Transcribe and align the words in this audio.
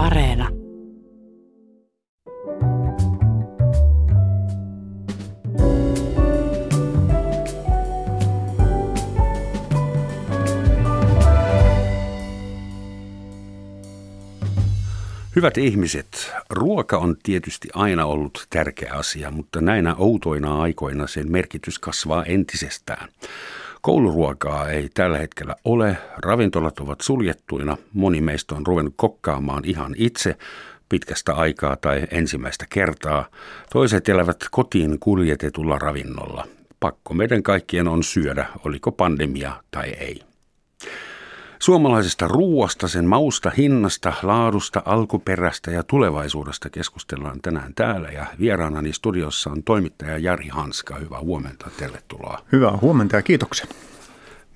Areena. 0.00 0.48
Hyvät 15.36 15.58
ihmiset, 15.58 16.32
ruoka 16.50 16.98
on 16.98 17.16
tietysti 17.22 17.68
aina 17.74 18.06
ollut 18.06 18.46
tärkeä 18.50 18.92
asia, 18.94 19.30
mutta 19.30 19.60
näinä 19.60 19.94
outoina 19.98 20.62
aikoina 20.62 21.06
sen 21.06 21.32
merkitys 21.32 21.78
kasvaa 21.78 22.24
entisestään. 22.24 23.08
Kouluruokaa 23.80 24.70
ei 24.70 24.88
tällä 24.94 25.18
hetkellä 25.18 25.56
ole, 25.64 25.96
ravintolat 26.16 26.78
ovat 26.78 27.00
suljettuina, 27.00 27.76
moni 27.92 28.20
meistä 28.20 28.54
on 28.54 28.66
ruvennut 28.66 28.94
kokkaamaan 28.96 29.64
ihan 29.64 29.94
itse 29.98 30.36
pitkästä 30.88 31.34
aikaa 31.34 31.76
tai 31.76 32.02
ensimmäistä 32.10 32.66
kertaa. 32.70 33.26
Toiset 33.72 34.08
elävät 34.08 34.36
kotiin 34.50 34.98
kuljetetulla 35.00 35.78
ravinnolla. 35.78 36.46
Pakko 36.80 37.14
meidän 37.14 37.42
kaikkien 37.42 37.88
on 37.88 38.02
syödä, 38.02 38.46
oliko 38.64 38.92
pandemia 38.92 39.52
tai 39.70 39.90
ei. 39.90 40.22
Suomalaisesta 41.62 42.28
ruuasta, 42.28 42.88
sen 42.88 43.04
mausta, 43.04 43.50
hinnasta, 43.56 44.12
laadusta, 44.22 44.82
alkuperästä 44.84 45.70
ja 45.70 45.82
tulevaisuudesta 45.82 46.70
keskustellaan 46.70 47.40
tänään 47.40 47.74
täällä. 47.74 48.08
Ja 48.08 48.26
vieraanani 48.40 48.92
studiossa 48.92 49.50
on 49.50 49.62
toimittaja 49.62 50.18
Jari 50.18 50.48
Hanska. 50.48 50.94
Hyvää 50.94 51.20
huomenta, 51.20 51.70
tervetuloa. 51.76 52.38
Hyvää 52.52 52.78
huomenta 52.80 53.16
ja 53.16 53.22
kiitoksia. 53.22 53.66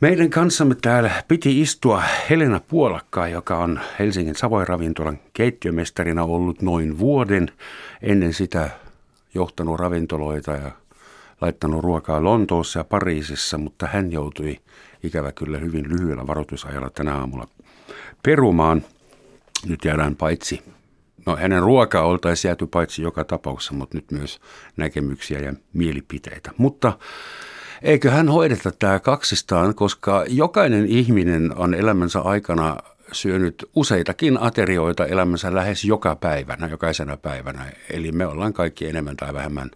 Meidän 0.00 0.30
kanssamme 0.30 0.74
täällä 0.74 1.10
piti 1.28 1.60
istua 1.60 2.02
Helena 2.30 2.60
Puolakkaa, 2.68 3.28
joka 3.28 3.58
on 3.58 3.80
Helsingin 3.98 4.36
Savoin 4.36 4.68
ravintolan 4.68 5.18
keittiömestarina 5.32 6.24
ollut 6.24 6.62
noin 6.62 6.98
vuoden. 6.98 7.52
Ennen 8.02 8.32
sitä 8.32 8.70
johtanut 9.34 9.80
ravintoloita 9.80 10.52
ja 10.52 10.70
laittanut 11.40 11.84
ruokaa 11.84 12.24
Lontoossa 12.24 12.80
ja 12.80 12.84
Pariisissa, 12.84 13.58
mutta 13.58 13.86
hän 13.92 14.12
joutui 14.12 14.58
ikävä 15.04 15.32
kyllä 15.32 15.58
hyvin 15.58 15.88
lyhyellä 15.88 16.26
varoitusajalla 16.26 16.90
tänä 16.90 17.14
aamulla 17.14 17.48
perumaan. 18.22 18.84
Nyt 19.66 19.84
jäädään 19.84 20.16
paitsi, 20.16 20.62
no 21.26 21.36
hänen 21.36 21.62
ruokaa 21.62 22.02
oltaisiin 22.02 22.48
jääty 22.48 22.66
paitsi 22.66 23.02
joka 23.02 23.24
tapauksessa, 23.24 23.74
mutta 23.74 23.98
nyt 23.98 24.10
myös 24.10 24.40
näkemyksiä 24.76 25.38
ja 25.38 25.54
mielipiteitä. 25.72 26.50
Mutta 26.56 26.98
eikö 27.82 28.10
hän 28.10 28.28
hoideta 28.28 28.72
tämä 28.78 29.00
kaksistaan, 29.00 29.74
koska 29.74 30.24
jokainen 30.28 30.86
ihminen 30.86 31.56
on 31.56 31.74
elämänsä 31.74 32.20
aikana 32.20 32.76
syönyt 33.12 33.70
useitakin 33.74 34.38
aterioita 34.40 35.06
elämänsä 35.06 35.54
lähes 35.54 35.84
joka 35.84 36.16
päivänä, 36.16 36.66
jokaisena 36.66 37.16
päivänä. 37.16 37.72
Eli 37.90 38.12
me 38.12 38.26
ollaan 38.26 38.52
kaikki 38.52 38.88
enemmän 38.88 39.16
tai 39.16 39.34
vähemmän 39.34 39.70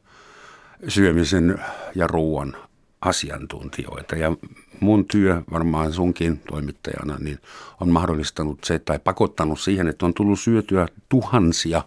syömisen 0.89 1.59
ja 1.95 2.07
ruoan 2.07 2.57
asiantuntijoita. 3.01 4.17
Ja 4.17 4.33
mun 4.81 5.05
työ, 5.05 5.43
varmaan 5.53 5.93
sunkin 5.93 6.39
toimittajana, 6.39 7.17
niin 7.19 7.39
on 7.81 7.89
mahdollistanut 7.89 8.59
se 8.65 8.79
tai 8.79 8.99
pakottanut 8.99 9.61
siihen, 9.61 9.89
että 9.89 10.07
on 10.07 10.15
tullut 10.15 10.41
syötyä 10.41 10.89
tuhansia 11.09 11.83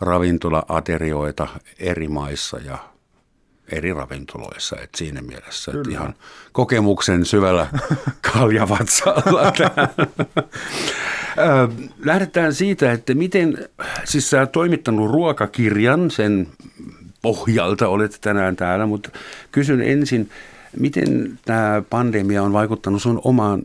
ravintola-aterioita 0.00 1.48
eri 1.78 2.08
maissa 2.08 2.58
ja 2.58 2.78
eri 3.72 3.92
ravintoloissa. 3.92 4.76
Et 4.82 4.90
siinä 4.96 5.22
mielessä 5.22 5.72
että 5.76 5.90
ihan 5.90 6.14
kokemuksen 6.52 7.24
syvällä 7.24 7.66
kaljavatsalla. 8.32 9.52
Lähdetään 12.04 12.54
siitä, 12.54 12.92
että 12.92 13.14
miten, 13.14 13.68
siis 14.04 14.30
sä 14.30 14.46
toimittanut 14.46 15.10
ruokakirjan, 15.10 16.10
sen 16.10 16.46
pohjalta 17.22 17.88
olet 17.88 18.18
tänään 18.20 18.56
täällä, 18.56 18.86
mutta 18.86 19.10
kysyn 19.52 19.82
ensin, 19.82 20.30
Miten 20.78 21.38
tämä 21.44 21.82
pandemia 21.90 22.42
on 22.42 22.52
vaikuttanut 22.52 23.02
sun 23.02 23.20
omaan 23.24 23.62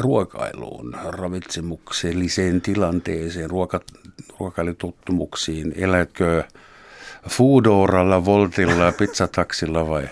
ruokailuun, 0.00 0.96
ravitsemukselliseen 1.04 2.60
tilanteeseen, 2.60 3.50
ruoka, 3.50 3.80
ruokailutottumuksiin? 4.40 5.72
Elätkö 5.76 6.44
Foodoralla, 7.28 8.24
Voltilla, 8.24 8.92
pizzataksilla 8.98 9.88
vai? 9.88 10.08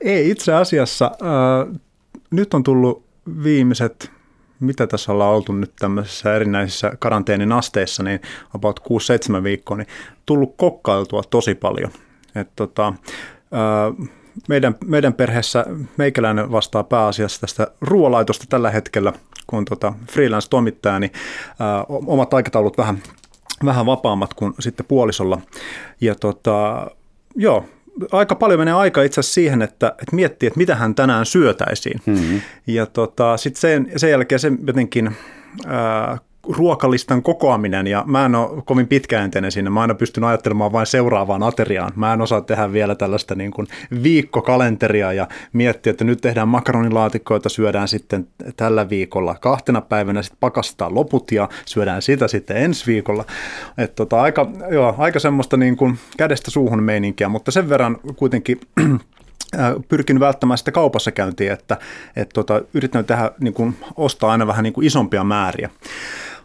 Ei 0.00 0.30
itse 0.30 0.52
asiassa. 0.54 1.04
Äh, 1.04 1.80
nyt 2.30 2.54
on 2.54 2.62
tullut 2.62 3.04
viimeiset, 3.42 4.10
mitä 4.60 4.86
tässä 4.86 5.12
ollaan 5.12 5.34
oltu 5.34 5.52
nyt 5.52 5.72
tämmöisissä 5.78 6.36
erinäisissä 6.36 6.92
karanteenin 6.98 7.52
asteissa, 7.52 8.02
niin 8.02 8.20
about 8.54 8.80
6-7 9.40 9.42
viikkoa, 9.42 9.76
niin 9.76 9.88
tullut 10.26 10.54
kokkailtua 10.56 11.22
tosi 11.30 11.54
paljon. 11.54 11.90
Et 12.34 12.48
tota, 12.56 12.88
äh, 12.88 14.08
meidän, 14.48 14.74
meidän 14.84 15.14
perheessä 15.14 15.66
meikäläinen 15.96 16.52
vastaa 16.52 16.84
pääasiassa 16.84 17.40
tästä 17.40 17.66
ruoalaitosta 17.80 18.44
tällä 18.48 18.70
hetkellä, 18.70 19.12
kun 19.46 19.64
tota 19.64 19.94
freelance-toimittaja, 20.12 20.98
niin 20.98 21.12
ää, 21.60 21.84
omat 21.88 22.34
aikataulut 22.34 22.78
vähän, 22.78 23.02
vähän 23.64 23.86
vapaammat 23.86 24.34
kuin 24.34 24.54
sitten 24.60 24.86
puolisolla. 24.86 25.40
Ja 26.00 26.14
tota, 26.14 26.86
joo, 27.36 27.64
aika 28.12 28.34
paljon 28.34 28.60
menee 28.60 28.74
aika 28.74 29.02
itse 29.02 29.20
asiassa 29.20 29.34
siihen, 29.34 29.62
että, 29.62 29.88
että 29.88 30.16
miettii, 30.16 30.46
että 30.46 30.58
mitä 30.58 30.74
hän 30.74 30.94
tänään 30.94 31.26
syötäisiin. 31.26 32.00
Mm-hmm. 32.06 32.40
Ja 32.66 32.86
tota, 32.86 33.36
sitten 33.36 33.60
sen, 33.60 33.92
sen 33.96 34.10
jälkeen 34.10 34.38
se 34.38 34.52
jotenkin 34.66 35.16
ää, 35.66 36.18
ruokalistan 36.48 37.22
kokoaminen 37.22 37.86
ja 37.86 38.04
mä 38.06 38.24
en 38.24 38.34
ole 38.34 38.62
kovin 38.62 38.88
pitkäjänteinen 38.88 39.52
siinä. 39.52 39.70
Mä 39.70 39.80
aina 39.80 39.94
pystyn 39.94 40.24
ajattelemaan 40.24 40.72
vain 40.72 40.86
seuraavaan 40.86 41.42
ateriaan. 41.42 41.92
Mä 41.96 42.12
en 42.12 42.20
osaa 42.20 42.40
tehdä 42.40 42.72
vielä 42.72 42.94
tällaista 42.94 43.34
niin 43.34 43.50
kuin 43.50 43.66
viikkokalenteria 44.02 45.12
ja 45.12 45.28
miettiä, 45.52 45.90
että 45.90 46.04
nyt 46.04 46.20
tehdään 46.20 46.48
makaronilaatikkoita, 46.48 47.48
syödään 47.48 47.88
sitten 47.88 48.28
tällä 48.56 48.88
viikolla 48.88 49.34
kahtena 49.34 49.80
päivänä, 49.80 50.22
sitten 50.22 50.40
pakastaa 50.40 50.94
loput 50.94 51.32
ja 51.32 51.48
syödään 51.66 52.02
sitä 52.02 52.28
sitten 52.28 52.56
ensi 52.56 52.86
viikolla. 52.86 53.24
Et 53.78 53.94
tota, 53.94 54.22
aika, 54.22 54.50
joo, 54.70 54.94
aika 54.98 55.18
semmoista 55.18 55.56
niin 55.56 55.76
kuin 55.76 55.98
kädestä 56.16 56.50
suuhun 56.50 56.82
meininkiä, 56.82 57.28
mutta 57.28 57.50
sen 57.50 57.68
verran 57.68 57.98
kuitenkin 58.16 58.60
pyrkin 59.88 60.20
välttämään 60.20 60.58
sitä 60.58 60.72
kaupassa 60.72 61.10
käyntiä, 61.10 61.52
että, 61.52 61.76
että 62.16 62.32
tota, 62.34 62.62
yritän 62.74 63.04
tehdä, 63.04 63.30
niin 63.40 63.54
kuin, 63.54 63.76
ostaa 63.96 64.30
aina 64.32 64.46
vähän 64.46 64.62
niin 64.62 64.72
kuin 64.72 64.86
isompia 64.86 65.24
määriä. 65.24 65.70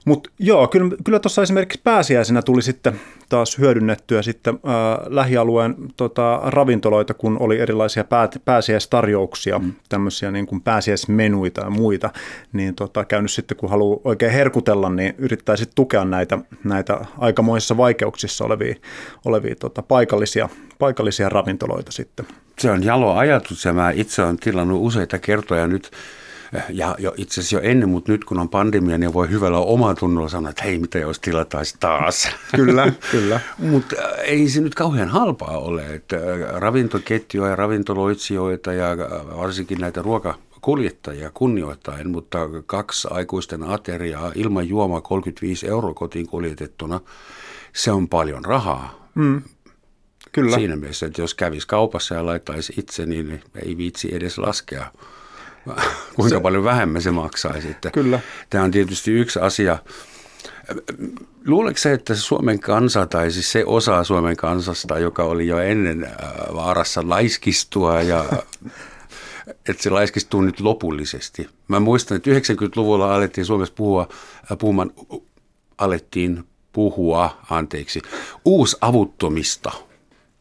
Mutta 0.07 0.29
joo, 0.39 0.67
kyllä, 0.67 0.95
kyllä 1.03 1.19
tuossa 1.19 1.41
esimerkiksi 1.41 1.81
pääsiäisenä 1.83 2.41
tuli 2.41 2.61
sitten 2.61 2.99
taas 3.29 3.57
hyödynnettyä 3.57 4.21
sitten 4.21 4.59
ää, 4.65 4.99
lähialueen 5.05 5.75
tota, 5.97 6.41
ravintoloita, 6.43 7.13
kun 7.13 7.37
oli 7.39 7.59
erilaisia 7.59 8.03
pää, 8.03 8.29
pääsiäistarjouksia, 8.45 9.59
mm. 9.59 9.73
tämmöisiä 9.89 10.31
niin 10.31 10.45
kuin 10.45 10.61
pääsiäismenuita 10.61 11.61
ja 11.61 11.69
muita, 11.69 12.09
niin 12.53 12.75
tota, 12.75 13.05
käynyt 13.05 13.31
sitten, 13.31 13.57
kun 13.57 13.69
haluaa 13.69 13.99
oikein 14.03 14.31
herkutella, 14.31 14.89
niin 14.89 15.15
yrittää 15.17 15.55
sitten 15.55 15.75
tukea 15.75 16.05
näitä, 16.05 16.37
näitä 16.63 17.01
aikamoisissa 17.17 17.77
vaikeuksissa 17.77 18.45
olevia, 18.45 18.75
olevia 19.25 19.55
tota, 19.55 19.81
paikallisia, 19.81 20.49
paikallisia 20.79 21.29
ravintoloita 21.29 21.91
sitten. 21.91 22.25
Se 22.59 22.71
on 22.71 22.83
jalo 22.83 23.15
ajatus 23.15 23.65
ja 23.65 23.73
mä 23.73 23.91
itse 23.91 24.23
olen 24.23 24.37
tilannut 24.37 24.81
useita 24.81 25.19
kertoja 25.19 25.67
nyt 25.67 25.91
ja 26.69 26.95
jo, 26.99 27.13
itse 27.17 27.41
asiassa 27.41 27.55
jo 27.55 27.61
ennen, 27.61 27.89
mutta 27.89 28.11
nyt 28.11 28.25
kun 28.25 28.39
on 28.39 28.49
pandemia, 28.49 28.97
niin 28.97 29.13
voi 29.13 29.29
hyvällä 29.29 29.57
omaa 29.57 29.95
tunnolla 29.95 30.29
sanoa, 30.29 30.49
että 30.49 30.63
hei, 30.63 30.79
mitä 30.79 30.99
jos 30.99 31.19
tilataisi 31.19 31.75
taas. 31.79 32.29
Kyllä, 32.55 32.91
kyllä. 33.11 33.39
mutta 33.57 33.95
äh, 33.99 34.19
ei 34.23 34.49
se 34.49 34.61
nyt 34.61 34.75
kauhean 34.75 35.09
halpaa 35.09 35.57
ole, 35.57 35.85
että 35.93 36.15
äh, 36.15 36.59
ravintoketjuja 36.59 37.49
ja 37.49 37.55
ravintoloitsijoita 37.55 38.73
ja 38.73 38.91
äh, 38.91 39.37
varsinkin 39.37 39.79
näitä 39.79 40.01
ruoka 40.01 40.35
kuljettajia 40.61 41.31
kunnioittain, 41.33 42.09
mutta 42.09 42.37
kaksi 42.65 43.07
aikuisten 43.11 43.63
ateriaa 43.63 44.31
ilman 44.35 44.69
juomaa 44.69 45.01
35 45.01 45.67
euroa 45.67 45.93
kotiin 45.93 46.27
kuljetettuna, 46.27 46.99
se 47.73 47.91
on 47.91 48.07
paljon 48.07 48.45
rahaa. 48.45 49.09
Mm. 49.15 49.41
Kyllä. 50.31 50.55
Siinä 50.55 50.75
mielessä, 50.75 51.05
että 51.05 51.21
jos 51.21 51.33
kävisi 51.33 51.67
kaupassa 51.67 52.15
ja 52.15 52.25
laittaisi 52.25 52.73
itse, 52.77 53.05
niin 53.05 53.41
ei 53.65 53.77
viitsi 53.77 54.15
edes 54.15 54.37
laskea 54.37 54.91
kuinka 56.15 56.35
se, 56.35 56.41
paljon 56.41 56.63
vähemmän 56.63 57.01
se 57.01 57.11
maksaisi. 57.11 57.69
Että 57.69 57.91
kyllä. 57.91 58.19
Tämä 58.49 58.63
on 58.63 58.71
tietysti 58.71 59.11
yksi 59.11 59.39
asia. 59.39 59.77
Luuleeko 61.47 61.77
se, 61.77 61.93
että 61.93 62.15
Suomen 62.15 62.59
kansa 62.59 63.05
tai 63.05 63.31
siis 63.31 63.51
se 63.51 63.65
osa 63.65 64.03
Suomen 64.03 64.37
kansasta, 64.37 64.99
joka 64.99 65.23
oli 65.23 65.47
jo 65.47 65.59
ennen 65.59 66.03
äh, 66.03 66.11
vaarassa 66.53 67.01
laiskistua 67.09 68.01
ja 68.01 68.25
että 69.69 69.83
se 69.83 69.89
laiskistuu 69.89 70.41
nyt 70.41 70.59
lopullisesti. 70.59 71.49
Mä 71.67 71.79
muistan, 71.79 72.17
että 72.17 72.29
90-luvulla 72.31 73.15
alettiin 73.15 73.45
Suomessa 73.45 73.73
puhua, 73.77 74.07
äh, 74.51 74.57
puhumaan, 74.57 74.91
alettiin 75.77 76.43
puhua, 76.73 77.37
anteeksi, 77.49 78.01
uusavuttomista– 78.45 79.71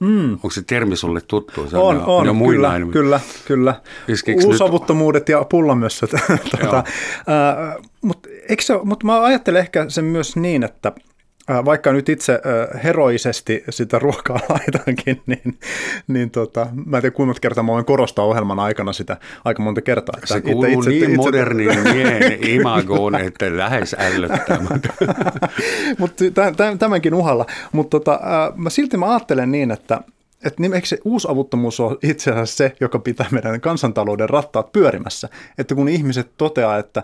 Mm. 0.00 0.32
Onko 0.32 0.50
se 0.50 0.62
termi 0.62 0.96
sulle 0.96 1.20
tuttu? 1.20 1.70
Se 1.70 1.76
on, 1.76 2.04
on, 2.06 2.28
on 2.28 2.38
kyllä, 2.48 2.80
kyllä, 2.92 3.20
kyllä. 3.44 3.80
Uusavuttomuudet 4.44 5.22
nyt... 5.22 5.28
ja 5.28 5.44
pullamössöt. 5.44 6.10
tuota, 6.60 6.78
äh, 6.78 7.84
mutta, 8.02 8.28
mutta 8.84 9.06
mä 9.06 9.22
ajattelen 9.22 9.60
ehkä 9.60 9.84
sen 9.88 10.04
myös 10.04 10.36
niin, 10.36 10.62
että, 10.62 10.92
vaikka 11.64 11.92
nyt 11.92 12.08
itse 12.08 12.40
heroisesti 12.84 13.64
sitä 13.70 13.98
ruokaa 13.98 14.40
laitankin, 14.48 15.22
niin, 15.26 15.58
niin 16.08 16.30
tota, 16.30 16.66
mä 16.86 16.96
en 16.96 17.02
tiedä 17.02 17.14
kuinka 17.14 17.26
monta 17.26 17.40
kertaa 17.40 17.64
mä 17.64 17.72
voin 17.72 17.84
korostaa 17.84 18.24
ohjelman 18.24 18.58
aikana 18.58 18.92
sitä 18.92 19.16
aika 19.44 19.62
monta 19.62 19.82
kertaa. 19.82 20.14
Että 20.16 20.34
Se 20.34 20.40
kuuluu 20.40 20.64
itse, 20.64 20.90
niin 20.90 21.02
itse, 21.04 21.16
modernin 21.16 21.70
itse... 21.70 21.92
miehen 21.92 22.48
imagoon, 22.48 23.14
että 23.14 23.56
lähes 23.56 23.96
ällöttää. 23.98 24.58
Mutta 25.98 26.24
tämänkin 26.78 27.14
uhalla. 27.14 27.46
Mutta 27.72 27.90
tota, 28.00 28.20
mä 28.56 28.70
silti 28.70 28.96
mä 28.96 29.10
ajattelen 29.10 29.52
niin, 29.52 29.70
että 29.70 30.00
että 30.44 30.62
nimeksi 30.62 30.96
se 30.96 31.02
uusavuttomuus 31.04 31.80
on 31.80 31.98
itse 32.02 32.30
asiassa 32.30 32.56
se, 32.56 32.76
joka 32.80 32.98
pitää 32.98 33.26
meidän 33.30 33.60
kansantalouden 33.60 34.28
rattaat 34.28 34.72
pyörimässä. 34.72 35.28
Että 35.58 35.74
kun 35.74 35.88
ihmiset 35.88 36.30
toteaa, 36.36 36.78
että 36.78 37.02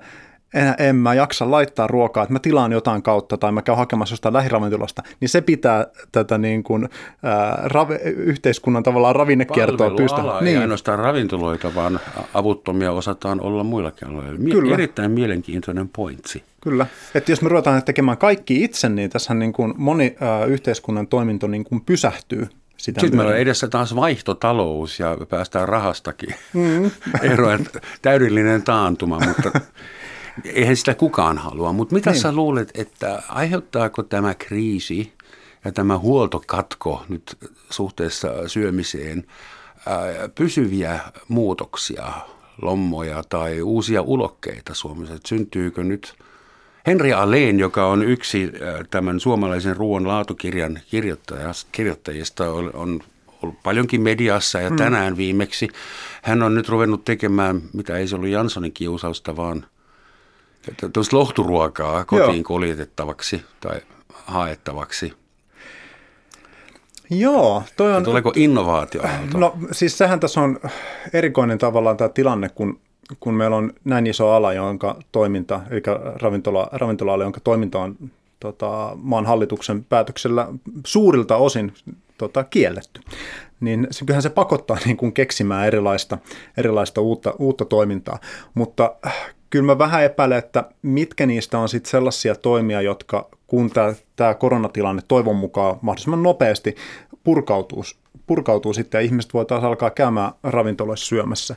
en, 0.54 0.74
en 0.78 0.96
mä 0.96 1.14
jaksa 1.14 1.50
laittaa 1.50 1.86
ruokaa, 1.86 2.22
että 2.22 2.32
mä 2.32 2.38
tilaan 2.38 2.72
jotain 2.72 3.02
kautta 3.02 3.36
tai 3.36 3.52
mä 3.52 3.62
käyn 3.62 3.78
hakemassa 3.78 4.12
jostain 4.12 4.32
lähiravintolasta, 4.32 5.02
niin 5.20 5.28
se 5.28 5.40
pitää 5.40 5.86
tätä 6.12 6.38
niin 6.38 6.62
kuin, 6.62 6.88
ää, 7.22 7.60
ravi, 7.64 7.94
yhteiskunnan 8.04 8.82
tavallaan 8.82 9.16
ravinnekiertoa 9.16 9.90
pystyä. 9.90 10.40
Niin. 10.40 10.56
Ei 10.56 10.56
ainoastaan 10.56 10.98
ravintoloita, 10.98 11.74
vaan 11.74 12.00
avuttomia 12.34 12.92
osataan 12.92 13.40
olla 13.40 13.64
muillakin 13.64 14.08
aloilla. 14.08 14.50
Kyllä. 14.52 14.74
Erittäin 14.74 15.10
mielenkiintoinen 15.10 15.88
pointsi. 15.88 16.42
Kyllä, 16.60 16.86
että 17.14 17.32
jos 17.32 17.42
me 17.42 17.48
ruvetaan 17.48 17.82
tekemään 17.82 18.18
kaikki 18.18 18.64
itse, 18.64 18.88
niin 18.88 19.10
tässä 19.10 19.34
niin 19.34 19.52
kuin 19.52 19.74
moni 19.76 20.16
ää, 20.20 20.44
yhteiskunnan 20.44 21.06
toiminto 21.06 21.46
niin 21.46 21.64
kuin 21.64 21.80
pysähtyy 21.80 22.48
sitä 22.82 23.00
Sitten 23.00 23.16
meillä 23.16 23.32
on 23.32 23.38
edessä 23.38 23.68
taas 23.68 23.96
vaihtotalous 23.96 25.00
ja 25.00 25.16
päästään 25.28 25.68
rahastakin 25.68 26.34
mm. 26.52 26.90
eroon. 27.32 27.66
Täydellinen 28.02 28.62
taantuma, 28.62 29.20
mutta 29.26 29.50
eihän 30.44 30.76
sitä 30.76 30.94
kukaan 30.94 31.38
halua. 31.38 31.72
Mutta 31.72 31.94
mitä 31.94 32.10
niin. 32.10 32.20
sä 32.20 32.32
luulet, 32.32 32.70
että 32.74 33.22
aiheuttaako 33.28 34.02
tämä 34.02 34.34
kriisi 34.34 35.12
ja 35.64 35.72
tämä 35.72 35.98
huoltokatko 35.98 37.04
nyt 37.08 37.38
suhteessa 37.70 38.48
syömiseen 38.48 39.24
pysyviä 40.34 41.00
muutoksia, 41.28 42.12
lommoja 42.62 43.22
tai 43.28 43.62
uusia 43.62 44.02
ulokkeita 44.02 44.74
Suomessa? 44.74 45.18
syntyykö 45.26 45.84
nyt– 45.84 46.14
Henri 46.86 47.12
Aleen, 47.12 47.58
joka 47.58 47.86
on 47.86 48.02
yksi 48.02 48.52
tämän 48.90 49.20
suomalaisen 49.20 49.76
ruoan 49.76 50.08
laatukirjan 50.08 50.80
kirjoittajista, 51.72 52.50
on 52.74 53.00
ollut 53.42 53.62
paljonkin 53.62 54.02
mediassa 54.02 54.60
ja 54.60 54.68
hmm. 54.68 54.76
tänään 54.76 55.16
viimeksi 55.16 55.68
hän 56.22 56.42
on 56.42 56.54
nyt 56.54 56.68
ruvennut 56.68 57.04
tekemään, 57.04 57.62
mitä 57.72 57.96
ei 57.96 58.08
se 58.08 58.16
ollut 58.16 58.28
Janssonin 58.28 58.72
kiusausta, 58.72 59.36
vaan 59.36 59.66
tuosta 60.92 61.16
lohturuokaa 61.16 62.04
kotiin 62.04 62.36
Joo. 62.36 62.44
kuljetettavaksi 62.46 63.42
tai 63.60 63.80
haettavaksi. 64.14 65.12
Joo, 67.10 67.62
toi 67.76 67.96
on... 67.96 68.04
Tuleeko 68.04 68.32
innovaatio? 68.36 69.02
No 69.34 69.56
siis 69.72 69.98
sehän 69.98 70.20
tässä 70.20 70.40
on 70.40 70.60
erikoinen 71.12 71.58
tavallaan 71.58 71.96
tämä 71.96 72.08
tilanne, 72.08 72.48
kun 72.48 72.80
kun 73.20 73.34
meillä 73.34 73.56
on 73.56 73.72
näin 73.84 74.06
iso 74.06 74.30
ala, 74.30 74.52
jonka 74.52 74.98
toiminta, 75.12 75.60
eli 75.70 75.82
ravintola, 76.22 76.68
ravintola 76.72 77.24
jonka 77.24 77.40
toiminta 77.40 77.78
on 77.78 77.96
tota, 78.40 78.92
maan 78.96 79.26
hallituksen 79.26 79.84
päätöksellä 79.84 80.48
suurilta 80.86 81.36
osin 81.36 81.72
tota, 82.18 82.44
kielletty, 82.44 83.00
niin 83.60 83.86
se, 83.90 84.04
kyllähän 84.04 84.22
se 84.22 84.30
pakottaa 84.30 84.78
niin 84.84 84.96
kuin 84.96 85.12
keksimään 85.12 85.66
erilaista, 85.66 86.18
erilaista 86.56 87.00
uutta, 87.00 87.34
uutta 87.38 87.64
toimintaa. 87.64 88.18
Mutta 88.54 88.94
kyllä 89.52 89.66
mä 89.66 89.78
vähän 89.78 90.04
epäilen, 90.04 90.38
että 90.38 90.64
mitkä 90.82 91.26
niistä 91.26 91.58
on 91.58 91.68
sitten 91.68 91.90
sellaisia 91.90 92.34
toimia, 92.34 92.82
jotka 92.82 93.28
kun 93.46 93.70
tämä, 94.16 94.34
koronatilanne 94.34 95.02
toivon 95.08 95.36
mukaan 95.36 95.78
mahdollisimman 95.82 96.22
nopeasti 96.22 96.76
purkautuu, 97.24 97.84
purkautuu 98.26 98.72
sitten 98.72 98.98
ja 98.98 99.04
ihmiset 99.04 99.34
voi 99.34 99.46
taas 99.46 99.64
alkaa 99.64 99.90
käymään 99.90 100.32
ravintoloissa 100.42 101.06
syömässä, 101.06 101.56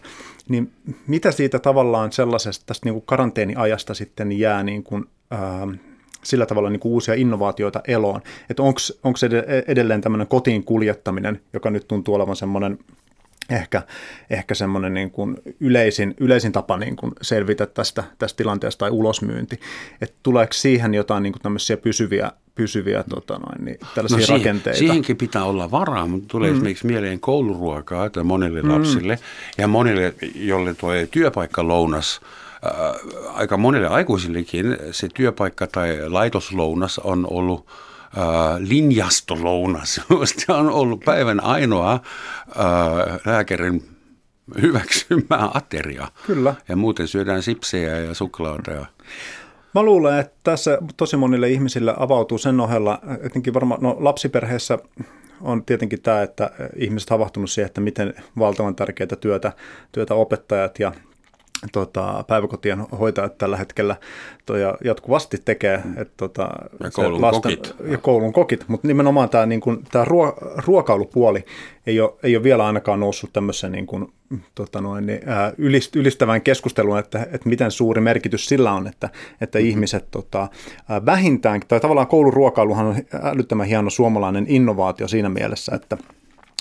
niin 0.49 0.71
mitä 1.07 1.31
siitä 1.31 1.59
tavallaan 1.59 2.11
sellaisesta 2.11 2.65
tästä 2.65 2.85
niin 2.85 2.93
kuin 2.93 3.05
karanteeniajasta 3.05 3.93
sitten 3.93 4.31
jää 4.31 4.63
niin 4.63 4.83
kuin, 4.83 5.05
ää, 5.31 5.67
sillä 6.23 6.45
tavalla 6.45 6.69
niin 6.69 6.79
kuin 6.79 6.91
uusia 6.91 7.13
innovaatioita 7.13 7.81
eloon? 7.87 8.21
Että 8.49 8.63
onko 8.63 9.19
edelleen 9.67 10.01
tämmöinen 10.01 10.27
kotiin 10.27 10.63
kuljettaminen, 10.63 11.41
joka 11.53 11.69
nyt 11.69 11.87
tuntuu 11.87 12.15
olevan 12.15 12.35
semmoinen 12.35 12.77
ehkä, 13.49 13.81
ehkä 14.29 14.55
semmoinen 14.55 14.93
niin 14.93 15.11
kuin 15.11 15.37
yleisin, 15.59 16.13
yleisin 16.19 16.51
tapa 16.51 16.77
niin 16.77 16.95
kuin 16.95 17.11
selvitä 17.21 17.65
tästä, 17.65 18.03
tästä 18.17 18.37
tilanteesta 18.37 18.79
tai 18.79 18.89
ulosmyynti. 18.89 19.59
Että 20.01 20.15
tuleeko 20.23 20.53
siihen 20.53 20.93
jotain 20.93 21.23
niin 21.23 21.33
kuin 21.33 21.41
tämmöisiä 21.41 21.77
pysyviä, 21.77 22.31
pysyviä 22.55 23.03
tota 23.09 23.33
noin, 23.33 23.65
niin 23.65 23.77
tällaisia 23.95 24.17
no 24.17 24.25
siihen, 24.25 24.41
rakenteita? 24.41 24.79
Siihenkin 24.79 25.17
pitää 25.17 25.43
olla 25.43 25.71
varaa, 25.71 26.07
mutta 26.07 26.27
tulee 26.27 26.49
mm. 26.49 26.55
esimerkiksi 26.55 26.87
mieleen 26.87 27.19
kouluruokaa 27.19 28.05
että 28.05 28.23
monille 28.23 28.61
mm. 28.61 28.71
lapsille 28.71 29.19
ja 29.57 29.67
monille, 29.67 30.13
jolle 30.35 30.73
tuo 30.73 30.91
työpaikka 31.11 31.67
lounas 31.67 32.21
äh, 32.65 33.35
aika 33.35 33.57
monille 33.57 33.87
aikuisillekin 33.87 34.77
se 34.91 35.07
työpaikka 35.13 35.67
tai 35.67 36.09
laitoslounas 36.09 36.99
on 36.99 37.27
ollut 37.29 37.65
linjastolounas, 38.57 40.01
josta 40.19 40.57
on 40.57 40.69
ollut 40.69 41.05
päivän 41.05 41.43
ainoa 41.43 41.93
äh, 41.93 43.19
lääkärin 43.25 43.83
hyväksymää 44.61 45.49
ateria. 45.53 46.07
Kyllä. 46.27 46.55
Ja 46.67 46.75
muuten 46.75 47.07
syödään 47.07 47.43
sipsejä 47.43 47.99
ja 47.99 48.13
suklaata. 48.13 48.71
Ja... 48.71 48.85
Mä 49.75 49.83
luulen, 49.83 50.19
että 50.19 50.35
tässä 50.43 50.77
tosi 50.97 51.17
monille 51.17 51.49
ihmisille 51.49 51.93
avautuu 51.97 52.37
sen 52.37 52.59
ohella, 52.59 52.99
etenkin 53.21 53.53
varmaan 53.53 53.81
no, 53.81 53.97
lapsiperheessä 53.99 54.79
on 55.41 55.65
tietenkin 55.65 56.01
tämä, 56.01 56.21
että 56.21 56.51
ihmiset 56.75 57.09
havahtunut 57.09 57.49
siihen, 57.49 57.67
että 57.67 57.81
miten 57.81 58.13
valtavan 58.39 58.75
tärkeää 58.75 59.15
työtä, 59.19 59.51
työtä 59.91 60.13
opettajat 60.13 60.79
ja 60.79 60.91
tota, 61.71 62.23
päiväkotien 62.27 62.79
hoitajat 62.79 63.37
tällä 63.37 63.57
hetkellä 63.57 63.95
toi, 64.45 64.59
jatkuvasti 64.83 65.37
tekee. 65.45 65.81
Mm. 65.85 66.01
Et, 66.01 66.11
tota, 66.17 66.49
ja 66.83 66.91
koulun 66.91 67.21
lasten, 67.21 67.41
kokit. 67.41 67.75
Ja 67.91 67.97
koulun 67.97 68.33
kokit, 68.33 68.63
mutta 68.67 68.87
nimenomaan 68.87 69.29
tämä 69.29 69.45
niin 69.45 69.61
kuin, 69.61 69.83
tää 69.91 70.05
ruo, 70.05 70.33
ruokailupuoli 70.67 71.45
ei 71.87 71.99
ole, 71.99 72.13
ei 72.23 72.35
ole 72.35 72.43
vielä 72.43 72.65
ainakaan 72.65 72.99
noussut 72.99 73.33
tämmöisen 73.33 73.71
niin 73.71 73.87
kuin, 73.87 74.13
tota 74.55 74.81
noin, 74.81 75.05
niin, 75.05 75.21
ää, 75.25 75.53
ylist, 75.57 75.95
ylistävän 75.95 76.41
keskusteluun, 76.41 76.99
että, 76.99 77.27
että 77.31 77.49
miten 77.49 77.71
suuri 77.71 78.01
merkitys 78.01 78.45
sillä 78.45 78.71
on, 78.71 78.87
että, 78.87 79.09
että 79.41 79.59
mm-hmm. 79.59 79.69
ihmiset 79.69 80.07
tota, 80.11 80.47
vähintään, 81.05 81.61
tai 81.67 81.79
tavallaan 81.79 82.07
kouluruokailuhan 82.07 82.85
on 82.85 82.95
älyttömän 83.23 83.67
hieno 83.67 83.89
suomalainen 83.89 84.45
innovaatio 84.49 85.07
siinä 85.07 85.29
mielessä, 85.29 85.75
että– 85.75 85.97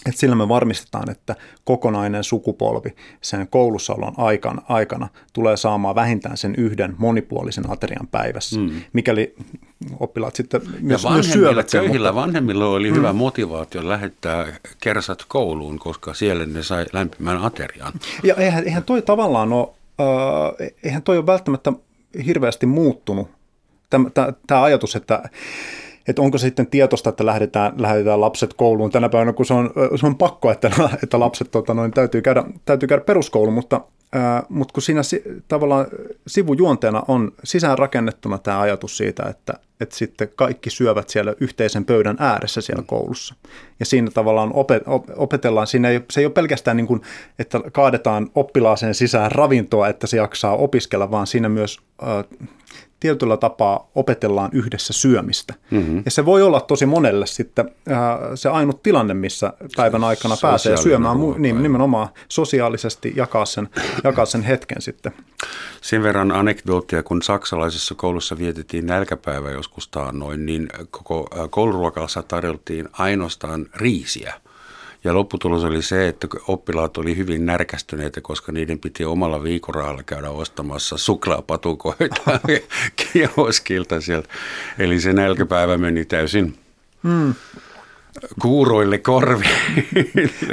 että 0.06 0.20
sillä 0.20 0.34
me 0.37 0.49
varmistetaan, 0.49 1.11
että 1.11 1.37
kokonainen 1.64 2.25
sukupolvi 2.25 2.94
sen 3.20 3.49
koulussaolon 3.49 4.14
aikana, 4.16 4.62
aikana 4.68 5.08
tulee 5.32 5.56
saamaan 5.56 5.94
vähintään 5.94 6.37
sen 6.37 6.54
yhden 6.58 6.94
monipuolisen 6.99 7.70
aterian 7.70 8.06
päivässä, 8.06 8.61
mm. 8.61 8.70
mikäli 8.92 9.34
oppilaat 10.00 10.37
sitten 10.37 10.61
myös, 10.80 11.06
myös 11.11 11.32
syövät 11.32 11.68
sen. 11.68 11.80
Köyhillä 11.80 12.12
mutta... 12.12 12.20
vanhemmilla 12.20 12.66
oli 12.66 12.90
mm. 12.90 12.96
hyvä 12.96 13.12
motivaatio 13.12 13.88
lähettää 13.88 14.46
kersat 14.80 15.25
kouluun, 15.28 15.78
koska 15.78 16.14
siellä 16.14 16.46
ne 16.46 16.62
sai 16.62 16.87
lämpimän 16.92 17.44
aterian. 17.44 17.92
Ja 18.23 18.34
eihän, 18.34 18.64
eihän 18.64 18.84
toi 18.84 19.02
tavallaan 19.02 19.52
ole, 19.52 19.68
äh, 20.00 20.73
eihän 20.82 21.02
toi 21.02 21.16
ole 21.18 21.26
välttämättä 21.26 21.73
hirveästi 22.26 22.66
muuttunut, 22.66 23.28
tämä 24.46 24.62
ajatus, 24.62 24.96
että 24.96 25.23
että 26.08 26.23
onko 26.23 26.38
se 26.38 26.42
sitten 26.42 26.66
tietosta, 26.66 27.11
että 27.11 27.26
lähdetään, 27.26 27.73
lähdetään 27.78 28.20
lapset 28.20 28.54
kouluun 28.54 28.90
tänä 28.90 29.08
päivänä, 29.08 29.32
kun 29.32 29.46
se 29.46 29.54
on, 29.54 29.70
se 30.00 30.06
on 30.06 30.16
pakko, 30.16 30.50
että, 30.50 30.70
että 31.02 31.20
lapset 31.20 31.50
tota, 31.50 31.75
noin, 31.75 31.90
täytyy, 31.90 32.23
käydä, 32.23 32.44
täytyy 32.64 32.87
käydä 32.87 33.04
peruskouluun, 33.04 33.54
mutta, 33.54 33.80
ää, 34.12 34.42
mutta 34.49 34.73
kun 34.73 34.82
siinä 34.82 35.02
si, 35.02 35.23
tavallaan 35.49 35.87
sivujuonteena 36.26 37.02
on 37.08 37.32
sisään 37.44 37.78
rakennettuna 37.78 38.38
tämä 38.38 38.61
ajatus 38.61 38.96
siitä, 38.96 39.23
että, 39.23 39.54
että 39.80 39.96
sitten 39.96 40.28
kaikki 40.37 40.70
syövät 40.70 41.08
siellä 41.08 41.34
yhteisen 41.40 41.84
pöydän 41.84 42.16
ääressä 42.18 42.61
siellä 42.61 42.82
mm. 42.82 42.87
koulussa. 42.87 43.34
Ja 43.80 43.87
siinä 43.87 44.11
tavallaan 44.14 44.50
opet, 44.54 44.82
opetellaan, 45.16 45.66
siinä 45.66 45.88
ei, 45.88 46.00
se 46.11 46.20
ei 46.20 46.26
ole 46.26 46.32
pelkästään 46.32 46.76
niin 46.76 46.87
kuin, 46.87 47.00
että 47.38 47.61
kaadetaan 47.73 48.30
oppilaaseen 48.34 48.94
sisään 48.94 49.32
ravintoa, 49.32 49.88
että 49.88 50.06
se 50.06 50.16
jaksaa 50.16 50.56
opiskella, 50.56 51.11
vaan 51.11 51.26
siinä 51.26 51.49
myös 51.49 51.78
äh, 52.02 52.49
tietyllä 53.04 53.37
tapaa 53.37 53.90
opetellaan 53.94 54.50
yhdessä 54.52 54.92
syömistä. 54.92 55.54
Mm-hmm. 55.70 56.02
Ja 56.04 56.11
se 56.11 56.25
voi 56.25 56.42
olla 56.42 56.61
tosi 56.61 56.87
monelle 56.87 57.26
sitten 57.26 57.70
äh, 57.90 57.99
se 58.34 58.49
ainut 58.49 58.82
tilanne, 58.82 59.14
missä 59.14 59.52
päivän 59.76 60.04
aikana 60.04 60.37
pääsee 60.42 60.76
syömään, 60.76 61.16
mu- 61.16 61.38
niin, 61.38 61.62
nimenomaan 61.62 62.08
sosiaalisesti 62.28 63.12
jakaa 63.16 63.46
sen, 63.46 63.68
jakaa 64.04 64.26
sen 64.26 64.42
hetken 64.42 64.82
sitten. 64.82 65.12
Sen 65.80 66.02
verran 66.02 66.32
anekdoottia, 66.32 67.02
kun 67.02 67.23
saksalaisessa 67.23 67.94
koulussa 67.94 68.38
vietettiin 68.38 68.87
nälkäpäivä 68.87 69.50
joskus 69.50 69.88
taannoin, 69.88 70.46
niin 70.46 70.68
koko 70.90 71.26
äh, 71.38 71.50
kouluruokalassa 71.50 72.23
tarjoltiin 72.23 72.88
ainoastaan 72.92 73.66
riisiä 73.75 74.34
Ja 75.04 75.14
lopputulos 75.14 75.64
oli 75.64 75.82
se, 75.82 76.08
että 76.08 76.26
oppilaat 76.49 76.96
oli 76.96 77.16
hyvin 77.16 77.46
närkästyneitä, 77.46 78.20
koska 78.20 78.52
niiden 78.52 78.78
piti 78.78 79.04
omalla 79.04 79.42
viikorahalla 79.42 80.02
käydä 80.02 80.30
ostamassa 80.30 80.96
suklaapatukoita 80.99 82.40
kioskilta 83.12 84.00
sieltä. 84.00 84.28
Eli 84.78 85.00
se 85.00 85.12
nälkäpäivä 85.12 85.78
meni 85.78 86.04
täysin 86.04 86.58
hmm 87.02 87.34
kuuroille 88.42 88.99
korville. 88.99 89.49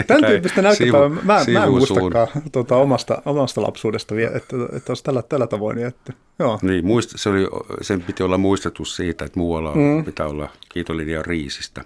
Tämän 0.08 0.32
tyyppistä 0.32 0.62
nälkäpäivää 0.62 1.10
mä, 1.10 1.46
mä 1.54 1.64
en 1.64 1.72
muistakaan 1.72 2.28
tuota, 2.52 2.76
omasta, 2.76 3.22
omasta 3.26 3.62
lapsuudesta, 3.62 4.16
vielä, 4.16 4.38
että, 4.38 4.56
että 4.74 4.92
olisi 4.92 5.04
tällä, 5.04 5.22
tällä 5.22 5.48
tavoin. 5.48 5.78
Että, 5.78 6.14
joo. 6.40 6.60
Niin, 6.62 6.86
muista, 6.86 7.18
se 7.18 7.30
oli, 7.30 7.48
sen 7.82 8.02
piti 8.02 8.24
olla 8.24 8.38
muistutus 8.38 8.96
siitä, 8.96 9.26
että 9.26 9.40
muualla 9.40 9.76
mm. 9.76 10.06
pitää 10.06 10.28
olla 10.28 10.50
kiitollinen 10.70 11.14
ja 11.14 11.24
riisistä. 11.24 11.84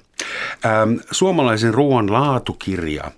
Ähm, 0.66 0.94
suomalaisen 1.12 1.74
ruoan 1.74 2.14
laatukirja. 2.14 3.12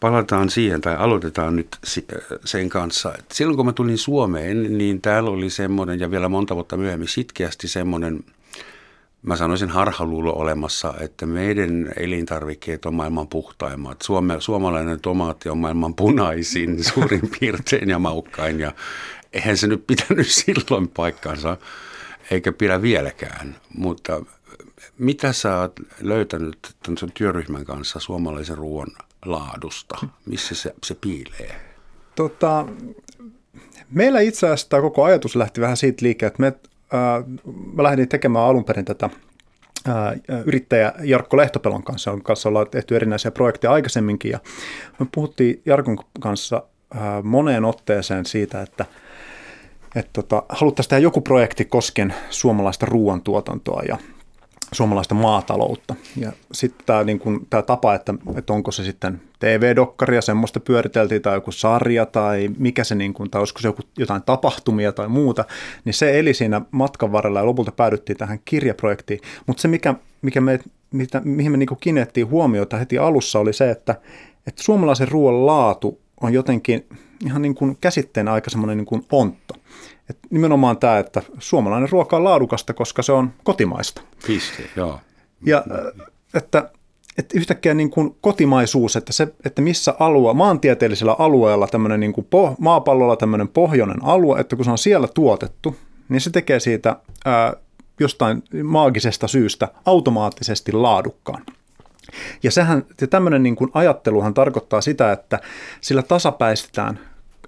Palataan 0.00 0.50
siihen 0.50 0.80
tai 0.80 0.96
aloitetaan 0.96 1.56
nyt 1.56 1.78
sen 2.44 2.68
kanssa. 2.68 3.12
Silloin 3.32 3.56
kun 3.56 3.66
mä 3.66 3.72
tulin 3.72 3.98
Suomeen, 3.98 4.78
niin 4.78 5.00
täällä 5.00 5.30
oli 5.30 5.50
semmoinen 5.50 6.00
ja 6.00 6.10
vielä 6.10 6.28
monta 6.28 6.54
vuotta 6.54 6.76
myöhemmin 6.76 7.08
sitkeästi 7.08 7.68
semmoinen– 7.68 8.20
mä 9.22 9.36
sanoisin 9.36 9.68
harhaluulo 9.68 10.32
olemassa, 10.32 10.94
että 11.00 11.26
meidän 11.26 11.92
elintarvikkeet 11.96 12.86
on 12.86 12.94
maailman 12.94 13.28
puhtaimmat. 13.28 14.02
Suome, 14.02 14.40
suomalainen 14.40 15.00
tomaatti 15.00 15.48
on 15.48 15.58
maailman 15.58 15.94
punaisin 15.94 16.84
suurin 16.94 17.30
piirtein 17.40 17.88
ja 17.88 17.98
maukkain 17.98 18.60
ja 18.60 18.72
eihän 19.32 19.56
se 19.56 19.66
nyt 19.66 19.86
pitänyt 19.86 20.28
silloin 20.44 20.88
paikkansa 20.88 21.56
eikä 22.30 22.52
pidä 22.52 22.82
vieläkään. 22.82 23.56
Mutta 23.74 24.22
mitä 24.98 25.32
sä 25.32 25.58
oot 25.58 25.72
löytänyt 26.00 26.58
tämän 26.82 27.12
työryhmän 27.14 27.64
kanssa 27.64 28.00
suomalaisen 28.00 28.58
ruoan 28.58 28.88
laadusta? 29.24 29.98
Missä 30.26 30.54
se, 30.54 30.74
se 30.84 30.94
piilee? 30.94 31.60
Tota, 32.14 32.66
meillä 33.90 34.20
itse 34.20 34.46
asiassa 34.46 34.68
tämä 34.68 34.82
koko 34.82 35.04
ajatus 35.04 35.36
lähti 35.36 35.60
vähän 35.60 35.76
siitä 35.76 36.04
liikkeelle, 36.04 36.28
että 36.28 36.42
me 36.42 36.70
mä 37.74 37.82
lähdin 37.82 38.08
tekemään 38.08 38.44
alun 38.44 38.64
perin 38.64 38.84
tätä 38.84 39.10
yrittäjä 40.46 40.92
Jarkko 41.02 41.36
Lehtopelon 41.36 41.82
kanssa, 41.82 42.10
jonka 42.10 42.24
kanssa 42.24 42.48
ollaan 42.48 42.70
tehty 42.70 42.96
erinäisiä 42.96 43.30
projekteja 43.30 43.72
aikaisemminkin, 43.72 44.30
ja 44.30 44.38
me 44.98 45.06
puhuttiin 45.14 45.62
Jarkon 45.66 45.98
kanssa 46.20 46.62
moneen 47.22 47.64
otteeseen 47.64 48.26
siitä, 48.26 48.62
että 48.62 48.84
että 49.96 50.10
tota, 50.12 50.42
haluttaisiin 50.48 50.90
tehdä 50.90 51.02
joku 51.02 51.20
projekti 51.20 51.64
koskien 51.64 52.14
suomalaista 52.30 52.86
ruoantuotantoa. 52.86 53.82
Ja 53.88 53.96
suomalaista 54.72 55.14
maataloutta. 55.14 55.94
Ja 56.16 56.32
sitten 56.52 56.86
tämä 56.86 57.04
niin 57.04 57.20
tapa, 57.66 57.94
että, 57.94 58.14
että 58.36 58.52
onko 58.52 58.70
se 58.70 58.84
sitten 58.84 59.20
TV-dokkaria, 59.38 60.22
semmoista 60.22 60.60
pyöriteltiin, 60.60 61.22
tai 61.22 61.34
joku 61.34 61.52
sarja, 61.52 62.06
tai 62.06 62.50
mikä 62.58 62.84
se, 62.84 62.94
niin 62.94 63.14
kun, 63.14 63.30
tai 63.30 63.38
olisiko 63.38 63.60
se 63.60 63.68
joku, 63.68 63.82
jotain 63.98 64.22
tapahtumia 64.22 64.92
tai 64.92 65.08
muuta, 65.08 65.44
niin 65.84 65.94
se 65.94 66.18
eli 66.18 66.34
siinä 66.34 66.60
matkan 66.70 67.12
varrella 67.12 67.38
ja 67.38 67.46
lopulta 67.46 67.72
päädyttiin 67.72 68.18
tähän 68.18 68.40
kirjaprojektiin. 68.44 69.20
Mutta 69.46 69.60
se, 69.60 69.68
mikä, 69.68 69.94
mikä 70.22 70.40
me, 70.40 70.60
mitä, 70.92 71.20
mihin 71.24 71.52
me 71.52 71.58
niin 71.58 71.68
kiinnitettiin 71.80 72.30
huomiota 72.30 72.76
heti 72.76 72.98
alussa, 72.98 73.38
oli 73.38 73.52
se, 73.52 73.70
että, 73.70 73.94
että 74.46 74.62
suomalaisen 74.62 75.08
ruoan 75.08 75.46
laatu 75.46 76.00
on 76.22 76.32
jotenkin 76.32 76.86
ihan 77.26 77.42
niin 77.42 77.54
kuin 77.54 77.76
käsitteen 77.80 78.28
aika 78.28 78.50
semmoinen 78.50 78.76
niin 78.76 78.86
kuin 78.86 79.06
ontto. 79.12 79.54
Et 80.10 80.18
nimenomaan 80.30 80.78
tämä, 80.78 80.98
että 80.98 81.22
suomalainen 81.38 81.88
ruoka 81.88 82.16
on 82.16 82.24
laadukasta, 82.24 82.74
koska 82.74 83.02
se 83.02 83.12
on 83.12 83.32
kotimaista. 83.44 84.02
Piste, 84.26 84.62
joo. 84.76 85.00
Ja 85.46 85.64
että, 86.34 86.70
että 87.18 87.38
yhtäkkiä 87.38 87.74
niin 87.74 87.90
kuin 87.90 88.16
kotimaisuus, 88.20 88.96
että, 88.96 89.12
se, 89.12 89.34
että 89.44 89.62
missä 89.62 89.94
alue, 89.98 90.34
maantieteellisellä 90.34 91.16
alueella 91.18 91.66
tämmöinen 91.66 92.00
niin 92.00 92.12
kuin 92.12 92.26
po, 92.30 92.54
maapallolla 92.58 93.16
tämmöinen 93.16 93.48
pohjoinen 93.48 94.04
alue, 94.04 94.40
että 94.40 94.56
kun 94.56 94.64
se 94.64 94.70
on 94.70 94.78
siellä 94.78 95.08
tuotettu, 95.08 95.76
niin 96.08 96.20
se 96.20 96.30
tekee 96.30 96.60
siitä 96.60 96.96
ää, 97.24 97.54
jostain 98.00 98.42
maagisesta 98.62 99.28
syystä 99.28 99.68
automaattisesti 99.84 100.72
laadukkaan. 100.72 101.42
Ja 102.42 102.50
sehän, 102.50 102.84
ja 103.00 103.06
tämmöinen 103.06 103.42
niin 103.42 103.56
kuin 103.56 103.70
ajatteluhan 103.74 104.34
tarkoittaa 104.34 104.80
sitä, 104.80 105.12
että 105.12 105.40
sillä 105.80 106.02
tasapäistetään 106.02 107.00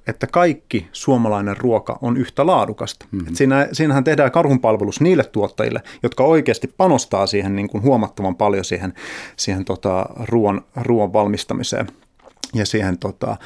että 0.07 0.27
kaikki 0.27 0.89
suomalainen 0.93 1.57
ruoka 1.57 1.99
on 2.03 2.17
yhtä 2.17 2.47
laadukasta. 2.47 3.07
Mm-hmm. 3.11 3.29
Et 3.29 3.37
siinä, 3.37 3.69
siinähän 3.73 4.05
tehdään 4.05 4.31
karhunpalvelus 4.31 5.01
niille 5.01 5.25
tuottajille, 5.25 5.83
jotka 6.03 6.25
oikeasti 6.25 6.75
panostaa 6.77 7.27
siihen 7.27 7.57
niin 7.57 7.69
kuin 7.69 7.83
huomattavan 7.83 8.37
paljon 8.37 8.65
siihen, 8.65 8.95
siihen 9.37 9.65
tota, 9.65 10.07
ruoan, 10.25 10.63
ruoan 10.77 11.13
valmistamiseen 11.13 11.87
ja 12.55 12.67
siihen 12.67 12.99
tota, 12.99 13.31
ä, 13.31 13.37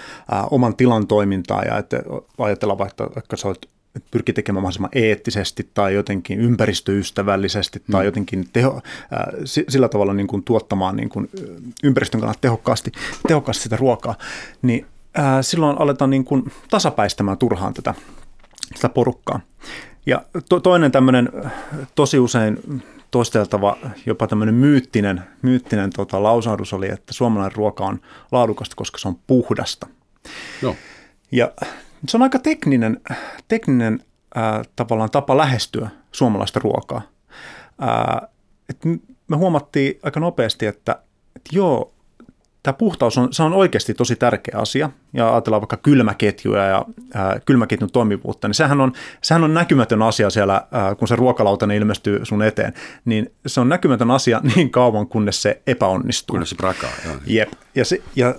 oman 0.50 0.76
tilan 0.76 1.06
toimintaan 1.06 1.66
ja 1.66 1.78
että 1.78 2.02
ajatellaan 2.38 2.78
vaikka, 2.78 3.10
vaikka 3.14 3.36
sä 3.36 3.48
olet 3.48 3.68
pyrki 4.10 4.32
tekemään 4.32 4.62
mahdollisimman 4.62 4.90
eettisesti 4.94 5.70
tai 5.74 5.94
jotenkin 5.94 6.40
ympäristöystävällisesti 6.40 7.78
mm. 7.78 7.92
tai 7.92 8.04
jotenkin 8.04 8.48
teho, 8.52 8.80
äh, 9.12 9.26
sillä 9.68 9.88
tavalla 9.88 10.14
niin 10.14 10.26
kuin 10.26 10.44
tuottamaan 10.44 10.96
niin 10.96 11.08
kuin 11.08 11.30
ympäristön 11.84 12.20
kannalta 12.20 12.40
tehokkaasti, 12.40 12.92
tehokkaasti 13.28 13.62
sitä 13.62 13.76
ruokaa, 13.76 14.14
niin 14.62 14.86
ää, 15.14 15.42
silloin 15.42 15.80
aletaan 15.80 16.10
niin 16.10 16.24
kuin 16.24 16.52
tasapäistämään 16.70 17.38
turhaan 17.38 17.74
tätä, 17.74 17.94
tätä 18.74 18.88
porukkaa. 18.88 19.40
Ja 20.06 20.24
to, 20.48 20.60
toinen 20.60 20.92
tämmöinen 20.92 21.28
tosi 21.94 22.18
usein 22.18 22.82
toisteltava, 23.10 23.76
jopa 24.06 24.26
tämmöinen 24.26 24.54
myyttinen, 24.54 25.22
myyttinen 25.42 25.90
tota, 25.90 26.22
lausahdus 26.22 26.72
oli, 26.72 26.88
että 26.88 27.12
suomalainen 27.12 27.56
ruoka 27.56 27.84
on 27.84 28.00
laadukasta, 28.32 28.76
koska 28.76 28.98
se 28.98 29.08
on 29.08 29.18
puhdasta. 29.26 29.86
No. 30.62 30.76
Ja 31.32 31.52
se 32.08 32.16
on 32.16 32.22
aika 32.22 32.38
tekninen, 32.38 33.00
tekninen 33.48 34.00
ää, 34.34 34.62
tavallaan 34.76 35.10
tapa 35.10 35.36
lähestyä 35.36 35.88
suomalaista 36.12 36.60
ruokaa. 36.60 37.02
Ää, 37.80 38.28
et 38.68 38.84
me 39.28 39.36
huomattiin 39.36 39.98
aika 40.02 40.20
nopeasti, 40.20 40.66
että, 40.66 40.92
että 41.36 41.50
joo, 41.52 41.94
tämä 42.62 42.72
puhtaus 42.72 43.18
on, 43.18 43.32
se 43.32 43.42
on 43.42 43.52
oikeasti 43.52 43.94
tosi 43.94 44.16
tärkeä 44.16 44.58
asia. 44.58 44.90
Ja 45.12 45.32
ajatellaan 45.32 45.60
vaikka 45.60 45.76
kylmäketjuja 45.76 46.64
ja 46.64 46.84
ää, 47.14 47.40
kylmäketjun 47.46 47.90
toimivuutta, 47.90 48.48
niin 48.48 48.54
sehän 48.54 48.80
on, 48.80 48.92
sehän 49.22 49.44
on 49.44 49.54
näkymätön 49.54 50.02
asia 50.02 50.30
siellä, 50.30 50.66
ää, 50.72 50.94
kun 50.94 51.08
se 51.08 51.16
ruokalautanen 51.16 51.76
ilmestyy 51.76 52.20
sun 52.24 52.42
eteen. 52.42 52.74
Niin 53.04 53.32
se 53.46 53.60
on 53.60 53.68
näkymätön 53.68 54.10
asia 54.10 54.40
niin 54.56 54.70
kauan, 54.70 55.06
kunnes 55.06 55.42
se 55.42 55.62
epäonnistuu. 55.66 56.34
Kunnes 56.34 56.50
se 56.50 56.56
prakaa, 56.56 56.90
joo. 57.04 57.16
Jep. 57.26 57.52
Ja, 57.74 57.84
se, 57.84 58.02
ja, 58.16 58.34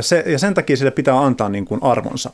se, 0.00 0.24
ja 0.26 0.38
sen 0.38 0.54
takia 0.54 0.76
sille 0.76 0.90
pitää 0.90 1.18
antaa 1.18 1.48
niin 1.48 1.64
kuin 1.64 1.82
arvonsa. 1.82 2.30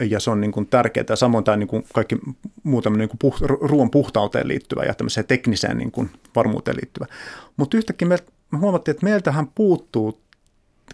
Ja 0.00 0.20
se 0.20 0.30
on 0.30 0.40
niin 0.40 0.52
kuin 0.52 0.66
tärkeää. 0.66 1.04
Ja 1.08 1.16
samoin 1.16 1.44
tämä 1.44 1.56
niin 1.56 1.68
kuin 1.68 1.86
kaikki 1.94 2.18
muu 2.62 2.82
niin 2.96 3.08
kuin 3.08 3.18
puht, 3.18 3.40
ruoan 3.40 3.90
puhtauteen 3.90 4.48
liittyvä 4.48 4.84
ja 4.84 4.94
tämmöiseen 4.94 5.26
tekniseen 5.26 5.78
niin 5.78 5.90
kuin 5.90 6.10
varmuuteen 6.36 6.76
liittyvä. 6.76 7.06
Mutta 7.56 7.76
yhtäkkiä 7.76 8.08
me, 8.08 8.18
me 8.50 8.58
huomattiin, 8.58 8.94
että 8.94 9.06
meiltähän 9.06 9.46
puuttuu 9.54 10.20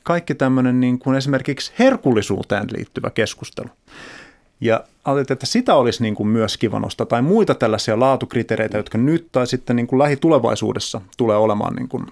kaikki 0.02 0.34
tämmöinen 0.34 0.80
niin 0.80 0.98
kuin 0.98 1.16
esimerkiksi 1.16 1.72
herkullisuuteen 1.78 2.66
liittyvä 2.76 3.10
keskustelu. 3.10 3.68
Ja 4.60 4.84
ajattelin, 5.04 5.36
että 5.36 5.46
sitä 5.46 5.74
olisi 5.74 6.02
niin 6.02 6.14
kuin 6.14 6.28
myös 6.28 6.56
kiva 6.56 6.80
nostaa, 6.80 7.06
tai 7.06 7.22
muita 7.22 7.54
tällaisia 7.54 8.00
laatukriteereitä, 8.00 8.76
jotka 8.76 8.98
nyt 8.98 9.28
tai 9.32 9.46
sitten 9.46 9.76
niin 9.76 9.86
kuin 9.86 9.98
lähitulevaisuudessa 9.98 11.00
tulee 11.16 11.36
olemaan 11.36 11.74
niin 11.74 11.88
kuin, 11.88 12.06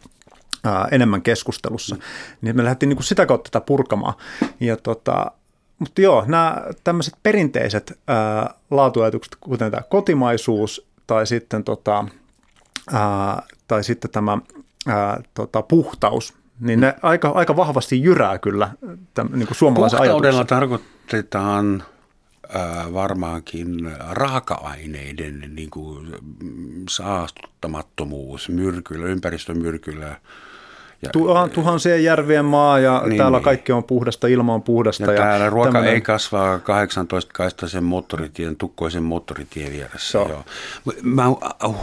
ää, 0.64 0.88
enemmän 0.90 1.23
keskustelussa. 1.23 1.95
Mm. 1.95 2.00
Niin 2.40 2.57
me 2.57 2.64
lähdettiin 2.64 2.88
niin 2.88 2.97
kuin 2.97 3.04
sitä 3.04 3.26
kautta 3.26 3.50
tätä 3.50 3.66
purkamaan. 3.66 4.14
Ja 4.61 4.76
tota, 4.76 5.33
mutta 5.78 6.00
joo, 6.00 6.25
nämä 6.26 6.62
tämmöiset 6.85 7.14
perinteiset 7.23 7.99
ää, 8.06 8.54
laatuajatukset, 8.70 9.37
kuten 9.40 9.70
tämä 9.70 9.82
kotimaisuus 9.82 10.87
tai 11.06 11.26
sitten, 11.26 11.64
tota, 11.64 12.04
ää, 12.92 13.42
tai 13.68 13.85
sitten 13.85 14.11
tämä 14.11 14.38
ää, 14.87 15.23
tota, 15.35 15.62
puhtaus, 15.62 16.35
niin 16.61 16.80
ne 16.80 16.94
aika, 17.02 17.28
aika 17.28 17.56
vahvasti 17.56 18.02
jyrää 18.02 18.38
kyllä 18.38 18.70
tämän, 19.14 19.32
niin 19.32 19.47
kuin 19.47 19.56
suomalaisen 19.56 20.00
ajatuksen. 20.00 20.47
tarkoitetaan 20.47 21.85
äh, 22.56 22.92
varmaankin 22.92 23.92
raaka-aineiden 24.11 25.44
niin 25.54 25.70
kuin, 25.70 26.16
saastuttamattomuus 26.88 28.49
myrkyllä, 28.49 29.06
ympäristömyrkyllä– 29.06 30.16
ja, 31.02 31.10
Tuhan, 31.10 31.50
tuhansien 31.50 32.04
järvien 32.04 32.44
maa 32.44 32.78
ja 32.78 33.02
niin, 33.06 33.18
täällä 33.18 33.40
kaikki 33.40 33.72
on 33.72 33.84
puhdasta, 33.84 34.26
ilma 34.26 34.54
on 34.54 34.62
puhdasta. 34.62 35.04
Ja, 35.04 35.12
ja 35.12 35.18
täällä 35.18 35.50
ruoka 35.50 35.72
tämmönen... 35.72 35.94
ei 35.94 36.00
kasvaa 36.00 36.58
18 36.58 37.32
kaistaisen 37.34 37.84
moottoritien, 37.84 38.56
tukkoisen 38.56 39.02
moottoritien 39.02 39.72
vieressä. 39.72 40.18
Joo. 40.18 40.44
Mä 41.02 41.24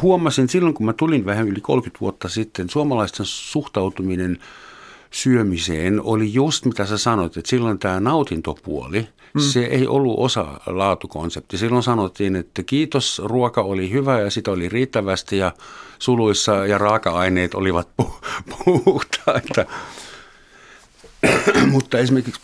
huomasin 0.02 0.50
silloin, 0.50 0.74
kun 0.74 0.86
mä 0.86 0.94
tulin 0.94 1.26
vähän 1.26 1.48
yli 1.48 1.62
30 1.62 2.02
vuotta 2.02 2.30
sitten, 2.30 2.70
suomalaisten 2.70 3.26
suhtautuminen 3.26 4.38
syömiseen 5.16 6.02
oli 6.02 6.34
just 6.34 6.66
mitä 6.66 6.86
sä 6.86 6.98
sanoit, 6.98 7.38
että 7.38 7.50
silloin 7.50 7.80
tämä 7.80 8.00
nautintopuoli, 8.00 9.08
mm. 9.34 9.42
se 9.42 9.66
ei 9.66 9.88
ollut 9.88 10.16
osa 10.18 10.60
laatukonsepti. 10.66 11.58
Silloin 11.58 11.84
sanottiin, 11.84 12.36
että 12.36 12.64
kiitos, 12.64 13.22
ruoka 13.26 13.62
oli 13.62 13.92
hyvä 13.92 14.20
ja 14.20 14.30
sitä 14.30 14.52
oli 14.52 14.70
riittävästi 14.70 15.38
ja– 15.38 15.52
suluissa 16.00 16.66
ja 16.66 16.78
raaka-aineet 16.78 17.54
olivat 17.54 17.90
pu- 18.02 18.14
puhtaita. 18.84 19.66
Mutta 21.72 22.00
esimerkiksi 22.00 22.42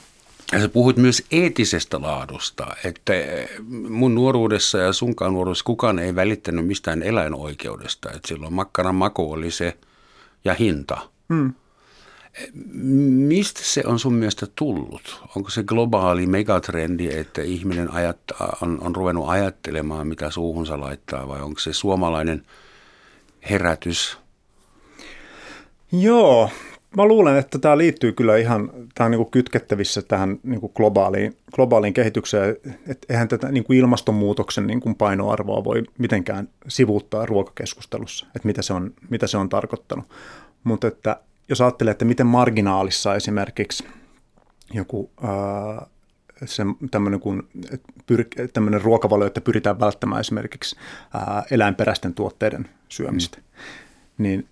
sä 0.61 0.69
puhuit 0.69 0.97
myös 0.97 1.23
eettisestä 1.31 2.01
laadusta, 2.01 2.67
että 2.85 3.13
mun 3.89 4.15
nuoruudessa 4.15 4.77
ja 4.77 4.93
sunkaan 4.93 5.33
nuoruudessa 5.33 5.65
kukaan 5.65 5.99
ei 5.99 6.15
välittänyt 6.15 6.67
mistään 6.67 7.03
eläinoikeudesta. 7.03 8.11
Että 8.11 8.27
silloin 8.27 8.53
makkaran 8.53 8.95
maku 8.95 9.31
oli 9.31 9.51
se 9.51 9.77
ja 10.45 10.53
hinta. 10.53 10.97
Hmm. 11.33 11.53
Mistä 12.73 13.59
se 13.63 13.83
on 13.85 13.99
sun 13.99 14.13
mielestä 14.13 14.47
tullut? 14.55 15.23
Onko 15.35 15.49
se 15.49 15.63
globaali 15.63 16.25
megatrendi, 16.25 17.09
että 17.19 17.41
ihminen 17.41 17.93
ajattaa, 17.93 18.57
on, 18.61 18.77
on 18.81 18.95
ruvennut 18.95 19.29
ajattelemaan, 19.29 20.07
mitä 20.07 20.29
suuhunsa 20.29 20.79
laittaa, 20.79 21.27
vai 21.27 21.41
onko 21.41 21.59
se 21.59 21.73
suomalainen 21.73 22.45
herätys? 23.49 24.17
Joo, 25.91 26.49
mä 26.97 27.05
luulen, 27.05 27.37
että 27.37 27.59
tämä 27.59 27.77
liittyy 27.77 28.11
kyllä 28.11 28.37
ihan, 28.37 28.71
tämä 28.95 29.05
on 29.05 29.11
niin 29.11 29.31
kytkettävissä 29.31 30.01
tähän 30.01 30.39
niin 30.43 30.61
kuin 30.61 30.71
globaaliin, 30.75 31.37
globaaliin 31.55 31.93
kehitykseen, 31.93 32.57
että 32.87 33.07
eihän 33.09 33.27
tätä 33.27 33.51
niin 33.51 33.63
kuin 33.63 33.79
ilmastonmuutoksen 33.79 34.67
niin 34.67 34.79
kuin 34.79 34.95
painoarvoa 34.95 35.63
voi 35.63 35.83
mitenkään 35.97 36.49
sivuuttaa 36.67 37.25
ruokakeskustelussa, 37.25 38.25
että 38.35 38.47
mitä 38.47 38.61
se 38.61 38.73
on, 38.73 38.93
mitä 39.09 39.27
se 39.27 39.37
on 39.37 39.49
tarkoittanut. 39.49 40.05
Mutta 40.63 40.87
että 40.87 41.17
jos 41.51 41.61
ajattelee, 41.61 41.91
että 41.91 42.05
miten 42.05 42.27
marginaalissa 42.27 43.15
esimerkiksi 43.15 43.87
joku 44.73 45.11
ää, 45.23 45.87
se, 46.45 46.63
tämmöinen, 46.91 47.19
kun, 47.19 47.49
pyr, 48.05 48.25
tämmöinen 48.53 48.81
ruokavalio, 48.81 49.27
että 49.27 49.41
pyritään 49.41 49.79
välttämään 49.79 50.19
esimerkiksi 50.19 50.75
ää, 51.13 51.43
eläinperäisten 51.51 52.13
tuotteiden 52.13 52.69
syömistä, 52.89 53.37
mm. 53.37 53.43
niin 54.17 54.47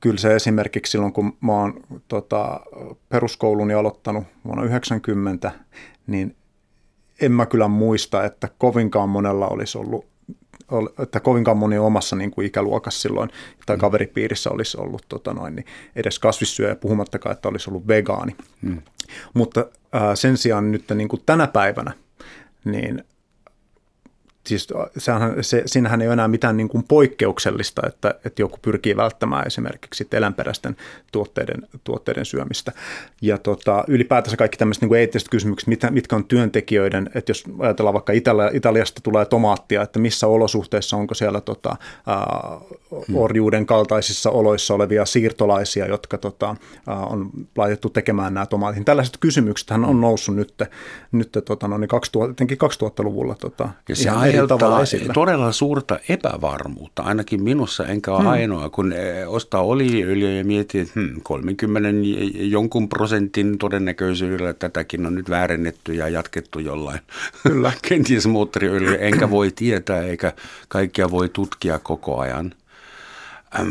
kyllä 0.00 0.18
se 0.18 0.36
esimerkiksi 0.36 0.90
silloin, 0.90 1.12
kun 1.12 1.36
mä 1.40 1.52
oon 1.52 1.74
tota, 2.08 2.60
peruskouluni 3.08 3.74
aloittanut 3.74 4.24
vuonna 4.44 4.64
90, 4.64 5.52
niin 6.06 6.36
en 7.20 7.32
mä 7.32 7.46
kyllä 7.46 7.68
muista, 7.68 8.24
että 8.24 8.48
kovinkaan 8.58 9.08
monella 9.08 9.48
olisi 9.48 9.78
ollut 9.78 10.11
että 11.02 11.20
kovinkaan 11.20 11.56
moni 11.56 11.78
omassa 11.78 12.16
niin 12.16 12.30
kuin 12.30 12.46
ikäluokassa 12.46 13.00
silloin 13.00 13.30
tai 13.66 13.76
mm. 13.76 13.80
kaveripiirissä 13.80 14.50
olisi 14.50 14.80
ollut 14.80 15.04
tota 15.08 15.34
noin, 15.34 15.56
niin 15.56 15.66
edes 15.96 16.18
kasvissyöjä, 16.18 16.76
puhumattakaan, 16.76 17.32
että 17.32 17.48
olisi 17.48 17.70
ollut 17.70 17.88
vegaani. 17.88 18.36
Mm. 18.62 18.82
Mutta 19.34 19.66
ää, 19.92 20.16
sen 20.16 20.36
sijaan 20.36 20.72
nyt 20.72 20.84
niin 20.94 21.08
kuin 21.08 21.22
tänä 21.26 21.46
päivänä, 21.46 21.92
niin 22.64 23.04
siis 24.46 24.68
sehän, 24.96 25.34
se, 25.40 25.62
siinähän 25.66 26.02
ei 26.02 26.08
ole 26.08 26.12
enää 26.12 26.28
mitään 26.28 26.56
niin 26.56 26.68
kuin 26.68 26.84
poikkeuksellista, 26.88 27.82
että, 27.86 28.14
että 28.24 28.42
joku 28.42 28.58
pyrkii 28.62 28.96
välttämään 28.96 29.46
esimerkiksi 29.46 30.08
eläinperäisten 30.12 30.76
tuotteiden, 31.12 31.68
tuotteiden 31.84 32.24
syömistä. 32.24 32.72
Ja 33.22 33.38
tota, 33.38 33.84
ylipäätänsä 33.88 34.36
kaikki 34.36 34.58
tämmöiset 34.58 34.82
niin 34.82 34.94
eettiset 34.94 35.28
kysymykset, 35.28 35.68
mitä, 35.68 35.90
mitkä 35.90 36.16
on 36.16 36.24
työntekijöiden, 36.24 37.10
että 37.14 37.30
jos 37.30 37.44
ajatellaan 37.58 37.94
vaikka 37.94 38.12
Italia, 38.12 38.50
Italiasta 38.52 39.00
tulee 39.00 39.24
tomaattia, 39.24 39.82
että 39.82 39.98
missä 39.98 40.26
olosuhteissa 40.26 40.96
onko 40.96 41.14
siellä 41.14 41.40
tota, 41.40 41.76
uh, 42.90 43.22
orjuuden 43.22 43.66
kaltaisissa 43.66 44.30
oloissa 44.30 44.74
olevia 44.74 45.04
siirtolaisia, 45.04 45.86
jotka 45.86 46.18
tota, 46.18 46.50
uh, 46.50 47.12
on 47.12 47.30
laitettu 47.56 47.90
tekemään 47.90 48.34
nämä 48.34 48.46
tomaatin. 48.46 48.84
Tällaiset 48.84 49.16
kysymykset 49.20 49.70
on 49.70 49.80
mm. 49.80 50.00
noussut 50.00 50.36
nyt, 50.36 50.62
nyt 51.12 51.38
tota, 51.44 51.68
no, 51.68 51.78
niin 51.78 51.88
2000, 51.88 52.44
2000-luvulla 52.44 53.34
tota, 53.34 53.68
ja 53.88 53.94
ihan 54.12 54.31
aiheuttaa 54.32 55.12
todella 55.14 55.52
suurta 55.52 55.98
epävarmuutta, 56.08 57.02
ainakin 57.02 57.42
minussa, 57.42 57.86
enkä 57.86 58.12
ole 58.12 58.18
hmm. 58.18 58.28
ainoa, 58.28 58.70
kun 58.70 58.92
eh, 58.92 59.28
ostaa 59.28 59.62
oliiviöljyä 59.62 60.30
ja 60.30 60.44
miettii, 60.44 60.80
että 60.80 61.00
hmm, 61.00 61.20
30 61.22 61.88
jonkun 62.34 62.88
prosentin 62.88 63.58
todennäköisyydellä 63.58 64.52
tätäkin 64.52 65.06
on 65.06 65.14
nyt 65.14 65.30
väärennetty 65.30 65.94
ja 65.94 66.08
jatkettu 66.08 66.58
jollain. 66.58 67.00
Kyllä. 67.42 67.72
Kenties 67.88 68.26
moottoriöljy, 68.26 68.96
enkä 69.00 69.30
voi 69.30 69.52
tietää, 69.56 70.02
eikä 70.02 70.32
kaikkia 70.68 71.10
voi 71.10 71.28
tutkia 71.28 71.78
koko 71.78 72.18
ajan. 72.18 72.54
Ähm, 73.60 73.70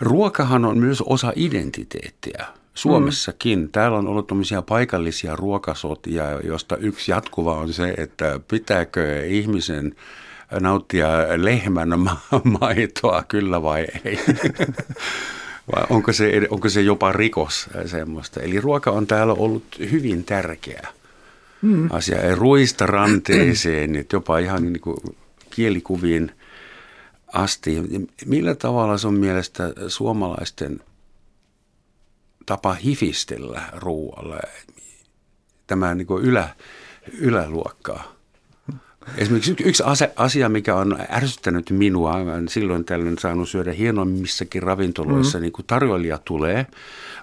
ruokahan 0.00 0.64
on 0.64 0.78
myös 0.78 1.02
osa 1.02 1.32
identiteettiä. 1.36 2.44
Suomessakin. 2.74 3.58
Mm. 3.58 3.68
Täällä 3.68 3.98
on 3.98 4.06
ollut 4.06 4.28
paikallisia 4.66 5.36
ruokasotia, 5.36 6.40
josta 6.40 6.76
yksi 6.76 7.10
jatkuva 7.10 7.56
on 7.56 7.72
se, 7.72 7.94
että 7.96 8.40
pitääkö 8.48 9.26
ihmisen 9.26 9.94
nauttia 10.60 11.08
lehmän 11.36 11.88
maitoa, 12.60 13.24
kyllä 13.28 13.62
vai 13.62 13.86
ei. 14.04 14.18
vai 15.74 15.84
onko 15.90 16.12
se, 16.12 16.48
onko 16.50 16.68
se 16.68 16.80
jopa 16.80 17.12
rikos 17.12 17.70
semmoista. 17.86 18.40
Eli 18.40 18.60
ruoka 18.60 18.90
on 18.90 19.06
täällä 19.06 19.32
ollut 19.32 19.64
hyvin 19.90 20.24
tärkeä 20.24 20.88
mm. 21.62 21.88
asia. 21.92 22.26
Ja 22.26 22.34
ruista 22.34 22.86
ranteeseen, 22.86 23.96
että 23.96 24.16
jopa 24.16 24.38
ihan 24.38 24.62
niin 24.62 24.80
kuin 24.80 24.96
kielikuviin 25.50 26.30
asti. 27.32 27.82
Millä 28.26 28.54
tavalla 28.54 28.98
sun 28.98 29.14
mielestä 29.14 29.72
suomalaisten– 29.88 30.80
tapa 32.46 32.74
hifistellä 32.74 33.62
ruoalla, 33.72 34.40
tämä 35.66 35.94
niin 35.94 36.06
kuin 36.06 36.24
ylä, 36.24 36.48
yläluokkaa. 37.18 38.14
Esimerkiksi 39.16 39.56
yksi 39.64 39.82
asia, 40.16 40.48
mikä 40.48 40.74
on 40.74 40.98
ärsyttänyt 41.10 41.70
minua, 41.70 42.14
silloin 42.48 42.84
tällöin 42.84 43.18
saanut 43.18 43.48
syödä 43.48 43.72
hienommissakin 43.72 44.62
ravintoloissa, 44.62 45.38
mm-hmm. 45.38 45.42
niin 45.42 45.52
kun 45.52 45.64
tarjoilija 45.66 46.18
tulee, 46.18 46.66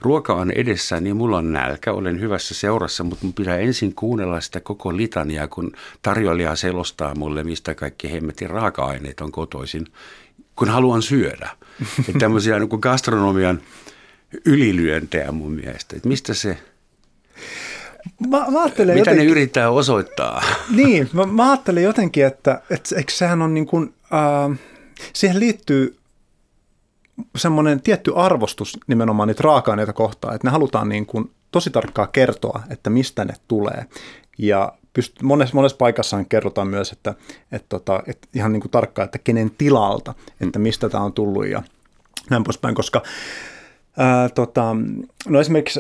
ruoka 0.02 0.34
on 0.34 0.52
edessä, 0.52 1.00
niin 1.00 1.16
mulla 1.16 1.38
on 1.38 1.54
nälkä, 1.54 1.94
olen 1.94 2.20
hyvässä 2.20 2.54
seurassa, 2.54 3.04
mutta 3.04 3.26
mun 3.26 3.34
pitää 3.34 3.58
ensin 3.58 3.96
kuunnella 3.96 4.42
sitä 4.42 4.60
koko 4.60 4.98
litania, 4.98 5.48
kun 5.48 5.72
tarjoilija 6.02 6.56
selostaa 6.56 7.16
mulle, 7.16 7.44
mistä 7.44 7.76
kaikki 7.76 8.12
hemmetin 8.12 8.50
raaka-aineet 8.50 9.22
on 9.22 9.32
kotoisin, 9.32 9.88
kun 10.56 10.70
haluan 10.70 11.02
syödä. 11.02 11.50
Että 12.00 12.20
tämmöisiä 12.20 12.60
niin 12.60 12.80
gastronomian 12.80 13.62
ylilyöntejä 14.46 15.32
mun 15.32 15.52
mielestä. 15.52 15.96
Että 15.96 16.08
mistä 16.08 16.34
se, 16.34 16.58
Mä, 18.28 18.46
mä 18.52 18.64
Mitä 18.66 18.84
jotenkin, 18.84 19.18
ne 19.18 19.24
yrittää 19.24 19.70
osoittaa? 19.70 20.44
Niin, 20.76 21.10
mä, 21.14 21.26
mä 21.26 21.50
ajattelen 21.52 21.84
jotenkin, 21.84 22.26
että, 22.26 22.62
että 22.70 22.96
eikö 22.96 23.12
sehän 23.12 23.42
on 23.42 23.54
niin 23.54 23.66
kuin, 23.66 23.94
äh, 24.14 24.60
siihen 25.14 25.40
liittyy 25.40 25.98
semmoinen 27.36 27.82
tietty 27.82 28.12
arvostus 28.16 28.78
nimenomaan 28.88 29.28
niitä 29.28 29.44
raaka-aineita 29.44 29.94
kohtaan, 29.94 30.36
että 30.36 30.48
ne 30.48 30.52
halutaan 30.52 30.90
niin 30.90 31.06
kuin 31.06 31.32
tosi 31.52 31.70
tarkkaan 31.70 32.08
kertoa, 32.12 32.62
että 32.70 32.90
mistä 32.90 33.26
ne 33.26 33.34
tulee. 33.48 33.86
Ja 34.38 34.74
pyst- 35.00 35.24
monessa, 35.24 35.56
monessa 35.56 35.78
paikassa 35.78 36.24
kerrotaan 36.30 36.68
myös, 36.68 36.92
että, 36.92 37.14
että, 37.52 37.66
tota, 37.70 38.04
että 38.08 38.28
ihan 38.34 38.54
niin 38.54 38.62
kuin 38.62 38.72
tarkkaan, 38.72 39.06
että 39.06 39.20
kenen 39.20 39.52
tilalta, 39.58 40.14
että 40.42 40.60
mistä 40.60 40.90
tämä 40.90 41.04
on 41.04 41.14
tullut 41.14 41.48
ja 41.48 41.64
näin 42.30 42.44
poispäin, 42.44 42.76
koska 42.76 43.04
Ää, 43.98 44.30
tota, 44.30 44.76
no 45.28 45.40
esimerkiksi 45.40 45.80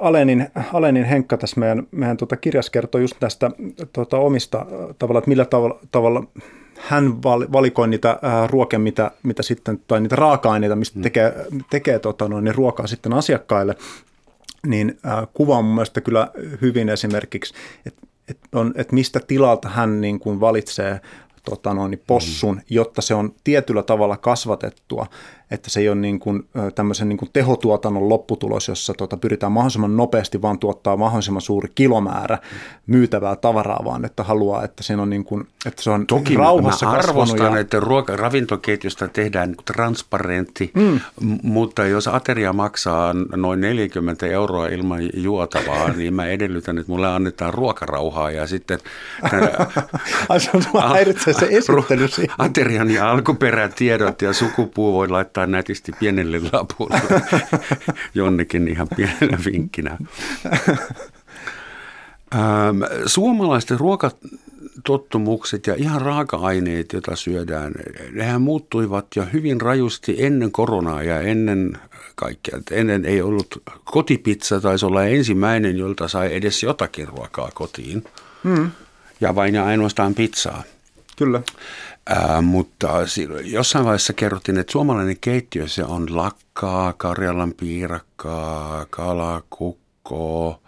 Alenin, 0.00 0.48
Alenin 0.72 1.04
Henkka 1.04 1.36
tässä 1.36 1.60
meidän, 1.60 1.86
meidän 1.90 2.16
tota 2.16 2.36
kirjassa 2.36 2.72
kertoo 2.72 3.00
just 3.00 3.16
tästä 3.20 3.50
tota, 3.92 4.18
omista 4.18 4.66
tavalla, 4.98 5.18
että 5.18 5.28
millä 5.28 5.44
tavalla, 5.44 5.78
tavalla 5.92 6.24
hän 6.78 7.22
valikoi 7.22 7.88
niitä 7.88 8.18
ää, 8.22 8.46
ruokia, 8.46 8.78
mitä, 8.78 9.10
mitä 9.22 9.42
sitten, 9.42 9.80
tai 9.86 10.00
niitä 10.00 10.16
raaka-aineita, 10.16 10.76
mistä 10.76 10.98
mm. 10.98 11.02
tekee, 11.02 11.46
tekee 11.70 11.98
tota, 11.98 12.28
noin, 12.28 12.44
niin 12.44 12.54
ruokaa 12.54 12.86
sitten 12.86 13.12
asiakkaille, 13.12 13.76
niin 14.66 14.98
ää, 15.02 15.26
kuvaa 15.34 15.62
mun 15.62 15.74
mielestä 15.74 16.00
kyllä 16.00 16.30
hyvin 16.60 16.88
esimerkiksi, 16.88 17.54
että 17.86 18.06
et 18.28 18.38
on, 18.52 18.72
et 18.76 18.92
mistä 18.92 19.20
tilalta 19.26 19.68
hän 19.68 20.00
niin 20.00 20.18
kuin 20.18 20.40
valitsee 20.40 21.00
tota 21.44 21.74
noin, 21.74 22.02
possun, 22.06 22.54
mm. 22.54 22.62
jotta 22.70 23.02
se 23.02 23.14
on 23.14 23.34
tietyllä 23.44 23.82
tavalla 23.82 24.16
kasvatettua 24.16 25.06
että 25.52 25.70
se 25.70 25.80
ei 25.80 25.88
ole 25.88 25.96
niin 25.96 26.18
kuin, 26.18 26.48
tämmöisen 26.74 27.08
niin 27.08 27.16
kuin 27.16 27.30
tehotuotannon 27.32 28.08
lopputulos, 28.08 28.68
jossa 28.68 28.94
tota, 28.94 29.16
pyritään 29.16 29.52
mahdollisimman 29.52 29.96
nopeasti 29.96 30.42
vaan 30.42 30.58
tuottaa 30.58 30.96
mahdollisimman 30.96 31.42
suuri 31.42 31.68
kilomäärä 31.74 32.38
myytävää 32.86 33.36
tavaraa, 33.36 33.80
vaan 33.84 34.04
että 34.04 34.22
haluaa, 34.22 34.64
että, 34.64 34.82
siinä 34.82 35.02
on 35.02 35.10
niin 35.10 35.24
kuin, 35.24 35.48
että 35.66 35.82
se 35.82 35.90
on 35.90 36.06
Toki 36.06 36.36
rauhassa 36.36 36.86
mä 36.86 36.92
arvostan, 36.92 37.52
ja... 37.52 37.60
että 37.60 37.80
ruoka, 37.80 38.16
ravintoketjusta 38.16 39.08
tehdään 39.08 39.48
niin 39.48 39.64
transparentti, 39.64 40.70
mm. 40.74 41.00
mutta 41.42 41.86
jos 41.86 42.08
ateria 42.08 42.52
maksaa 42.52 43.14
noin 43.36 43.60
40 43.60 44.26
euroa 44.26 44.66
ilman 44.66 45.00
juotavaa, 45.14 45.88
niin 45.96 46.14
mä 46.14 46.26
edellytän, 46.26 46.78
että 46.78 46.92
mulle 46.92 47.08
annetaan 47.08 47.54
ruokarauhaa 47.54 48.30
ja 48.30 48.46
sitten... 48.46 48.78
Ai 50.28 50.40
se 50.40 50.50
on 50.54 50.90
häiritsee 50.90 51.34
se 51.34 51.46
esittely 51.50 52.02
Aterian 52.38 52.90
ja 52.90 53.10
alkuperätiedot 53.10 54.22
ja 54.22 54.32
sukupuu 54.32 54.92
voi 54.92 55.08
laittaa 55.08 55.41
laittaa 55.42 55.46
nätisti 55.46 55.92
pienelle 56.00 56.40
lapulle 56.52 57.00
jonnekin 58.14 58.68
ihan 58.68 58.88
pienellä 58.96 59.38
vinkkinä. 59.44 59.98
Ähm, 62.34 62.82
suomalaisten 63.06 63.80
ruoka 63.80 64.10
tottumukset 64.86 65.66
ja 65.66 65.74
ihan 65.74 66.00
raaka-aineet, 66.00 66.92
joita 66.92 67.16
syödään, 67.16 67.72
nehän 68.12 68.42
muuttuivat 68.42 69.06
jo 69.16 69.24
hyvin 69.32 69.60
rajusti 69.60 70.16
ennen 70.18 70.52
koronaa 70.52 71.02
ja 71.02 71.20
ennen 71.20 71.78
kaikkea. 72.14 72.58
Ennen 72.70 73.04
ei 73.04 73.22
ollut 73.22 73.62
kotipizza, 73.84 74.60
taisi 74.60 74.86
olla 74.86 75.04
ensimmäinen, 75.04 75.76
jolta 75.76 76.08
sai 76.08 76.34
edes 76.34 76.62
jotakin 76.62 77.08
ruokaa 77.08 77.50
kotiin. 77.54 78.04
Hmm. 78.44 78.70
Ja 79.20 79.34
vain 79.34 79.54
ja 79.54 79.64
ainoastaan 79.64 80.14
pizzaa. 80.14 80.62
Kyllä. 81.16 81.42
Ää, 82.06 82.40
mutta 82.40 82.88
jossain 83.44 83.84
vaiheessa 83.84 84.12
kerrottiin, 84.12 84.58
että 84.58 84.72
suomalainen 84.72 85.16
keittiö 85.20 85.68
se 85.68 85.84
on 85.84 86.16
lakkaa, 86.16 86.92
Karjalan 86.92 87.54
piirakkaa, 87.54 88.86
kalakukko, 88.90 90.60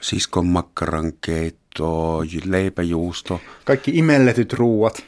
siskon 0.00 0.46
makkaran 0.46 1.12
keitto, 1.20 2.20
leipäjuusto. 2.44 3.40
Kaikki 3.64 3.90
imelletyt 3.94 4.52
ruuat. 4.52 5.04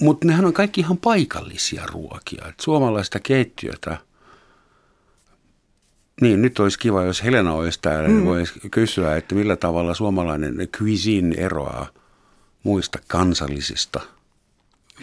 Mutta 0.00 0.26
nehän 0.26 0.44
on 0.44 0.52
kaikki 0.52 0.80
ihan 0.80 0.98
paikallisia 0.98 1.82
ruokia. 1.86 2.44
Et 2.48 2.60
suomalaista 2.60 3.20
keittiötä, 3.20 3.98
niin 6.20 6.42
nyt 6.42 6.58
olisi 6.58 6.78
kiva, 6.78 7.02
jos 7.02 7.24
Helena 7.24 7.54
olisi 7.54 7.78
täällä, 7.82 8.08
niin 8.08 8.16
mm. 8.16 8.24
niin 8.24 8.28
voisi 8.34 8.60
kysyä, 8.70 9.16
että 9.16 9.34
millä 9.34 9.56
tavalla 9.56 9.94
suomalainen 9.94 10.68
cuisine 10.78 11.36
eroaa 11.36 11.86
muista 12.64 12.98
kansallisista– 13.08 14.00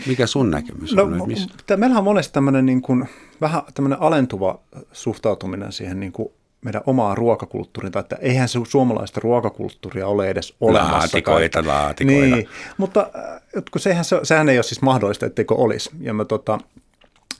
mikä 0.07 0.27
sun 0.27 0.51
näkemys 0.51 0.93
no, 0.93 1.03
on? 1.03 1.27
Missä? 1.27 1.49
Meillähän 1.69 1.97
on 1.97 2.03
monesti 2.03 2.33
tämmöinen 2.33 2.65
niin 2.65 2.81
kuin, 2.81 3.09
vähän 3.41 3.61
tämmöinen 3.73 4.01
alentuva 4.01 4.59
suhtautuminen 4.91 5.71
siihen 5.71 5.99
niin 5.99 6.11
kuin 6.11 6.29
meidän 6.61 6.81
omaa 6.85 7.15
ruokakulttuuriin, 7.15 7.91
tai 7.91 7.99
että 7.99 8.17
eihän 8.21 8.49
se 8.49 8.59
suomalaista 8.67 9.19
ruokakulttuuria 9.23 10.07
ole 10.07 10.29
edes 10.29 10.55
olemassa. 10.61 10.97
Laatikoita, 10.97 11.67
laatikoita. 11.67 12.35
Niin, 12.35 12.49
mutta 12.77 13.09
äh, 13.15 13.41
kun 13.71 13.81
sehän, 13.81 14.05
se, 14.05 14.19
sehän 14.23 14.49
ei 14.49 14.57
ole 14.57 14.63
siis 14.63 14.81
mahdollista, 14.81 15.25
etteikö 15.25 15.55
olisi. 15.55 15.89
Ja 15.99 16.13
mä 16.13 16.25
tota, 16.25 16.59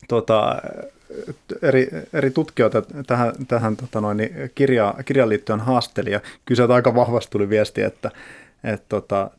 tota, 0.08 0.62
eri, 1.62 1.88
eri 2.14 2.32
tutkijoita 2.32 2.82
tähän, 3.08 3.34
tähän 3.48 3.78
tota 3.78 4.02
noin, 4.02 4.18
niin 4.18 4.32
kirja, 4.56 4.94
kirjan 5.06 5.30
liittyen 5.30 5.60
haasteli, 5.60 6.12
ja 6.12 6.20
kyllä 6.46 6.76
aika 6.76 6.96
vahvasti 6.96 7.32
tuli 7.32 7.50
viesti, 7.50 7.82
että, 7.82 8.12
että 8.64 8.86
tota, 8.90 9.32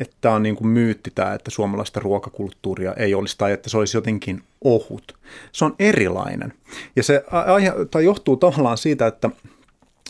että 0.00 0.16
tämä 0.20 0.34
on 0.34 0.42
niin 0.42 0.56
kuin 0.56 0.68
myytti 0.68 1.10
tämä, 1.14 1.34
että 1.34 1.50
suomalaista 1.50 2.00
ruokakulttuuria 2.00 2.94
ei 2.94 3.14
olisi 3.14 3.38
tai 3.38 3.52
että 3.52 3.70
se 3.70 3.78
olisi 3.78 3.96
jotenkin 3.96 4.42
ohut. 4.64 5.16
Se 5.52 5.64
on 5.64 5.74
erilainen. 5.78 6.52
Ja 6.96 7.02
se 7.02 7.24
aihe, 7.30 7.72
tai 7.90 8.04
johtuu 8.04 8.36
tavallaan 8.36 8.78
siitä, 8.78 9.06
että, 9.06 9.30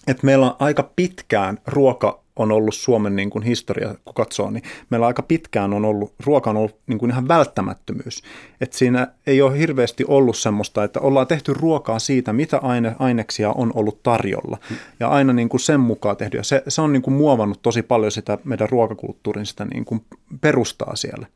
että 0.06 0.26
meillä 0.26 0.46
on 0.46 0.56
aika 0.58 0.90
pitkään 0.96 1.58
ruoka 1.66 2.23
on 2.36 2.52
ollut 2.52 2.74
Suomen 2.74 3.16
niin 3.16 3.30
kuin 3.30 3.44
historia, 3.44 3.94
kun 4.04 4.14
katsoo, 4.14 4.50
niin 4.50 4.62
meillä 4.90 5.06
aika 5.06 5.22
pitkään 5.22 5.72
on 5.72 5.84
ollut, 5.84 6.14
ruoka 6.26 6.50
on 6.50 6.56
ollut 6.56 6.76
niin 6.86 6.98
kuin 6.98 7.10
ihan 7.10 7.28
välttämättömyys. 7.28 8.22
Että 8.60 8.78
siinä 8.78 9.08
ei 9.26 9.42
ole 9.42 9.58
hirveästi 9.58 10.04
ollut 10.08 10.36
semmoista, 10.36 10.84
että 10.84 11.00
ollaan 11.00 11.26
tehty 11.26 11.52
ruokaa 11.52 11.98
siitä, 11.98 12.32
mitä 12.32 12.58
aine, 12.58 12.96
aineksia 12.98 13.50
on 13.52 13.72
ollut 13.74 14.02
tarjolla. 14.02 14.58
Ja 15.00 15.08
aina 15.08 15.32
niin 15.32 15.48
kuin 15.48 15.60
sen 15.60 15.80
mukaan 15.80 16.16
tehty. 16.16 16.36
Ja 16.36 16.42
se, 16.42 16.62
se 16.68 16.80
on 16.82 16.92
niin 16.92 17.02
kuin 17.02 17.14
muovannut 17.14 17.62
tosi 17.62 17.82
paljon 17.82 18.12
sitä 18.12 18.38
meidän 18.44 18.68
ruokakulttuurin 18.68 19.46
sitä 19.46 19.64
niin 19.64 19.84
kuin 19.84 20.04
perustaa 20.40 20.96
siellä. 20.96 21.26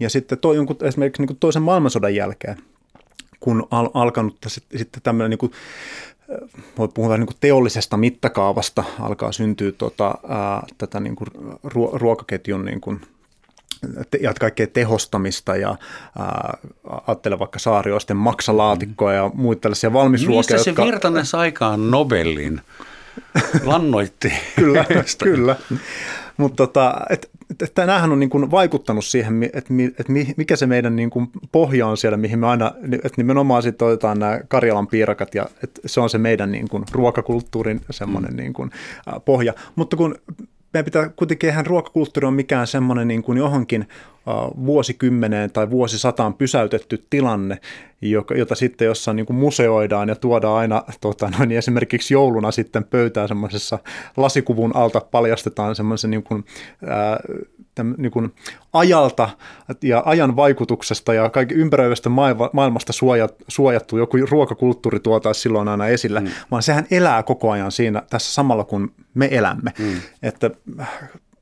Ja 0.00 0.10
sitten 0.10 0.38
toi, 0.38 0.56
jonkun, 0.56 0.76
esimerkiksi 0.82 1.22
niin 1.22 1.26
kuin 1.26 1.38
toisen 1.40 1.62
maailmansodan 1.62 2.14
jälkeen, 2.14 2.56
kun 3.40 3.68
al, 3.70 3.88
alkanut 3.94 4.36
sitten 4.76 5.02
tämmöinen 5.02 5.38
niin 5.40 5.50
puhua 6.94 7.16
niin 7.16 7.26
kuin 7.26 7.36
teollisesta 7.40 7.96
mittakaavasta, 7.96 8.84
alkaa 9.00 9.32
syntyä 9.32 9.72
tota, 9.72 10.14
ää, 10.28 10.66
tätä 10.78 11.00
niin 11.00 11.16
kuin 11.16 11.28
ruokaketjun 11.92 12.64
niin 12.64 12.80
kuin, 12.80 13.00
ja 14.20 14.34
kaikkea 14.40 14.66
tehostamista 14.66 15.56
ja 15.56 15.76
ää, 16.18 16.58
ajattele 17.06 17.38
vaikka 17.38 17.58
saarioisten 17.58 18.16
maksalaatikkoja 18.16 19.16
ja 19.16 19.30
muita 19.34 19.60
tällaisia 19.60 19.92
valmisruokia. 19.92 20.38
Mistä 20.38 20.58
se 20.58 20.70
jotka... 20.70 20.84
Virtanen 20.84 21.26
saikaan 21.26 21.90
Nobelin? 21.90 22.60
Lannoitti. 23.64 24.32
kyllä, 24.56 24.84
kyllä. 25.24 25.56
Mutta 26.36 26.56
tota, 26.56 26.94
et, 27.10 27.30
että 27.62 27.86
näähän 27.86 28.12
on 28.12 28.20
niin 28.20 28.30
kuin 28.30 28.50
vaikuttanut 28.50 29.04
siihen, 29.04 29.42
että, 29.42 29.74
että 29.98 30.12
mikä 30.36 30.56
se 30.56 30.66
meidän 30.66 30.96
niin 30.96 31.10
kuin 31.10 31.30
pohja 31.52 31.86
on 31.86 31.96
siellä, 31.96 32.16
mihin 32.16 32.38
me 32.38 32.46
aina, 32.46 32.72
että 32.92 33.12
nimenomaan 33.16 33.62
sitten 33.62 33.88
otetaan 33.88 34.18
nämä 34.18 34.40
Karjalan 34.48 34.86
piirakat 34.86 35.34
ja 35.34 35.46
että 35.64 35.80
se 35.86 36.00
on 36.00 36.10
se 36.10 36.18
meidän 36.18 36.52
niin 36.52 36.68
kuin 36.68 36.84
ruokakulttuurin 36.92 37.80
semmoinen 37.90 38.30
mm. 38.30 38.36
niin 38.36 38.52
kuin 38.52 38.70
pohja. 39.24 39.54
Mutta 39.76 39.96
kun 39.96 40.14
meidän 40.78 40.84
pitää 40.84 41.08
kuitenkin, 41.16 41.50
eihän 41.50 41.66
ruokakulttuuri 41.66 42.26
on 42.26 42.34
mikään 42.34 42.66
semmoinen 42.66 43.08
niin 43.08 43.22
kuin 43.22 43.38
johonkin 43.38 43.86
vuosikymmeneen 44.66 45.50
tai 45.50 45.70
vuosisataan 45.70 46.34
pysäytetty 46.34 47.06
tilanne, 47.10 47.58
jota 48.36 48.54
sitten 48.54 48.86
jossain 48.86 49.16
niin 49.16 49.26
kuin 49.26 49.36
museoidaan 49.36 50.08
ja 50.08 50.14
tuodaan 50.14 50.58
aina 50.58 50.82
tota, 51.00 51.30
noin, 51.38 51.52
esimerkiksi 51.52 52.14
jouluna 52.14 52.50
sitten 52.50 52.84
pöytään 52.84 53.28
semmoisessa 53.28 53.78
lasikuvun 54.16 54.76
alta 54.76 55.00
paljastetaan 55.00 55.76
semmoisen 55.76 56.10
niin 56.10 56.22
kuin, 56.22 56.44
ää, 56.86 57.20
täm, 57.78 57.94
niin 57.98 58.12
kuin 58.12 58.34
ajalta 58.72 59.28
ja 59.82 60.02
ajan 60.04 60.36
vaikutuksesta 60.36 61.14
ja 61.14 61.30
kaikki 61.30 61.54
ympäröivästä 61.54 62.10
maailmasta 62.52 62.92
suojattu 63.48 63.98
joku 63.98 64.16
ruokakulttuuri 64.30 65.00
tuotaisiin 65.00 65.42
silloin 65.42 65.68
aina 65.68 65.86
esille, 65.86 66.20
mm. 66.20 66.28
vaan 66.50 66.62
sehän 66.62 66.86
elää 66.90 67.22
koko 67.22 67.50
ajan 67.50 67.72
siinä 67.72 68.02
tässä 68.10 68.34
samalla 68.34 68.64
kun 68.64 68.92
me 69.14 69.28
elämme. 69.30 69.72
Mm. 69.78 70.00
Että 70.22 70.50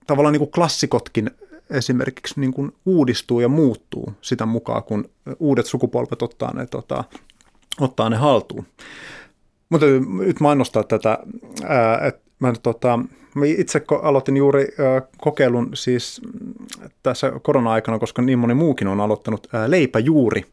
tavallaan 0.07 0.33
niin 0.33 0.41
kuin 0.41 0.51
klassikotkin 0.51 1.31
esimerkiksi 1.71 2.41
niin 2.41 2.53
kuin 2.53 2.73
uudistuu 2.87 3.41
ja 3.41 3.49
muuttuu 3.49 4.13
sitä 4.21 4.47
mukaan, 4.47 4.83
kun 4.83 5.11
uudet 5.39 5.67
sukupolvet 5.67 6.23
ottaa 6.23 6.55
ne, 6.55 6.67
tota, 6.67 7.05
ottaa 7.81 8.11
ne 8.11 8.17
haltuun. 8.17 8.67
Mutta 9.69 9.87
nyt 10.27 10.41
mainostaa 10.41 10.85
tätä, 10.85 11.19
että 12.07 12.21
mä, 12.39 12.53
tota, 12.63 12.97
mä 12.97 13.05
itse 13.45 13.83
aloitin 14.03 14.37
juuri 14.37 14.69
kokeilun 15.21 15.71
siis 15.75 16.21
tässä 17.03 17.33
korona-aikana, 17.43 17.99
koska 17.99 18.23
niin 18.23 18.39
moni 18.39 18.55
muukin 18.55 18.89
on 18.89 19.01
aloittanut 19.01 19.47
leipäjuuri 19.67 20.45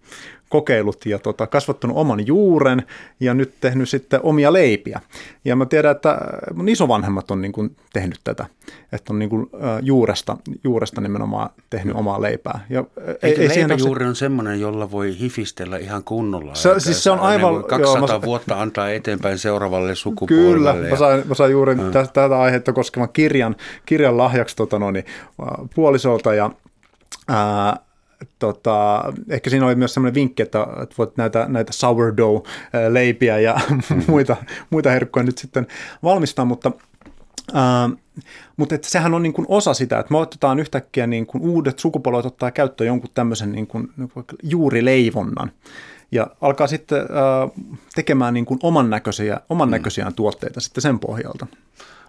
kokeilut 0.54 1.06
ja 1.06 1.20
tota, 1.20 1.48
kasvattanut 1.48 1.98
oman 1.98 2.28
juuren 2.28 2.84
ja 3.20 3.34
nyt 3.34 3.54
tehnyt 3.62 3.90
sitten 3.90 4.20
omia 4.24 4.54
leipiä. 4.54 5.02
Ja 5.46 5.56
mä 5.56 5.66
tiedän, 5.66 5.92
että 5.92 6.18
mun 6.54 6.70
isovanhemmat 6.70 7.32
on 7.32 7.42
niin 7.42 7.52
kuin 7.52 7.76
tehnyt 7.94 8.20
tätä, 8.24 8.46
että 8.92 9.14
on 9.14 9.20
niin 9.20 9.30
kuin, 9.30 9.50
juuresta, 9.82 10.38
juuresta 10.64 11.02
nimenomaan 11.02 11.50
tehnyt 11.70 11.96
omaa 11.96 12.22
leipää. 12.22 12.66
Ja 12.70 12.84
Eikö 13.24 13.42
ei, 13.42 13.50
leipäjuuri 13.50 14.06
on 14.06 14.16
semmoinen, 14.16 14.60
jolla 14.60 14.92
voi 14.92 15.20
hifistellä 15.20 15.78
ihan 15.78 16.04
kunnolla? 16.04 16.56
Se, 16.56 16.80
siis 16.80 17.04
se 17.04 17.12
on 17.12 17.20
aivan... 17.20 17.54
Niin 17.54 17.64
200 17.64 18.08
joo, 18.10 18.20
mä, 18.20 18.26
vuotta 18.26 18.62
antaa 18.62 18.90
eteenpäin 18.90 19.38
seuraavalle 19.38 19.96
sukupolvelle. 19.96 20.54
Kyllä, 20.54 20.70
ja... 20.70 20.90
mä, 20.90 20.96
sain, 20.96 21.28
mä 21.28 21.34
sain 21.36 21.52
juuri 21.52 21.76
tätä, 21.76 22.06
tätä 22.14 22.40
aihetta 22.40 22.74
koskevan 22.74 23.10
kirjan, 23.14 23.56
kirjan 23.86 24.18
lahjaksi 24.18 24.56
tota, 24.56 24.80
no, 24.80 24.92
niin, 24.92 25.06
puolisolta 25.76 26.34
ja 26.34 26.52
ää, 27.28 27.78
tota, 28.40 29.04
ehkä 29.30 29.50
siinä 29.50 29.66
oli 29.66 29.76
myös 29.76 29.94
sellainen 29.94 30.14
vinkki, 30.14 30.44
että, 30.44 30.68
että 30.84 30.96
voit 30.98 31.18
näitä, 31.18 31.46
näitä 31.48 31.72
sourdough-leipiä 31.74 33.40
ja 33.40 33.60
mm. 33.70 34.04
muita, 34.08 34.36
muita 34.70 34.90
herkkuja 34.90 35.24
nyt 35.24 35.38
sitten 35.38 35.68
valmistaa, 36.04 36.46
mutta 36.46 36.72
Uh, 37.52 38.00
mutta 38.58 38.76
että 38.76 38.90
sehän 38.90 39.14
on 39.14 39.24
niin 39.24 39.34
kuin 39.34 39.46
osa 39.50 39.74
sitä, 39.74 40.00
että 40.00 40.12
me 40.12 40.18
otetaan 40.18 40.60
yhtäkkiä 40.60 41.08
niin 41.08 41.26
kuin 41.26 41.44
uudet 41.44 41.80
sukupolvet 41.80 42.26
ottaa 42.26 42.52
käyttöön 42.52 42.88
jonkun 42.88 43.10
tämmöisen 43.14 43.52
niin 43.52 43.68
kuin, 43.68 43.90
niin 43.98 44.10
kuin 44.10 44.26
juurileivonnan 44.44 45.52
ja 46.12 46.28
alkaa 46.42 46.68
sitten 46.68 47.02
uh, 47.04 47.64
tekemään 47.96 48.34
niin 48.34 48.46
kuin 48.46 48.60
oman, 48.64 48.90
näköisiä, 48.90 49.42
oman 49.50 49.68
mm. 49.68 49.72
näköisiä 49.72 50.12
tuotteita 50.16 50.62
sitten 50.62 50.82
sen 50.82 51.00
pohjalta. 51.00 51.48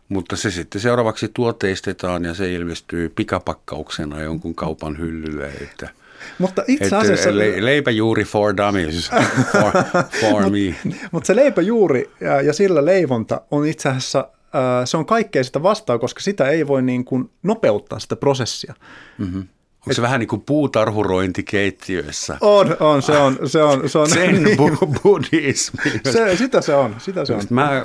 Mutta 0.08 0.36
se 0.36 0.50
sitten 0.50 0.80
seuraavaksi 0.80 1.30
tuotteistetaan 1.34 2.24
ja 2.24 2.34
se 2.34 2.52
ilmestyy 2.52 3.08
pikapakkauksena 3.08 4.22
jonkun 4.22 4.54
kaupan 4.54 4.98
hyllylle, 4.98 5.46
että– 5.46 5.88
mutta 6.38 6.62
itse 6.66 6.96
asiassa... 6.96 7.38
Le, 7.38 7.64
leipäjuuri 7.64 8.24
for 8.24 8.56
dummies, 8.56 9.10
for, 9.52 9.72
for 10.20 10.50
me. 10.50 10.92
Mutta 11.12 11.26
se 11.26 11.36
leipäjuuri 11.36 12.10
ja, 12.20 12.40
ja 12.40 12.52
sillä 12.52 12.84
leivonta 12.84 13.40
on 13.50 13.66
itse 13.66 13.88
asiassa, 13.88 14.28
äh, 14.38 14.84
se 14.84 14.96
on 14.96 15.06
kaikkea 15.06 15.44
sitä 15.44 15.62
vastaan, 15.62 16.00
koska 16.00 16.20
sitä 16.20 16.48
ei 16.48 16.66
voi 16.66 16.82
niin 16.82 17.04
kuin 17.04 17.30
nopeuttaa 17.42 17.98
sitä 17.98 18.16
prosessia. 18.16 18.74
Mm-hmm. 19.18 19.48
Onko 19.84 19.92
se 19.94 20.02
vähän 20.02 20.20
niin 20.20 20.28
kuin 20.28 20.42
puutarhurointi 20.46 21.42
keittiössä? 21.42 22.38
On, 22.40 22.76
on, 22.80 23.02
se 23.02 23.12
on. 23.12 23.38
Se 23.44 23.62
on, 23.62 23.88
se 23.88 23.98
on 23.98 24.10
Sen 24.10 24.42
niin, 24.44 24.58
buddhismi. 25.02 26.00
Se, 26.10 26.36
sitä 26.36 26.60
se 26.60 26.74
on, 26.74 26.94
sitä 26.98 27.24
se 27.24 27.34
on. 27.34 27.42
Mä 27.50 27.84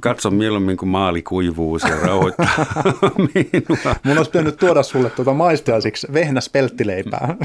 katson 0.00 0.34
mieluummin, 0.34 0.76
kun 0.76 0.88
maali 0.88 1.22
kuivuu, 1.22 1.78
se 1.78 1.88
rauhoittaa 2.02 2.66
minua. 3.34 3.96
Mun 4.02 4.18
olisi 4.18 4.30
pitänyt 4.30 4.56
tuoda 4.56 4.82
sulle 4.82 5.10
tuota 5.10 5.32
maistiaisiksi 5.32 6.06
vehnäspelttileipää. 6.12 7.36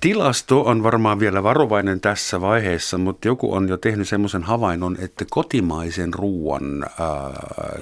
Tilasto 0.00 0.62
on 0.62 0.82
varmaan 0.82 1.20
vielä 1.20 1.42
varovainen 1.42 2.00
tässä 2.00 2.40
vaiheessa, 2.40 2.98
mutta 2.98 3.28
joku 3.28 3.54
on 3.54 3.68
jo 3.68 3.76
tehnyt 3.76 4.08
semmoisen 4.08 4.42
havainnon, 4.42 4.96
että 5.00 5.24
kotimaisen 5.30 6.14
ruoan 6.14 6.86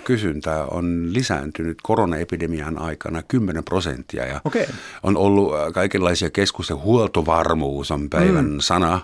kysyntä 0.05 0.65
on 0.65 1.09
lisääntynyt 1.13 1.79
koronaepidemian 1.83 2.79
aikana 2.79 3.23
10 3.23 3.65
prosenttia. 3.65 4.27
Ja 4.27 4.41
okay. 4.45 4.67
on 5.03 5.17
ollut 5.17 5.53
kaikenlaisia 5.75 6.31
keskusteluja. 6.31 6.85
Huoltovarmuus 6.85 7.91
on 7.91 8.11
päivän 8.11 8.51
mm. 8.51 8.61
sana 8.61 9.01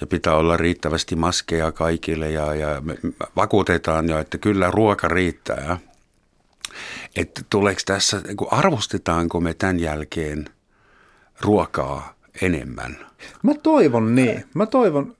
ja 0.00 0.06
pitää 0.06 0.34
olla 0.34 0.56
riittävästi 0.56 1.16
maskeja 1.16 1.72
kaikille 1.72 2.30
ja, 2.30 2.54
ja 2.54 2.80
me 2.80 2.96
vakuutetaan 3.36 4.08
jo, 4.08 4.18
että 4.18 4.38
kyllä 4.38 4.70
ruoka 4.70 5.08
riittää. 5.08 5.78
Että 7.16 7.40
tuleeko 7.50 7.80
tässä, 7.86 8.22
arvostetaanko 8.50 9.40
me 9.40 9.54
tämän 9.54 9.80
jälkeen– 9.80 10.48
ruokaa 11.40 12.14
enemmän. 12.42 12.96
Mä 13.42 13.54
toivon 13.54 14.14
niin. 14.14 14.44
Mä 14.54 14.66
toivon... 14.66 15.16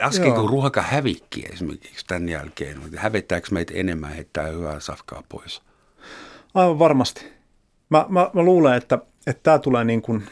Laskeeko 0.00 0.46
ruoka 0.46 0.82
hävikki 0.82 1.44
esimerkiksi 1.52 2.06
tämän 2.06 2.28
jälkeen? 2.28 2.78
Hävettääkö 2.96 3.48
meitä 3.50 3.72
enemmän 3.76 4.12
heittää 4.12 4.46
hyvää 4.46 4.80
safkaa 4.80 5.22
pois? 5.28 5.62
Aivan 6.54 6.78
varmasti. 6.78 7.26
Mä, 7.90 8.06
mä, 8.08 8.30
mä 8.32 8.42
luulen, 8.42 8.74
että, 8.74 8.98
että 9.26 9.42
tämä 9.42 9.58
tulee 9.58 9.84
niin 9.84 10.02
kuin, 10.02 10.22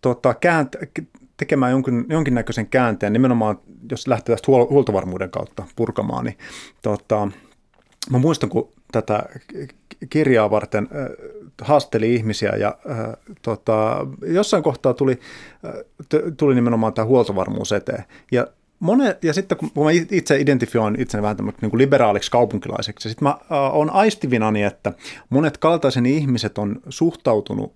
tota, 0.00 0.34
käänt, 0.34 0.76
tekemään 1.36 1.72
jonkin, 1.72 2.06
jonkinnäköisen 2.08 2.66
käänteen, 2.66 3.12
nimenomaan 3.12 3.60
jos 3.90 4.06
lähtee 4.06 4.36
tästä 4.36 4.46
huoltovarmuuden 4.46 5.30
kautta 5.30 5.64
purkamaan, 5.76 6.24
niin 6.24 6.38
tota, 6.82 7.28
mä 8.10 8.18
muistan, 8.18 8.48
kun 8.48 8.72
tätä 8.92 9.22
kirjaa 10.10 10.50
varten 10.50 10.88
äh, 10.92 11.06
haasteli 11.62 12.14
ihmisiä 12.14 12.52
ja 12.56 12.78
äh, 12.90 12.96
tota, 13.42 14.06
jossain 14.26 14.62
kohtaa 14.62 14.94
tuli, 14.94 15.20
äh, 15.64 15.72
tuli 16.36 16.54
nimenomaan 16.54 16.92
tämä 16.92 17.06
huoltovarmuus 17.06 17.72
eteen. 17.72 18.04
Ja 18.32 18.46
Monet, 18.80 19.24
ja 19.24 19.32
sitten 19.32 19.58
kun 19.58 19.70
mä 19.74 19.90
itse 20.10 20.40
identifioin 20.40 21.00
itseni 21.00 21.22
vähän 21.22 21.36
niin 21.36 21.70
kuin 21.70 21.78
liberaaliksi 21.78 22.30
kaupunkilaiseksi, 22.30 23.08
sitten 23.08 23.28
mä 23.28 23.30
äh, 23.30 23.74
olen 23.76 23.90
aistivinani, 23.90 24.62
että 24.62 24.92
monet 25.30 25.58
kaltaiseni 25.58 26.16
ihmiset 26.16 26.58
on 26.58 26.80
suhtautunut 26.88 27.72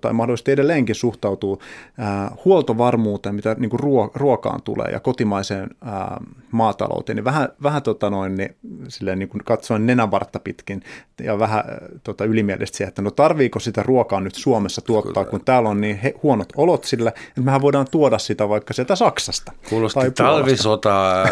tai 0.00 0.12
mahdollisesti 0.12 0.52
edelleenkin 0.52 0.94
suhtautuu 0.94 1.62
ää, 1.98 2.36
huoltovarmuuteen, 2.44 3.34
mitä 3.34 3.56
niin 3.58 3.70
kuin 3.70 3.80
ruo- 3.80 4.10
ruokaan 4.14 4.62
tulee 4.62 4.90
ja 4.90 5.00
kotimaiseen 5.00 5.70
ää, 5.84 6.20
maatalouteen, 6.50 7.16
niin 7.16 7.24
vähän, 7.24 7.48
vähän 7.62 7.82
tota 7.82 8.10
noin, 8.10 8.36
niin, 8.36 8.56
silleen, 8.88 9.18
niin 9.18 9.28
kuin 9.28 9.44
katsoen 9.44 9.86
nenänvartta 9.86 10.40
pitkin 10.40 10.82
ja 11.22 11.38
vähän 11.38 11.64
tota, 12.02 12.24
ylimielisesti 12.24 12.76
siihen, 12.76 12.88
että 12.88 13.02
no 13.02 13.10
tarviiko 13.10 13.60
sitä 13.60 13.82
ruokaa 13.82 14.20
nyt 14.20 14.34
Suomessa 14.34 14.80
tuottaa, 14.80 15.12
Kyllä. 15.12 15.30
kun 15.30 15.44
täällä 15.44 15.68
on 15.68 15.80
niin 15.80 15.96
he, 15.96 16.14
huonot 16.22 16.52
olot 16.56 16.84
sillä, 16.84 17.10
että 17.10 17.40
mehän 17.40 17.60
voidaan 17.60 17.86
tuoda 17.90 18.18
sitä 18.18 18.48
vaikka 18.48 18.74
sieltä 18.74 18.96
Saksasta. 18.96 19.52
Kuulosti 19.68 20.00
tai 20.00 20.10
talvisota 20.10 21.24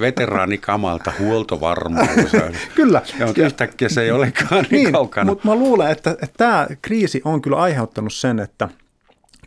veteraanikamalta 0.00 1.12
huoltovarmuus. 1.18 2.08
kyllä. 2.76 3.02
Ja, 3.18 3.44
yhtäkkiä 3.44 3.88
se 3.88 4.02
ei 4.02 4.10
olekaan 4.10 4.66
niin, 4.70 4.82
niin 4.82 4.92
kaukana. 4.92 5.30
Mutta 5.30 5.48
mä 5.48 5.54
luulen, 5.54 5.90
että, 5.90 6.10
että 6.10 6.34
tämä 6.36 6.66
kriisi 6.82 7.22
on 7.24 7.42
kyllä 7.42 7.56
aiheuttanut 7.80 8.12
sen, 8.12 8.38
että 8.38 8.68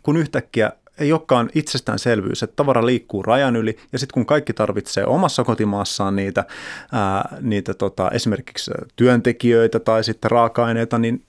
kun 0.02 0.16
yhtäkkiä 0.16 0.72
ei 0.98 1.12
olekaan 1.12 1.50
itsestäänselvyys, 1.54 2.42
että 2.42 2.56
tavara 2.56 2.86
liikkuu 2.86 3.22
rajan 3.22 3.56
yli 3.56 3.76
ja 3.92 3.98
sitten 3.98 4.14
kun 4.14 4.26
kaikki 4.26 4.52
tarvitsee 4.52 5.04
omassa 5.06 5.44
kotimaassaan 5.44 6.16
niitä, 6.16 6.44
ää, 6.92 7.36
niitä 7.40 7.74
tota, 7.74 8.10
esimerkiksi 8.10 8.70
työntekijöitä 8.96 9.80
tai 9.80 10.04
sitten 10.04 10.30
raaka-aineita, 10.30 10.98
niin 10.98 11.24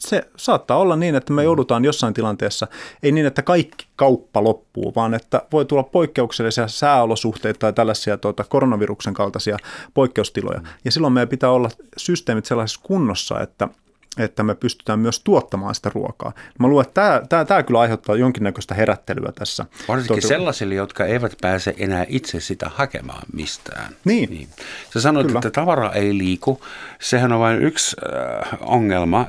se 0.00 0.28
saattaa 0.36 0.78
olla 0.78 0.96
niin, 0.96 1.14
että 1.14 1.32
me 1.32 1.42
mm. 1.42 1.44
joudutaan 1.44 1.84
jossain 1.84 2.14
tilanteessa, 2.14 2.66
ei 3.02 3.12
niin, 3.12 3.26
että 3.26 3.42
kaikki 3.42 3.86
kauppa 3.96 4.44
loppuu, 4.44 4.92
vaan 4.96 5.14
että 5.14 5.42
voi 5.52 5.64
tulla 5.64 5.82
poikkeuksellisia 5.82 6.68
sääolosuhteita 6.68 7.58
tai 7.58 7.72
tällaisia 7.72 8.16
tuota, 8.16 8.44
koronaviruksen 8.44 9.14
kaltaisia 9.14 9.56
poikkeustiloja. 9.94 10.58
Mm. 10.58 10.66
Ja 10.84 10.90
silloin 10.90 11.12
meidän 11.12 11.28
pitää 11.28 11.50
olla 11.50 11.70
systeemit 11.96 12.44
sellaisessa 12.44 12.80
kunnossa, 12.82 13.40
että 13.40 13.68
että 14.18 14.42
me 14.42 14.54
pystytään 14.54 14.98
myös 14.98 15.20
tuottamaan 15.20 15.74
sitä 15.74 15.90
ruokaa. 15.94 16.32
Mä 16.58 16.68
luulen, 16.68 16.86
että 16.86 16.94
tämä, 16.94 17.22
tämä, 17.28 17.44
tämä 17.44 17.62
kyllä 17.62 17.80
aiheuttaa 17.80 18.16
jonkinnäköistä 18.16 18.74
herättelyä 18.74 19.32
tässä. 19.32 19.66
Varsinkin 19.88 20.14
Tuota, 20.14 20.28
sellaisille, 20.28 20.74
jotka 20.74 21.04
eivät 21.04 21.32
pääse 21.40 21.74
enää 21.78 22.06
itse 22.08 22.40
sitä 22.40 22.70
hakemaan 22.74 23.22
mistään. 23.32 23.96
Niin. 24.04 24.30
niin. 24.30 24.48
Sä 24.92 25.00
sanoit, 25.00 25.26
kyllä. 25.26 25.38
että 25.38 25.50
tavara 25.50 25.92
ei 25.92 26.18
liiku. 26.18 26.60
Sehän 27.00 27.32
on 27.32 27.40
vain 27.40 27.62
yksi 27.62 27.96
äh, 28.42 28.58
ongelma. 28.60 29.26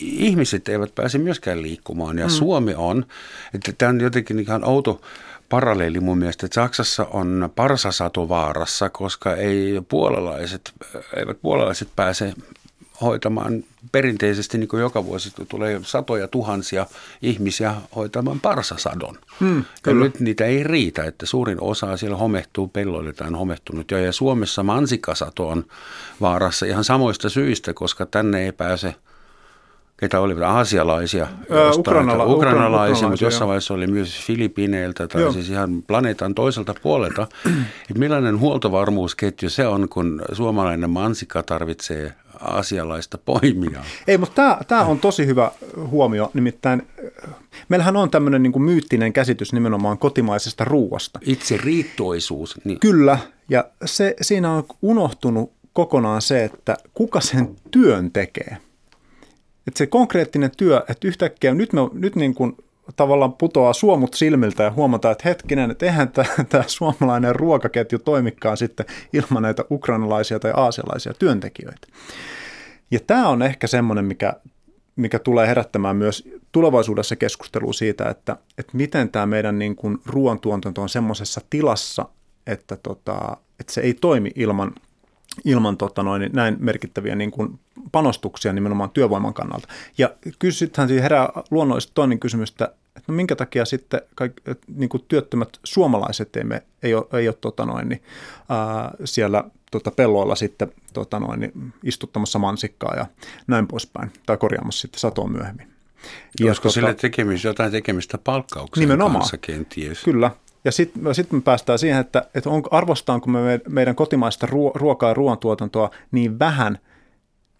Ihmiset 0.00 0.68
eivät 0.68 0.94
pääse 0.94 1.18
myöskään 1.18 1.62
liikkumaan 1.62 2.18
ja 2.18 2.26
mm. 2.26 2.30
Suomi 2.30 2.74
on, 2.76 3.06
että 3.54 3.72
tämä 3.78 3.90
on 3.90 4.00
jotenkin 4.00 4.38
ihan 4.38 4.64
outo 4.64 5.00
paralleeli 5.48 6.00
mun 6.00 6.18
mielestä, 6.18 6.46
että 6.46 6.54
Saksassa 6.54 7.06
on 7.10 7.52
parsasato 7.54 8.28
vaarassa, 8.28 8.90
koska 8.90 9.34
ei 9.34 9.82
puolalaiset, 9.88 10.72
eivät 11.16 11.42
puolalaiset 11.42 11.88
pääse 11.96 12.34
hoitamaan 13.00 13.64
perinteisesti 13.92 14.58
niin 14.58 14.68
kuin 14.68 14.80
joka 14.80 15.04
vuosi 15.04 15.32
tulee 15.48 15.80
satoja 15.82 16.28
tuhansia 16.28 16.86
ihmisiä 17.22 17.74
hoitamaan 17.96 18.40
parsasadon. 18.40 19.18
Hmm, 19.40 19.64
ja 19.86 19.94
nyt 19.94 20.20
niitä 20.20 20.44
ei 20.44 20.62
riitä, 20.62 21.04
että 21.04 21.26
suurin 21.26 21.60
osa 21.60 21.96
siellä 21.96 22.16
homehtuu 22.16 22.68
pelloille 22.68 23.12
tai 23.12 23.28
on 23.28 23.34
homehtunut 23.34 23.90
jo. 23.90 23.98
Ja 23.98 24.12
Suomessa 24.12 24.62
mansikasato 24.62 25.48
on 25.48 25.64
vaarassa 26.20 26.66
ihan 26.66 26.84
samoista 26.84 27.28
syistä, 27.28 27.74
koska 27.74 28.06
tänne 28.06 28.44
ei 28.44 28.52
pääse 28.52 28.94
ketä 29.96 30.20
olivat 30.20 30.42
aasialaisia, 30.42 31.26
Ää, 31.50 31.70
Ukrainala, 31.74 32.24
ukrainalaisia, 32.24 33.08
mutta 33.08 33.24
jossain 33.24 33.48
vaiheessa 33.48 33.74
oli 33.74 33.86
myös 33.86 34.24
Filippiineiltä 34.26 35.08
tai 35.08 35.20
Joo. 35.20 35.32
siis 35.32 35.50
ihan 35.50 35.82
planeetan 35.82 36.34
toiselta 36.34 36.74
puolelta. 36.82 37.26
että 37.90 37.98
millainen 37.98 38.38
huoltovarmuusketju 38.38 39.50
se 39.50 39.66
on, 39.66 39.88
kun 39.88 40.22
suomalainen 40.32 40.90
mansikka 40.90 41.42
tarvitsee 41.42 42.14
asialaista 42.46 43.18
poimia. 43.18 43.84
Ei, 44.08 44.18
mutta 44.18 44.58
tämä, 44.68 44.84
on 44.84 44.98
tosi 44.98 45.26
hyvä 45.26 45.50
huomio, 45.76 46.30
nimittäin 46.34 46.82
meillähän 47.68 47.96
on 47.96 48.10
tämmöinen 48.10 48.42
niin 48.42 48.52
kuin 48.52 48.62
myyttinen 48.62 49.12
käsitys 49.12 49.52
nimenomaan 49.52 49.98
kotimaisesta 49.98 50.64
ruuasta. 50.64 51.18
Itse 51.22 51.56
riittoisuus. 51.56 52.60
Niin. 52.64 52.80
Kyllä, 52.80 53.18
ja 53.48 53.64
se, 53.84 54.14
siinä 54.20 54.52
on 54.52 54.64
unohtunut 54.82 55.52
kokonaan 55.72 56.22
se, 56.22 56.44
että 56.44 56.76
kuka 56.94 57.20
sen 57.20 57.56
työn 57.70 58.10
tekee. 58.10 58.56
Että 59.66 59.78
se 59.78 59.86
konkreettinen 59.86 60.50
työ, 60.56 60.84
että 60.88 61.08
yhtäkkiä 61.08 61.54
nyt, 61.54 61.72
me, 61.72 61.80
nyt 61.92 62.16
niin 62.16 62.34
kuin 62.34 62.56
tavallaan 62.96 63.32
putoaa 63.32 63.72
suomut 63.72 64.14
silmiltä 64.14 64.62
ja 64.62 64.70
huomataan, 64.70 65.12
että 65.12 65.28
hetkinen, 65.28 65.70
että 65.70 65.86
eihän 65.86 66.12
tämä 66.48 66.64
suomalainen 66.66 67.36
ruokaketju 67.36 67.98
toimikaan 67.98 68.56
sitten 68.56 68.86
ilman 69.12 69.42
näitä 69.42 69.64
ukrainalaisia 69.70 70.38
tai 70.38 70.52
aasialaisia 70.56 71.14
työntekijöitä. 71.14 71.88
Ja 72.90 73.00
tämä 73.06 73.28
on 73.28 73.42
ehkä 73.42 73.66
semmoinen, 73.66 74.04
mikä, 74.04 74.32
mikä 74.96 75.18
tulee 75.18 75.48
herättämään 75.48 75.96
myös 75.96 76.28
tulevaisuudessa 76.52 77.16
keskustelua 77.16 77.72
siitä, 77.72 78.08
että, 78.08 78.36
että 78.58 78.76
miten 78.76 79.08
tämä 79.08 79.26
meidän 79.26 79.58
niin 79.58 79.76
kuin 79.76 79.98
ruoantuotanto 80.06 80.82
on 80.82 80.88
semmoisessa 80.88 81.40
tilassa, 81.50 82.08
että, 82.46 82.76
tota, 82.76 83.36
että 83.60 83.72
se 83.72 83.80
ei 83.80 83.94
toimi 83.94 84.30
ilman, 84.34 84.72
ilman 85.44 85.76
tota 85.76 86.02
noin, 86.02 86.30
näin 86.32 86.56
merkittäviä 86.58 87.14
niin 87.14 87.30
kuin 87.30 87.58
panostuksia 87.92 88.52
nimenomaan 88.52 88.90
työvoiman 88.90 89.34
kannalta. 89.34 89.68
Ja 89.98 90.10
kysytään 90.38 90.88
siis 90.88 91.02
herää 91.02 91.28
luonnollisesti 91.50 91.92
toinen 91.94 92.18
kysymys, 92.18 92.50
että, 92.50 92.64
että 92.96 93.12
no 93.12 93.14
minkä 93.14 93.36
takia 93.36 93.64
sitten 93.64 94.00
kaikki, 94.14 94.42
niin 94.76 94.88
kuin 94.88 95.04
työttömät 95.08 95.48
suomalaiset 95.64 96.36
ei, 96.36 96.44
me, 96.44 96.62
ei 96.82 96.94
ole, 96.94 97.06
ei 97.12 97.28
ole 97.28 97.36
tota 97.40 97.66
noin, 97.66 97.88
niin, 97.88 98.02
ää, 98.48 98.94
siellä 99.04 99.44
tota, 99.70 99.90
pelloilla 99.90 100.34
sitten 100.34 100.72
tota 100.92 101.20
noin, 101.20 101.40
niin, 101.40 101.72
istuttamassa 101.82 102.38
mansikkaa 102.38 102.94
ja 102.96 103.06
näin 103.46 103.68
poispäin, 103.68 104.12
tai 104.26 104.36
korjaamassa 104.36 104.80
sitten 104.80 105.00
satoa 105.00 105.28
myöhemmin. 105.28 105.68
Ja 106.40 106.46
Olisiko 106.46 106.62
tota, 106.62 106.74
sille 106.74 106.94
tekemistä, 106.94 107.48
jotain 107.48 107.72
tekemistä 107.72 108.18
palkkauksen 108.18 108.80
nimenomaan, 108.80 109.20
kanssa 109.20 109.36
kenties? 109.36 110.02
Kyllä, 110.04 110.30
ja 110.64 110.72
sitten 110.72 111.14
sit 111.14 111.32
me 111.32 111.40
päästään 111.40 111.78
siihen, 111.78 112.00
että, 112.00 112.26
että 112.34 112.50
on, 112.50 112.62
arvostaanko 112.70 113.30
me 113.30 113.60
meidän 113.68 113.94
kotimaista 113.94 114.46
ruokaa 114.74 115.10
ja 115.10 115.14
ruoantuotantoa 115.14 115.90
niin 116.10 116.38
vähän, 116.38 116.78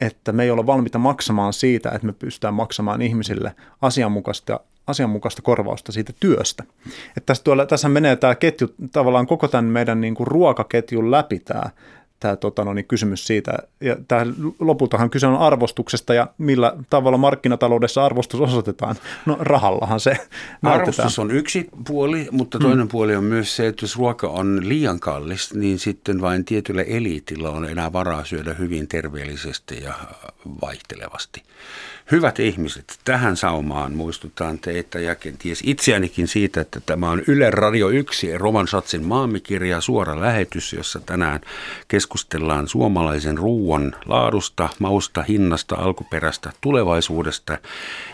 että 0.00 0.32
me 0.32 0.42
ei 0.42 0.50
olla 0.50 0.66
valmiita 0.66 0.98
maksamaan 0.98 1.52
siitä, 1.52 1.90
että 1.90 2.06
me 2.06 2.12
pystytään 2.12 2.54
maksamaan 2.54 3.02
ihmisille 3.02 3.54
asianmukaista, 3.82 4.60
asianmukaista 4.86 5.42
korvausta 5.42 5.92
siitä 5.92 6.12
työstä. 6.20 6.64
Että 7.08 7.26
tässä, 7.26 7.44
tuolla, 7.44 7.66
tässä 7.66 7.88
menee 7.88 8.16
tämä 8.16 8.34
ketju, 8.34 8.74
tavallaan 8.92 9.26
koko 9.26 9.48
tämän 9.48 9.64
meidän 9.64 10.00
niin 10.00 10.14
kuin 10.14 10.26
ruokaketjun 10.26 11.10
läpi 11.10 11.38
tämä, 11.38 11.70
tämä 12.20 12.36
tota, 12.36 12.64
no 12.64 12.72
niin, 12.72 12.86
kysymys 12.86 13.26
siitä. 13.26 13.52
Ja 13.80 13.96
tämä, 14.08 14.26
lopultahan 14.60 15.10
kyse 15.10 15.26
on 15.26 15.38
arvostuksesta 15.38 16.14
ja 16.14 16.26
millä 16.38 16.76
tavalla 16.90 17.18
markkinataloudessa 17.18 18.04
arvostus 18.04 18.40
osoitetaan. 18.40 18.96
No 19.26 19.36
rahallahan 19.40 20.00
se 20.00 20.16
Arvostus 20.62 21.18
on 21.18 21.30
yksi 21.30 21.68
puoli, 21.86 22.28
mutta 22.30 22.58
toinen 22.58 22.78
hmm. 22.78 22.88
puoli 22.88 23.16
on 23.16 23.24
myös 23.24 23.56
se, 23.56 23.66
että 23.66 23.84
jos 23.84 23.96
ruoka 23.96 24.28
on 24.28 24.68
liian 24.68 25.00
kallis, 25.00 25.54
niin 25.54 25.78
sitten 25.78 26.20
vain 26.20 26.44
tietyllä 26.44 26.82
eliitillä 26.82 27.50
on 27.50 27.68
enää 27.68 27.92
varaa 27.92 28.24
syödä 28.24 28.54
hyvin 28.54 28.88
terveellisesti 28.88 29.82
ja 29.82 29.94
vaihtelevasti. 30.60 31.42
Hyvät 32.10 32.38
ihmiset, 32.40 32.98
tähän 33.04 33.36
saumaan 33.36 33.92
muistutaan 33.92 34.58
teitä 34.58 34.98
ja 34.98 35.14
kenties 35.14 35.60
itseänikin 35.64 36.28
siitä, 36.28 36.60
että 36.60 36.80
tämä 36.80 37.10
on 37.10 37.22
Yle 37.26 37.50
Radio 37.50 37.88
1 37.88 38.38
Roman 38.38 38.68
Satsin 38.68 39.04
maamikirja 39.04 39.80
suora 39.80 40.20
lähetys, 40.20 40.72
jossa 40.72 41.00
tänään 41.00 41.40
keskustellaan 41.88 42.68
suomalaisen 42.68 43.38
ruoan 43.38 43.94
laadusta, 44.04 44.68
mausta, 44.78 45.22
hinnasta, 45.22 45.76
alkuperästä, 45.76 46.52
tulevaisuudesta 46.60 47.58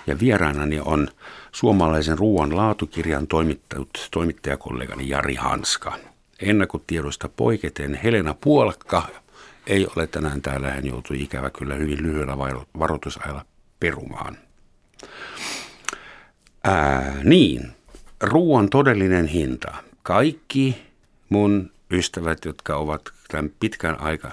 ja 0.06 0.18
vieraanani 0.20 0.80
on 0.84 1.08
suomalaisen 1.52 2.18
ruoan 2.18 2.56
laatukirjan 2.56 3.26
toimittanut 3.26 4.08
toimittajakollegani 4.10 5.08
Jari 5.08 5.34
Hanska. 5.34 5.98
Ennakotiedoista 6.40 7.28
poiketen 7.28 7.94
Helena 7.94 8.34
Puolakka 8.34 9.08
ei 9.66 9.86
ole 9.96 10.06
tänään 10.06 10.42
täällä. 10.42 10.70
Hän 10.70 10.86
joutui 10.86 11.22
ikävä 11.22 11.50
kyllä 11.50 11.74
hyvin 11.74 12.02
lyhyellä 12.02 12.38
varoitusajalla 12.78 13.51
perumaan. 13.82 14.38
Ää, 16.64 17.20
niin, 17.24 17.72
ruoan 18.20 18.70
todellinen 18.70 19.26
hinta. 19.26 19.74
Kaikki 20.02 20.82
mun 21.28 21.70
ystävät, 21.90 22.44
jotka 22.44 22.76
ovat 22.76 23.02
tämän 23.28 23.50
pitkän, 23.60 24.00
aika, 24.00 24.30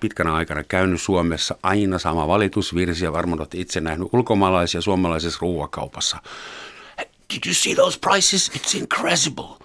pitkän 0.00 0.26
aikana 0.26 0.64
käynyt 0.64 1.00
Suomessa, 1.00 1.56
aina 1.62 1.98
sama 1.98 2.28
valitusvirsi 2.28 3.04
ja 3.04 3.12
varmaan 3.12 3.40
olette 3.40 3.58
itse 3.58 3.80
nähnyt 3.80 4.08
ulkomaalaisia 4.12 4.80
suomalaisessa 4.80 5.38
ruoakaupassa. 5.42 6.16
Did 7.34 7.46
you 7.46 7.54
see 7.54 7.74
those 7.74 7.98
prices? 7.98 8.50
It's 8.50 8.78
incredible. 8.78 9.56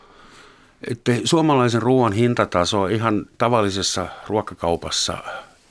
Että 0.91 1.11
suomalaisen 1.23 1.81
ruoan 1.81 2.13
hintataso 2.13 2.87
ihan 2.87 3.25
tavallisessa 3.37 4.07
ruokakaupassa 4.27 5.17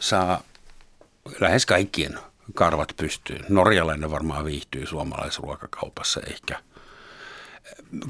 saa 0.00 0.42
lähes 1.40 1.66
kaikkien 1.66 2.18
karvat 2.54 2.92
pystyyn. 2.96 3.44
Norjalainen 3.48 4.10
varmaan 4.10 4.44
viihtyy 4.44 4.86
suomalaisessa 4.86 5.42
ruokakaupassa 5.42 6.20
ehkä. 6.30 6.58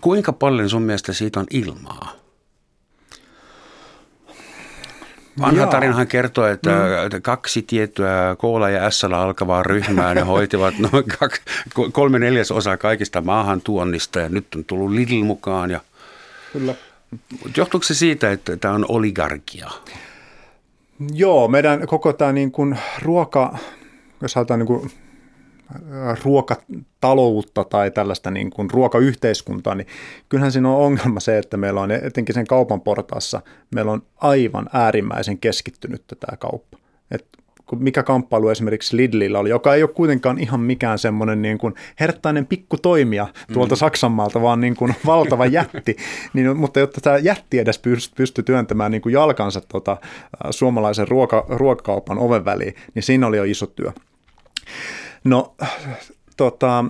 Kuinka 0.00 0.32
paljon 0.32 0.70
sun 0.70 0.82
mielestä 0.82 1.12
siitä 1.12 1.40
on 1.40 1.46
ilmaa? 1.50 2.12
Vanha 5.40 5.66
tarinahan 5.66 6.06
kertoo, 6.06 6.46
että 6.46 6.70
mm. 6.70 7.22
kaksi 7.22 7.62
tiettyä 7.62 8.36
koola 8.38 8.70
ja 8.70 8.90
s 8.90 9.04
alkavaa 9.04 9.62
ryhmää, 9.62 10.14
ne 10.14 10.20
hoitivat 10.20 10.74
noin 10.78 11.04
kaksi, 11.18 11.42
kolme 11.92 12.18
neljäsosaa 12.18 12.76
kaikista 12.76 13.20
maahantuonnista 13.20 14.20
ja 14.20 14.28
nyt 14.28 14.54
on 14.54 14.64
tullut 14.64 14.90
Lidl 14.90 15.24
mukaan. 15.24 15.70
Ja 15.70 15.80
Kyllä. 16.52 16.74
Johtuuko 17.56 17.84
se 17.84 17.94
siitä, 17.94 18.32
että 18.32 18.56
tämä 18.56 18.74
on 18.74 18.86
oligarkia? 18.88 19.70
Joo, 21.12 21.48
meidän 21.48 21.86
koko 21.86 22.12
tämä 22.12 22.32
niin 22.32 22.52
kuin 22.52 22.78
ruoka, 23.02 23.58
jos 24.24 24.34
halutaan 24.34 24.60
niin 24.60 24.66
kuin 24.66 24.90
ruokataloutta 26.24 27.64
tai 27.64 27.90
tällaista 27.90 28.30
niin 28.30 28.50
kuin 28.50 28.70
ruokayhteiskuntaa, 28.70 29.74
niin 29.74 29.86
kyllähän 30.28 30.52
siinä 30.52 30.70
on 30.70 30.84
ongelma 30.86 31.20
se, 31.20 31.38
että 31.38 31.56
meillä 31.56 31.80
on 31.80 31.90
etenkin 31.90 32.34
sen 32.34 32.46
kaupan 32.46 32.80
portaassa, 32.80 33.42
meillä 33.74 33.92
on 33.92 34.02
aivan 34.16 34.66
äärimmäisen 34.72 35.38
keskittynyt 35.38 36.02
tämä 36.06 36.36
kauppa. 36.36 36.78
Et 37.10 37.26
mikä 37.78 38.02
kamppailu 38.02 38.48
esimerkiksi 38.48 38.96
Lidlillä 38.96 39.38
oli, 39.38 39.50
joka 39.50 39.74
ei 39.74 39.82
ole 39.82 39.90
kuitenkaan 39.90 40.38
ihan 40.38 40.60
mikään 40.60 40.98
semmoinen 40.98 41.42
niin 41.42 41.58
kuin 41.58 41.74
herttainen 42.00 42.46
pikkutoimija 42.46 43.26
tuolta 43.52 43.74
mm. 43.74 43.78
Saksanmaalta, 43.78 44.42
vaan 44.42 44.60
niin 44.60 44.76
kuin 44.76 44.94
valtava 45.06 45.46
jätti. 45.46 45.96
Niin, 46.32 46.56
mutta 46.56 46.80
jotta 46.80 47.00
tämä 47.00 47.18
jätti 47.18 47.58
edes 47.58 47.80
pystyi 48.16 48.44
työntämään 48.44 48.92
niin 48.92 49.02
kuin 49.02 49.12
jalkansa 49.12 49.60
tota, 49.60 49.96
suomalaisen 50.50 51.08
ruoka, 51.08 51.46
ruokakaupan 51.48 52.18
oven 52.18 52.44
väliin, 52.44 52.74
niin 52.94 53.02
siinä 53.02 53.26
oli 53.26 53.36
jo 53.36 53.44
iso 53.44 53.66
työ. 53.66 53.92
No, 55.24 55.54
tota, 56.36 56.84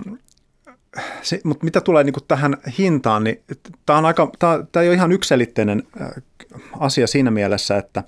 se, 1.21 1.41
mutta 1.43 1.65
mitä 1.65 1.81
tulee 1.81 2.03
niin 2.03 2.13
kuin 2.13 2.23
tähän 2.27 2.57
hintaan, 2.77 3.23
niin 3.23 3.43
tämä, 3.85 3.99
on 3.99 4.05
aika, 4.05 4.31
tämä, 4.39 4.65
tämä 4.71 4.83
ei 4.83 4.89
ole 4.89 4.95
ihan 4.95 5.11
ykselitteinen 5.11 5.83
asia 6.79 7.07
siinä 7.07 7.31
mielessä, 7.31 7.77
että 7.77 8.03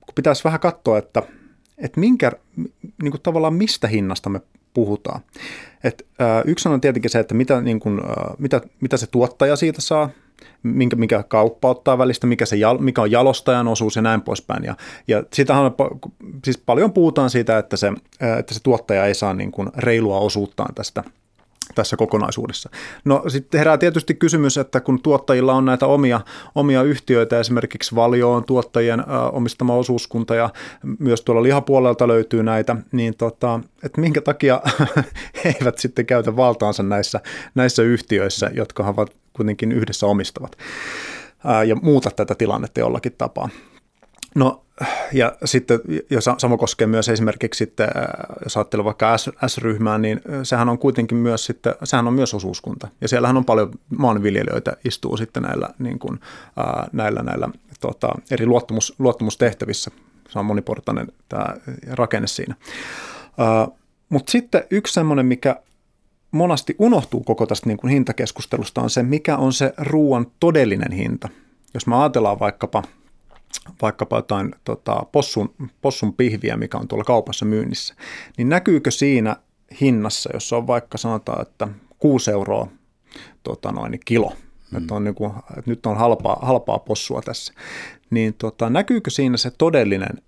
kun 0.00 0.14
pitäisi 0.14 0.44
vähän 0.44 0.60
katsoa, 0.60 0.98
että– 0.98 1.22
että 1.78 2.00
minkä, 2.00 2.32
niin 3.02 3.10
kuin 3.10 3.22
tavallaan 3.22 3.54
mistä 3.54 3.88
hinnasta 3.88 4.30
me 4.30 4.40
puhutaan. 4.74 5.20
Et, 5.84 6.06
ää, 6.18 6.42
yksi 6.46 6.68
on 6.68 6.80
tietenkin 6.80 7.10
se, 7.10 7.18
että 7.18 7.34
mitä, 7.34 7.60
niin 7.60 7.80
kuin, 7.80 8.00
ää, 8.00 8.34
mitä, 8.38 8.60
mitä 8.80 8.96
se 8.96 9.06
tuottaja 9.06 9.56
siitä 9.56 9.80
saa, 9.80 10.10
minkä, 10.62 10.96
mikä 10.96 11.22
kauppa 11.22 11.70
ottaa 11.70 11.98
välistä, 11.98 12.26
mikä, 12.26 12.46
se, 12.46 12.56
mikä 12.78 13.02
on 13.02 13.10
jalostajan 13.10 13.68
osuus 13.68 13.96
ja 13.96 14.02
näin 14.02 14.22
poispäin. 14.22 14.64
Ja, 14.64 14.76
ja 15.08 15.22
sitähän 15.32 15.64
on, 15.64 15.74
siis 16.44 16.58
paljon 16.58 16.92
puhutaan 16.92 17.30
siitä, 17.30 17.58
että 17.58 17.76
se, 17.76 17.92
että 18.38 18.54
se 18.54 18.62
tuottaja 18.62 19.06
ei 19.06 19.14
saa 19.14 19.34
niin 19.34 19.52
kuin 19.52 19.68
reilua 19.76 20.18
osuuttaan 20.18 20.74
tästä– 20.74 21.04
tässä 21.74 21.96
kokonaisuudessa. 21.96 22.70
No 23.04 23.22
sitten 23.28 23.58
herää 23.58 23.78
tietysti 23.78 24.14
kysymys, 24.14 24.58
että 24.58 24.80
kun 24.80 25.02
tuottajilla 25.02 25.54
on 25.54 25.64
näitä 25.64 25.86
omia, 25.86 26.20
omia 26.54 26.82
yhtiöitä, 26.82 27.40
esimerkiksi 27.40 27.94
Valio 27.94 28.32
on 28.32 28.44
tuottajien 28.44 29.00
ä, 29.00 29.04
omistama 29.32 29.74
osuuskunta 29.74 30.34
ja 30.34 30.50
myös 30.98 31.22
tuolla 31.22 31.42
lihapuolelta 31.42 32.08
löytyy 32.08 32.42
näitä, 32.42 32.76
niin 32.92 33.14
tota, 33.16 33.60
että 33.82 34.00
minkä 34.00 34.20
takia 34.20 34.60
he 35.44 35.54
eivät 35.60 35.78
sitten 35.78 36.06
käytä 36.06 36.36
valtaansa 36.36 36.82
näissä, 36.82 37.20
näissä 37.54 37.82
yhtiöissä, 37.82 38.50
jotka 38.54 38.84
ovat 38.86 39.10
kuitenkin 39.38 39.72
yhdessä 39.72 40.06
omistavat 40.06 40.56
ja 41.66 41.76
muuta 41.76 42.10
tätä 42.10 42.34
tilannetta 42.34 42.80
jollakin 42.80 43.14
tapaa. 43.18 43.48
No 44.34 44.64
ja 45.12 45.36
sitten, 45.44 45.80
jos 46.10 46.24
sama 46.38 46.56
koskee 46.56 46.86
myös 46.86 47.08
esimerkiksi 47.08 47.58
sitten, 47.58 47.88
jos 48.44 48.56
ajattelee 48.56 48.84
vaikka 48.84 49.16
S-ryhmää, 49.46 49.98
niin 49.98 50.20
sehän 50.42 50.68
on 50.68 50.78
kuitenkin 50.78 51.18
myös 51.18 51.44
sitten, 51.46 51.74
sehän 51.84 52.06
on 52.06 52.14
myös 52.14 52.34
osuuskunta. 52.34 52.88
Ja 53.00 53.08
siellähän 53.08 53.36
on 53.36 53.44
paljon 53.44 53.70
maanviljelijöitä 53.98 54.76
istuu 54.84 55.16
sitten 55.16 55.42
näillä, 55.42 55.68
niin 55.78 55.98
kuin, 55.98 56.20
näillä, 56.92 57.22
näillä 57.22 57.48
tota, 57.80 58.08
eri 58.30 58.46
luottamus, 58.46 58.94
luottamustehtävissä. 58.98 59.90
Se 60.28 60.38
on 60.38 60.46
moniportainen 60.46 61.08
tämä 61.28 61.46
rakenne 61.90 62.26
siinä. 62.26 62.54
Mutta 64.08 64.30
sitten 64.30 64.64
yksi 64.70 64.94
semmoinen, 64.94 65.26
mikä 65.26 65.62
monasti 66.30 66.76
unohtuu 66.78 67.22
koko 67.22 67.46
tästä 67.46 67.66
niin 67.66 67.78
kuin 67.78 67.90
hintakeskustelusta, 67.90 68.80
on 68.80 68.90
se, 68.90 69.02
mikä 69.02 69.36
on 69.36 69.52
se 69.52 69.74
ruoan 69.78 70.26
todellinen 70.40 70.92
hinta. 70.92 71.28
Jos 71.74 71.86
me 71.86 71.96
ajatellaan 71.96 72.40
vaikkapa– 72.40 72.82
vaikkapa 73.82 74.16
jotain 74.16 74.54
tota, 74.64 75.02
possun, 75.12 75.54
possun 75.80 76.14
pihviä, 76.14 76.56
mikä 76.56 76.78
on 76.78 76.88
tuolla 76.88 77.04
kaupassa 77.04 77.44
myynnissä, 77.44 77.94
niin 78.38 78.48
näkyykö 78.48 78.90
siinä 78.90 79.36
hinnassa, 79.80 80.30
jos 80.34 80.52
on 80.52 80.66
vaikka 80.66 80.98
sanotaan, 80.98 81.42
että 81.42 81.68
6 81.98 82.30
euroa 82.30 82.68
tota 83.42 83.72
noin, 83.72 84.00
kilo, 84.04 84.32
mm. 84.70 84.78
että, 84.78 84.94
on 84.94 85.04
niin 85.04 85.14
kuin, 85.14 85.32
että 85.50 85.70
nyt 85.70 85.86
on 85.86 85.96
halpaa, 85.96 86.38
halpaa 86.42 86.78
possua 86.78 87.22
tässä, 87.22 87.52
niin 88.10 88.34
tota, 88.34 88.70
näkyykö 88.70 89.10
siinä 89.10 89.36
se 89.36 89.50
todellinen 89.50 90.22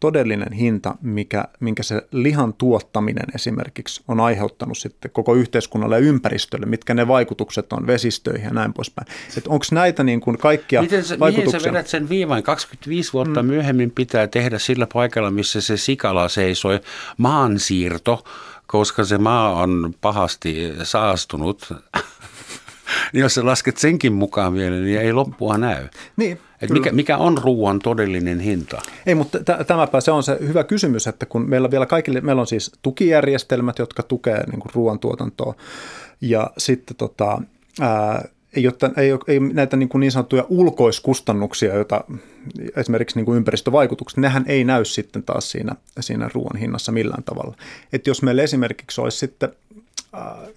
todellinen 0.00 0.52
hinta, 0.52 0.94
mikä, 1.02 1.44
minkä 1.60 1.82
se 1.82 2.02
lihan 2.12 2.54
tuottaminen 2.54 3.26
esimerkiksi 3.34 4.02
on 4.08 4.20
aiheuttanut 4.20 4.78
sitten 4.78 5.10
koko 5.10 5.34
yhteiskunnalle 5.34 5.96
ja 5.96 6.06
ympäristölle, 6.06 6.66
mitkä 6.66 6.94
ne 6.94 7.08
vaikutukset 7.08 7.72
on 7.72 7.86
vesistöihin 7.86 8.44
ja 8.44 8.50
näin 8.50 8.72
poispäin. 8.72 9.06
Että 9.36 9.50
onko 9.50 9.64
näitä 9.72 10.04
niin 10.04 10.20
kuin 10.20 10.38
kaikkia 10.38 10.82
Miten 10.82 11.04
sä, 11.04 11.18
vaikutuksia? 11.18 11.58
Mihin 11.58 11.64
sä 11.64 11.72
vedät 11.72 11.86
sen 11.86 12.08
viivan? 12.08 12.42
25 12.42 13.12
vuotta 13.12 13.42
mm. 13.42 13.48
myöhemmin 13.48 13.90
pitää 13.90 14.26
tehdä 14.26 14.58
sillä 14.58 14.86
paikalla, 14.92 15.30
missä 15.30 15.60
se 15.60 15.76
sikala 15.76 16.28
seisoi, 16.28 16.80
maansiirto, 17.16 18.24
koska 18.66 19.04
se 19.04 19.18
maa 19.18 19.52
on 19.52 19.94
pahasti 20.00 20.72
saastunut. 20.82 21.74
niin 23.12 23.20
jos 23.22 23.34
sä 23.34 23.46
lasket 23.46 23.76
senkin 23.76 24.12
mukaan 24.12 24.54
vielä, 24.54 24.76
niin 24.76 25.00
ei 25.00 25.12
loppua 25.12 25.58
näy. 25.58 25.88
Niin, 26.16 26.40
et 26.60 26.70
mikä, 26.70 26.92
mikä 26.92 27.16
on 27.16 27.38
ruoan 27.38 27.78
todellinen 27.78 28.40
hinta? 28.40 28.82
Ei, 29.06 29.14
mutta 29.14 29.38
t- 29.38 29.66
tämäpä 29.66 30.00
se 30.00 30.10
on 30.10 30.22
se 30.22 30.38
hyvä 30.40 30.64
kysymys, 30.64 31.06
että 31.06 31.26
kun 31.26 31.48
meillä 31.48 31.70
vielä 31.70 31.86
kaikille, 31.86 32.20
meillä 32.20 32.40
on 32.40 32.46
siis 32.46 32.72
tukijärjestelmät, 32.82 33.78
jotka 33.78 34.02
tukee 34.02 34.44
niin 34.50 34.60
kuin 34.60 34.72
ruoantuotantoa 34.74 35.54
ja 36.20 36.50
sitten 36.58 36.96
tota, 36.96 37.42
ää, 37.80 38.28
ei, 38.56 38.66
ole, 38.66 38.92
ei, 38.96 39.12
ole, 39.12 39.20
ei 39.28 39.40
näitä 39.40 39.76
niin, 39.76 39.88
kuin 39.88 40.00
niin 40.00 40.12
sanottuja 40.12 40.46
ulkoiskustannuksia, 40.48 41.74
joita 41.74 42.04
esimerkiksi 42.76 43.16
niin 43.16 43.26
kuin 43.26 43.36
ympäristövaikutukset, 43.36 44.18
nehän 44.18 44.44
ei 44.48 44.64
näy 44.64 44.84
sitten 44.84 45.22
taas 45.22 45.50
siinä, 45.50 45.76
siinä 46.00 46.30
ruoan 46.34 46.56
hinnassa 46.56 46.92
millään 46.92 47.22
tavalla. 47.22 47.56
Et 47.92 48.06
jos 48.06 48.22
meillä 48.22 48.42
esimerkiksi 48.42 49.00
olisi 49.00 49.18
sitten, 49.18 49.48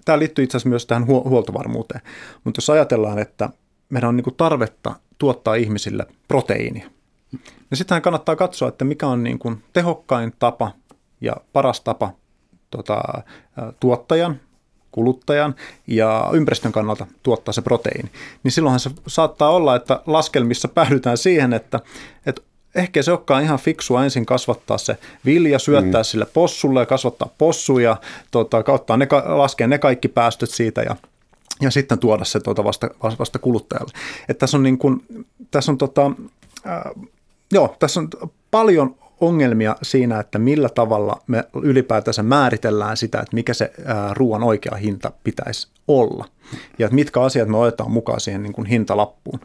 tämä 0.04 0.18
liittyy 0.18 0.44
itse 0.44 0.56
asiassa 0.56 0.68
myös 0.68 0.86
tähän 0.86 1.06
huoltovarmuuteen, 1.06 2.00
mutta 2.44 2.58
jos 2.58 2.70
ajatellaan, 2.70 3.18
että 3.18 3.50
meidän 3.90 4.08
on 4.08 4.16
niin 4.16 4.24
kuin 4.24 4.36
tarvetta 4.36 4.94
tuottaa 5.18 5.54
ihmisille 5.54 6.06
proteiinia. 6.28 6.90
Ja 7.70 7.76
sittenhän 7.76 8.02
kannattaa 8.02 8.36
katsoa, 8.36 8.68
että 8.68 8.84
mikä 8.84 9.06
on 9.06 9.22
niin 9.22 9.38
kuin 9.38 9.62
tehokkain 9.72 10.32
tapa 10.38 10.70
ja 11.20 11.36
paras 11.52 11.80
tapa 11.80 12.12
tota, 12.70 13.02
tuottajan, 13.80 14.40
kuluttajan 14.92 15.54
ja 15.86 16.30
ympäristön 16.32 16.72
kannalta 16.72 17.06
tuottaa 17.22 17.52
se 17.52 17.62
proteiini. 17.62 18.10
Niin 18.42 18.52
silloinhan 18.52 18.80
se 18.80 18.90
saattaa 19.06 19.50
olla, 19.50 19.76
että 19.76 20.02
laskelmissa 20.06 20.68
päädytään 20.68 21.18
siihen, 21.18 21.52
että, 21.52 21.80
että 22.26 22.42
ehkä 22.74 23.02
se 23.02 23.10
olekaan 23.10 23.42
ihan 23.42 23.58
fiksua 23.58 24.04
ensin 24.04 24.26
kasvattaa 24.26 24.78
se 24.78 24.96
vilja, 25.24 25.58
syöttää 25.58 26.00
mm. 26.00 26.04
sille 26.04 26.26
possulle 26.26 26.80
ja 26.80 26.86
kasvattaa 26.86 27.34
possuja, 27.38 27.96
tota, 28.30 28.62
kauttaa 28.62 28.96
ne, 28.96 29.08
laskea 29.24 29.66
ne 29.66 29.78
kaikki 29.78 30.08
päästöt 30.08 30.50
siitä 30.50 30.82
ja 30.82 30.96
ja 31.60 31.70
sitten 31.70 31.98
tuoda 31.98 32.24
se 32.24 32.40
tuota 32.40 32.64
vasta, 32.64 32.90
vasta 33.18 33.38
kuluttajalle. 33.38 33.92
Et 34.28 34.38
tässä 34.38 34.56
on, 34.56 34.62
niin 34.62 34.78
kuin, 34.78 35.04
tässä 35.50 35.72
on, 35.72 35.78
tota, 35.78 36.10
äh, 36.66 36.82
joo, 37.52 37.76
tässä 37.78 38.00
on 38.00 38.08
paljon 38.50 38.94
ongelmia 39.20 39.76
siinä, 39.82 40.20
että 40.20 40.38
millä 40.38 40.68
tavalla 40.68 41.22
me 41.26 41.44
ylipäätänsä 41.62 42.22
määritellään 42.22 42.96
sitä, 42.96 43.18
että 43.18 43.34
mikä 43.34 43.54
se 43.54 43.72
äh, 43.78 44.10
ruoan 44.12 44.42
oikea 44.42 44.76
hinta 44.76 45.12
pitäisi 45.24 45.68
olla. 45.88 46.28
Ja 46.78 46.86
että 46.86 46.94
mitkä 46.94 47.20
asiat 47.20 47.48
me 47.48 47.56
otetaan 47.56 47.90
mukaan 47.90 48.20
siihen 48.20 48.42
niin 48.42 48.52
kuin 48.52 48.66
hintalappuun. 48.66 49.40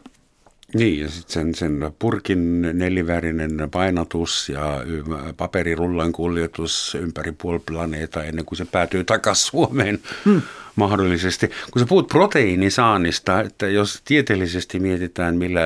Niin, 0.76 1.00
ja 1.00 1.08
sitten 1.10 1.32
sen, 1.32 1.54
sen 1.54 1.92
purkin 1.98 2.62
nelivärinen 2.62 3.68
painotus 3.70 4.48
ja 4.48 4.82
paperirullan 5.36 6.12
kuljetus 6.12 6.96
ympäri 7.00 7.32
puoli 7.32 7.58
planeeta 7.66 8.24
ennen 8.24 8.44
kuin 8.44 8.58
se 8.58 8.64
päätyy 8.64 9.04
takaisin 9.04 9.46
Suomeen 9.46 9.98
hmm. 10.24 10.42
mahdollisesti. 10.76 11.50
Kun 11.70 11.80
sä 11.80 11.86
puhut 11.86 12.08
proteiinisaannista, 12.08 13.40
että 13.40 13.68
jos 13.68 14.02
tieteellisesti 14.04 14.78
mietitään 14.80 15.36
millä 15.36 15.60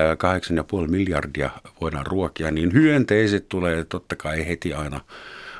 8,5 0.83 0.87
miljardia 0.87 1.49
voidaan 1.81 2.05
ruokia, 2.05 2.51
niin 2.51 2.73
hyönteiset 2.73 3.49
tulee 3.49 3.83
totta 3.83 4.15
kai 4.15 4.47
heti 4.47 4.73
aina 4.73 5.01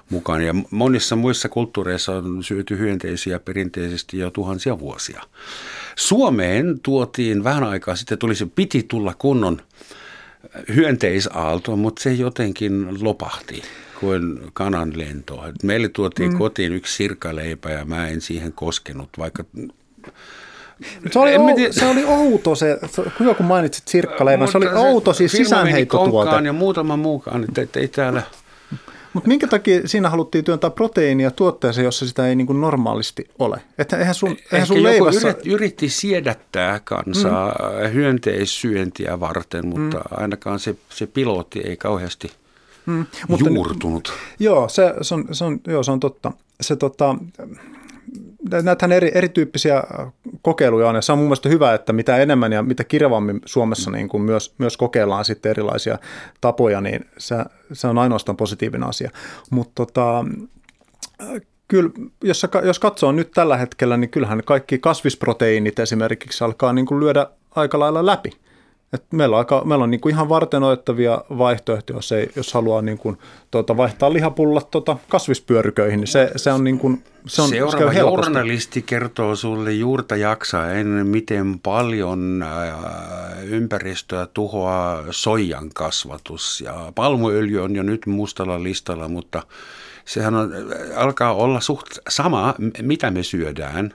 mukaan. 0.10 0.42
Ja 0.42 0.56
monissa 0.72 1.16
muissa 1.16 1.50
kulttuureissa 1.50 2.12
on 2.12 2.44
syöty 2.44 2.78
hyönteisiä 2.78 3.40
perinteisesti 3.40 4.18
jo 4.18 4.32
tuhansia 4.32 4.80
vuosia. 4.80 5.24
Suomeen 6.02 6.80
tuotiin 6.84 7.44
vähän 7.44 7.64
aikaa 7.64 7.96
sitten, 7.96 8.18
tuli 8.18 8.36
se 8.36 8.46
piti 8.56 8.86
tulla 8.88 9.14
kunnon 9.18 9.62
hyönteisaalto, 10.76 11.76
mutta 11.76 12.04
se 12.04 12.14
jotenkin 12.14 13.04
lopahti 13.04 13.62
kuin 14.00 14.42
kanan 14.54 14.94
lento. 14.96 15.44
Meille 15.64 15.90
tuotiin 15.90 16.32
mm. 16.32 16.38
kotiin 16.38 16.74
yksi 16.74 16.96
sirkaleipä 16.96 17.70
ja 17.70 17.86
mä 17.86 18.08
en 18.08 18.22
siihen 18.22 18.54
koskenut, 18.54 19.10
vaikka 19.18 19.44
se 21.12 21.20
oli, 21.20 21.38
ou, 21.38 21.56
se 21.72 21.86
oli 21.86 22.04
outo 22.06 22.56
se, 22.56 22.80
hyvä 23.20 23.34
kun 23.34 23.46
mainitsit 23.46 23.88
sirkkaleivän, 23.88 24.48
se 24.48 24.58
oli 24.58 24.68
outo 24.68 25.14
siis 25.14 25.32
sisäänheittotuote. 25.32 26.46
ja 26.46 26.54
muutama 26.54 26.98
muukaan, 26.98 27.46
että 27.58 27.80
ei 27.80 27.88
täällä 27.88 28.24
mutta 29.14 29.28
minkä 29.28 29.48
takia 29.48 29.88
siinä 29.88 30.10
haluttiin 30.10 30.44
työntää 30.44 30.70
proteiinia 30.70 31.32
tuotteeseen, 31.32 31.86
jossa 31.86 32.08
sitä 32.08 32.28
ei 32.28 32.36
niin 32.36 32.48
kuin 32.48 32.62
normaalisti 32.62 33.30
ole? 33.40 33.62
Että 33.78 33.98
eihän 33.98 34.16
sun, 34.16 34.38
eihän 34.52 34.68
sun 34.68 34.84
leivässä... 34.84 35.30
Yrit, 35.30 35.48
yritti 35.48 35.90
siedättää 35.90 36.80
kansaa 36.84 37.50
mm. 37.50 37.94
hyönteissyöntiä 37.94 39.20
varten, 39.20 39.68
mutta 39.68 39.98
mm. 39.98 40.04
ainakaan 40.12 40.60
se, 40.60 40.76
se 40.90 41.08
pilotti 41.08 41.60
ei 41.60 41.78
kauheasti 41.78 42.32
mm. 42.86 43.06
juurtunut. 43.30 43.94
Mutta, 43.94 44.12
joo, 44.40 44.70
se, 44.70 44.94
se, 45.02 45.16
on, 45.16 45.26
se, 45.32 45.44
on, 45.44 45.60
joo, 45.68 45.84
se 45.84 45.92
on 45.92 46.00
totta. 46.00 46.32
Se 46.62 46.76
tota, 46.76 47.16
näitähän 48.64 48.92
eri, 48.92 49.12
erityyppisiä 49.14 49.84
kokeiluja 50.42 50.90
on, 50.90 50.96
ja 50.96 51.02
se 51.02 51.12
on 51.12 51.18
mun 51.18 51.28
mielestä 51.28 51.50
hyvä, 51.50 51.74
että 51.74 51.94
mitä 51.94 52.18
enemmän 52.18 52.52
ja 52.52 52.64
mitä 52.64 52.84
kirjavammin 52.84 53.42
Suomessa 53.46 53.92
niin 53.92 54.10
kuin 54.10 54.24
myös, 54.24 54.54
myös 54.58 54.78
kokeillaan 54.78 55.26
sitten 55.26 55.50
erilaisia 55.50 55.98
tapoja, 56.42 56.82
niin 56.82 57.06
se, 57.18 57.36
se 57.74 57.88
on 57.88 57.98
ainoastaan 57.98 58.38
positiivinen 58.38 58.90
asia. 58.90 59.12
Mutta 59.50 59.72
tota, 59.76 60.26
kyllä, 61.68 61.90
jos, 62.24 62.46
jos 62.64 62.80
katsoo 62.80 63.12
nyt 63.12 63.32
tällä 63.32 63.58
hetkellä, 63.58 63.98
niin 63.98 64.10
kyllähän 64.10 64.42
kaikki 64.46 64.80
kasvisproteiinit 64.80 65.80
esimerkiksi 65.80 66.44
alkaa 66.44 66.74
niin 66.74 66.86
kuin 66.86 67.00
lyödä 67.00 67.28
aika 67.56 67.80
lailla 67.80 68.06
läpi. 68.06 68.32
Et 68.94 69.04
meillä 69.12 69.36
on, 69.36 69.38
aika, 69.38 69.62
meillä 69.66 69.84
on 69.84 69.92
niin 69.92 70.02
kuin 70.02 70.14
ihan 70.14 70.30
varten 70.30 70.64
otettavia 70.64 71.22
vaihtoehtoja, 71.38 71.98
jos, 71.98 72.12
ei, 72.12 72.30
jos 72.36 72.54
haluaa 72.54 72.82
niin 72.82 72.98
kuin, 72.98 73.18
tuota, 73.52 73.78
vaihtaa 73.78 74.14
lihapullat 74.14 74.72
tuota, 74.72 74.98
kasvispyöryköihin, 75.10 76.00
niin 76.00 76.08
se, 76.08 76.32
se 76.36 76.52
on, 76.52 76.64
niin 76.64 76.80
kuin, 76.80 77.04
se 77.28 77.42
on 77.42 77.50
Seuraava 77.50 77.94
journalisti 77.94 78.82
kertoo 78.82 79.36
sulle 79.36 79.72
juurta 79.72 80.16
jaksaen, 80.16 80.88
miten 80.88 81.60
paljon 81.60 82.44
äh, 82.44 83.44
ympäristöä 83.44 84.28
tuhoaa 84.34 85.04
soijan 85.12 85.70
kasvatus. 85.74 86.62
Ja 86.62 86.92
palmuöljy 86.96 87.64
on 87.64 87.76
jo 87.76 87.84
nyt 87.84 88.06
mustalla 88.06 88.64
listalla, 88.64 89.08
mutta 89.08 89.44
sehän 90.06 90.36
on, 90.36 90.52
alkaa 90.96 91.34
olla 91.34 91.60
suht 91.60 91.88
sama, 92.10 92.56
mitä 92.82 93.12
me 93.12 93.24
syödään. 93.24 93.94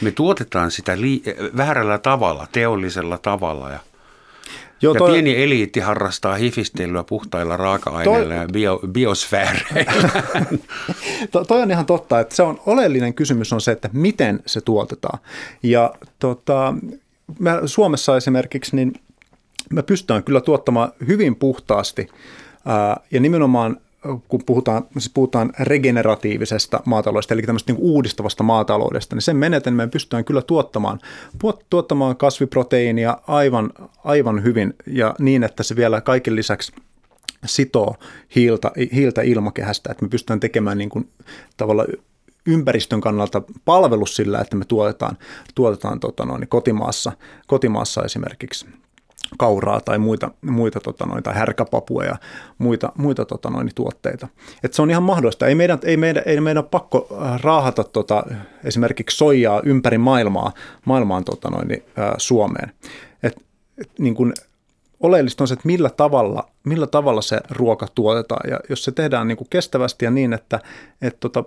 Me 0.00 0.10
tuotetaan 0.10 0.70
sitä 0.70 1.00
li- 1.00 1.22
väärällä 1.56 1.98
tavalla, 1.98 2.46
teollisella 2.52 3.18
tavalla 3.18 3.70
ja– 3.70 3.78
Joo, 4.82 4.94
ja 4.94 4.98
toi, 4.98 5.12
pieni 5.12 5.42
eliitti 5.42 5.80
harrastaa 5.80 6.34
hifistelyä 6.34 7.04
puhtailla 7.04 7.56
raaka-aineilla 7.56 8.34
toi, 8.34 8.42
ja 8.42 8.48
bio, 8.52 8.80
biosfääreillä. 8.92 10.10
to, 11.30 11.44
toi 11.44 11.62
on 11.62 11.70
ihan 11.70 11.86
totta, 11.86 12.20
että 12.20 12.36
se 12.36 12.42
on 12.42 12.60
oleellinen 12.66 13.14
kysymys 13.14 13.52
on 13.52 13.60
se, 13.60 13.72
että 13.72 13.90
miten 13.92 14.40
se 14.46 14.60
tuotetaan. 14.60 15.18
Ja 15.62 15.94
tota, 16.18 16.74
me 17.38 17.50
Suomessa 17.64 18.16
esimerkiksi, 18.16 18.76
niin 18.76 18.94
me 19.70 19.82
pystytään 19.82 20.24
kyllä 20.24 20.40
tuottamaan 20.40 20.92
hyvin 21.06 21.36
puhtaasti 21.36 22.08
ää, 22.66 23.00
ja 23.10 23.20
nimenomaan 23.20 23.76
kun 24.28 24.40
puhutaan, 24.46 24.84
siis 24.92 25.10
puhutaan 25.14 25.52
regeneratiivisesta 25.60 26.80
maataloudesta, 26.84 27.34
eli 27.34 27.42
tämmöistä 27.42 27.72
niin 27.72 27.82
uudistavasta 27.82 28.42
maataloudesta, 28.42 29.16
niin 29.16 29.22
sen 29.22 29.36
menetelmään 29.36 29.90
pystytään 29.90 30.24
kyllä 30.24 30.42
tuottamaan, 30.42 30.98
tuottamaan 31.70 32.16
kasviproteiinia 32.16 33.18
aivan, 33.26 33.70
aivan 34.04 34.42
hyvin 34.42 34.74
ja 34.86 35.14
niin, 35.18 35.44
että 35.44 35.62
se 35.62 35.76
vielä 35.76 36.00
kaiken 36.00 36.36
lisäksi 36.36 36.72
sitoo 37.46 37.94
hiiltä, 38.34 38.72
hiiltä 38.94 39.22
ilmakehästä, 39.22 39.90
että 39.90 40.04
me 40.04 40.08
pystytään 40.08 40.40
tekemään 40.40 40.78
niin 40.78 40.90
kuin 40.90 41.08
tavallaan 41.56 41.88
ympäristön 42.46 43.00
kannalta 43.00 43.42
palvelus 43.64 44.16
sillä, 44.16 44.40
että 44.40 44.56
me 44.56 44.64
tuotetaan, 44.64 45.18
tuotetaan 45.54 46.00
tota 46.00 46.24
noin, 46.24 46.48
kotimaassa, 46.48 47.12
kotimaassa 47.46 48.02
esimerkiksi 48.02 48.66
kauraa 49.38 49.80
tai 49.80 49.98
muita, 49.98 50.30
muita 50.40 50.80
tota 50.80 51.06
noin, 51.06 51.22
tai 51.22 51.34
härkäpapua 51.34 52.04
ja 52.04 52.16
muita, 52.58 52.92
muita 52.96 53.24
tota 53.24 53.50
noin, 53.50 53.70
tuotteita. 53.74 54.28
Et 54.62 54.72
se 54.72 54.82
on 54.82 54.90
ihan 54.90 55.02
mahdollista. 55.02 55.46
Ei 55.46 55.54
meidän, 55.54 55.78
ei 55.84 55.96
meidän, 55.96 56.22
ei 56.26 56.40
meidän 56.40 56.64
pakko 56.64 57.08
äh, 57.22 57.40
raahata 57.40 57.84
tota, 57.84 58.24
esimerkiksi 58.64 59.16
soijaa 59.16 59.62
ympäri 59.64 59.98
maailmaa, 59.98 60.52
maailmaan 60.84 61.24
tota 61.24 61.50
noin, 61.50 61.72
äh, 61.72 62.14
Suomeen. 62.18 62.72
Et, 63.22 63.36
et, 63.78 63.90
niin 63.98 64.14
kun, 64.14 64.32
oleellista 65.00 65.44
on 65.44 65.48
se, 65.48 65.54
että 65.54 65.66
millä 65.66 65.90
tavalla, 65.90 66.48
millä 66.64 66.86
tavalla 66.86 67.22
se 67.22 67.40
ruoka 67.50 67.86
tuotetaan. 67.94 68.50
Ja 68.50 68.60
jos 68.68 68.84
se 68.84 68.92
tehdään 68.92 69.28
niin 69.28 69.38
kuin 69.38 69.48
kestävästi 69.50 70.04
ja 70.04 70.10
niin, 70.10 70.32
että, 70.32 70.60
että 71.02 71.20
tota, 71.20 71.44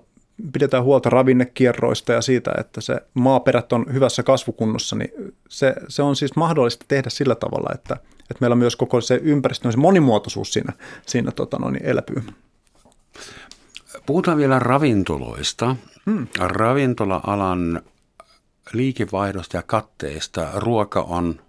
pidetään 0.53 0.83
huolta 0.83 1.09
ravinnekierroista 1.09 2.13
ja 2.13 2.21
siitä, 2.21 2.51
että 2.57 2.81
se 2.81 3.01
maaperät 3.13 3.73
on 3.73 3.85
hyvässä 3.93 4.23
kasvukunnossa, 4.23 4.95
niin 4.95 5.11
se, 5.49 5.75
se 5.87 6.01
on 6.01 6.15
siis 6.15 6.35
mahdollista 6.35 6.85
tehdä 6.87 7.09
sillä 7.09 7.35
tavalla, 7.35 7.69
että, 7.75 7.93
että 8.19 8.37
meillä 8.39 8.55
myös 8.55 8.75
koko 8.75 9.01
se 9.01 9.19
ympäristön 9.23 9.71
se 9.71 9.77
monimuotoisuus 9.77 10.53
siinä, 10.53 10.73
siinä 11.05 11.31
tota 11.31 11.57
noin, 11.57 11.79
elpyy. 11.83 12.23
Puhutaan 14.05 14.37
vielä 14.37 14.59
ravintoloista. 14.59 15.75
Hmm. 16.05 16.27
Ravintola-alan 16.39 17.81
liikevaihdosta 18.73 19.57
ja 19.57 19.63
katteista 19.63 20.47
ruoka 20.55 21.01
on 21.01 21.41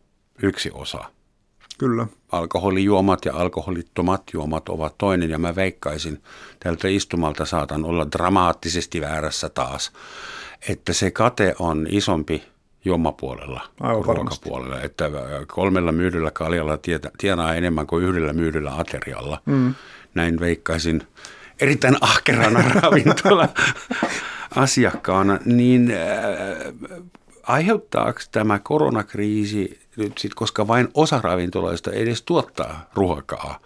yksi 0.43 0.71
osa– 0.75 1.05
Kyllä. 1.81 2.07
Alkoholijuomat 2.33 3.25
ja 3.25 3.35
alkoholittomat 3.35 4.23
juomat 4.33 4.69
ovat 4.69 4.95
toinen 4.99 5.31
ja 5.31 5.39
mä 5.39 5.57
veikkaisin, 5.57 6.23
tältä 6.61 6.89
istumalta 6.89 7.45
saatan 7.45 7.85
olla 7.85 8.07
dramaattisesti 8.13 9.01
väärässä 9.01 9.49
taas, 9.49 9.93
että 10.69 10.93
se 10.93 11.11
kate 11.11 11.55
on 11.59 11.87
isompi 11.91 12.43
juomapuolella 12.85 13.61
kuin 13.79 14.17
ruokapuolella. 14.17 14.81
Että 14.81 15.11
kolmella 15.47 15.93
myydyllä 15.93 16.31
kaljalla 16.31 16.79
tienaa 17.19 17.55
enemmän 17.55 17.87
kuin 17.87 18.05
yhdellä 18.05 18.33
myydyllä 18.33 18.73
aterialla. 18.79 19.43
Mm. 19.47 19.75
Näin 20.15 20.41
veikkaisin 20.41 21.03
erittäin 21.61 21.97
ahkerana 22.01 22.63
ravintola 22.83 23.49
asiakkaana, 24.57 25.39
niin 25.45 25.91
äh, 25.91 26.99
aiheuttaako 27.43 28.21
tämä 28.33 28.59
koronakriisi 28.59 29.80
nyt 29.97 30.19
sit, 30.19 30.35
koska 30.35 30.69
vain 30.69 30.89
osa 30.95 31.21
ravintoloista 31.23 31.91
edes 31.91 32.23
tuottaa 32.23 32.91
ruokaa 32.95 33.59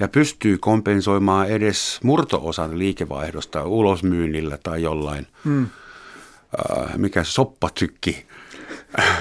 ja 0.00 0.08
pystyy 0.08 0.58
kompensoimaan 0.58 1.48
edes 1.48 2.00
murtoosan 2.02 2.78
liikevaihdosta 2.78 3.64
ulosmyynnillä 3.64 4.58
tai 4.62 4.82
jollain, 4.82 5.26
mm. 5.44 5.62
äh, 5.62 6.96
mikä 6.96 7.24
soppatykki 7.24 8.26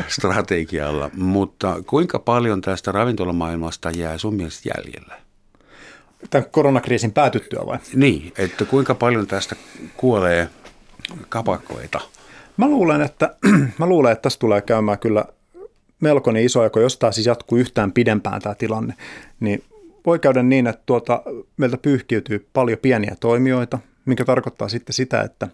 strategialla, 0.08 1.10
mutta 1.14 1.84
kuinka 1.88 2.20
paljon 2.20 2.62
tästä 2.62 2.92
ravintolamaailmasta 2.92 3.92
jää 3.92 4.18
sun 4.18 4.36
mielestä 4.36 4.70
jäljellä? 4.76 5.16
Tämän 6.30 6.50
koronakriisin 6.52 7.12
päätyttyä 7.12 7.66
vai? 7.66 7.78
Niin, 7.94 8.34
että 8.38 8.66
kuinka 8.66 8.96
paljon 8.96 9.28
tästä 9.28 9.56
kuolee 9.98 10.50
kapakoita? 11.30 12.02
Mä 12.58 12.68
luulen, 12.68 13.02
että, 13.02 13.36
mä 13.80 13.86
luulen, 13.86 14.12
että 14.12 14.22
tässä 14.22 14.40
tulee 14.40 14.62
käymään 14.62 15.00
kyllä 15.00 15.26
melkoinen 16.02 16.44
iso 16.44 16.64
jako, 16.64 16.80
jos 16.80 16.98
tämä 16.98 17.12
siis 17.12 17.28
jatkuu 17.28 17.58
yhtään 17.58 17.92
pidempään 17.92 18.42
tämä 18.42 18.56
tilanne, 18.56 18.94
niin 19.40 19.64
voi 20.06 20.20
käydä 20.20 20.44
niin, 20.44 20.68
että 20.68 20.84
tuota, 20.86 21.24
meiltä 21.58 21.78
pyyhkiytyy 21.78 22.48
paljon 22.54 22.80
pieniä 22.82 23.16
toimijoita, 23.20 23.80
mikä 24.06 24.26
tarkoittaa 24.26 24.70
sitten 24.70 24.94
sitä, 24.94 25.22
että 25.22 25.48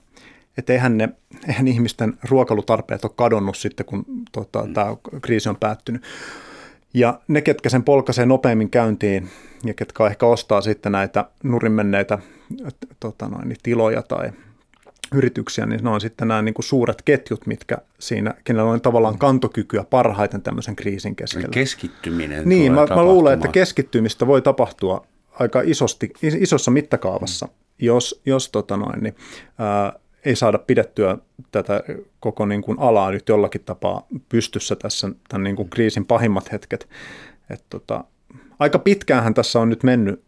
että 0.57 0.73
eihän, 0.73 0.97
ne, 0.97 1.09
eihän 1.47 1.67
ihmisten 1.67 2.13
ruokailutarpeet 2.29 3.05
ole 3.05 3.11
kadonnut 3.15 3.57
sitten, 3.57 3.85
kun 3.85 4.05
tota, 4.31 4.63
mm. 4.63 4.73
tämä 4.73 4.95
kriisi 5.21 5.49
on 5.49 5.55
päättynyt. 5.55 6.03
Ja 6.93 7.19
ne, 7.27 7.41
ketkä 7.41 7.69
sen 7.69 7.83
polkaisee 7.83 8.25
nopeammin 8.25 8.69
käyntiin 8.69 9.29
ja 9.63 9.73
ketkä 9.73 10.07
ehkä 10.07 10.25
ostaa 10.25 10.61
sitten 10.61 10.91
näitä 10.91 11.25
nurin 11.43 11.71
menneitä 11.71 12.19
tota 12.99 13.27
noin, 13.27 13.47
niin 13.47 13.57
tiloja 13.63 14.01
tai 14.01 14.31
yrityksiä, 15.11 15.65
niin 15.65 15.83
ne 15.83 15.89
on 15.89 16.01
sitten 16.01 16.27
nämä 16.27 16.41
niin 16.41 16.53
kuin 16.53 16.65
suuret 16.65 17.01
ketjut, 17.01 17.47
mitkä 17.47 17.77
siinä, 17.99 18.33
kenellä 18.43 18.71
on 18.71 18.81
tavallaan 18.81 19.17
kantokykyä 19.17 19.83
parhaiten 19.83 20.41
tämmöisen 20.41 20.75
kriisin 20.75 21.15
keskellä. 21.15 21.47
Keskittyminen. 21.51 22.49
Niin, 22.49 22.73
mä, 22.73 22.85
mä 22.85 23.03
luulen, 23.03 23.33
että 23.33 23.47
keskittymistä 23.47 24.27
voi 24.27 24.41
tapahtua 24.41 25.05
aika 25.39 25.61
isosti, 25.65 26.13
isossa 26.21 26.71
mittakaavassa, 26.71 27.45
mm. 27.45 27.51
jos, 27.79 28.21
jos 28.25 28.49
tota 28.49 28.77
noin, 28.77 29.03
niin, 29.03 29.15
ää, 29.57 29.93
ei 30.25 30.35
saada 30.35 30.57
pidettyä 30.57 31.17
tätä 31.51 31.83
koko 32.19 32.45
niin 32.45 32.61
kuin 32.61 32.79
alaa 32.79 33.11
nyt 33.11 33.29
jollakin 33.29 33.61
tapaa 33.65 34.07
pystyssä 34.29 34.75
tässä 34.75 35.09
tämän 35.29 35.43
niin 35.43 35.55
kuin 35.55 35.69
kriisin 35.69 36.05
pahimmat 36.05 36.51
hetket. 36.51 36.89
Et 37.49 37.63
tota, 37.69 38.03
aika 38.59 38.79
pitkäänhän 38.79 39.33
tässä 39.33 39.59
on 39.59 39.69
nyt 39.69 39.83
mennyt 39.83 40.23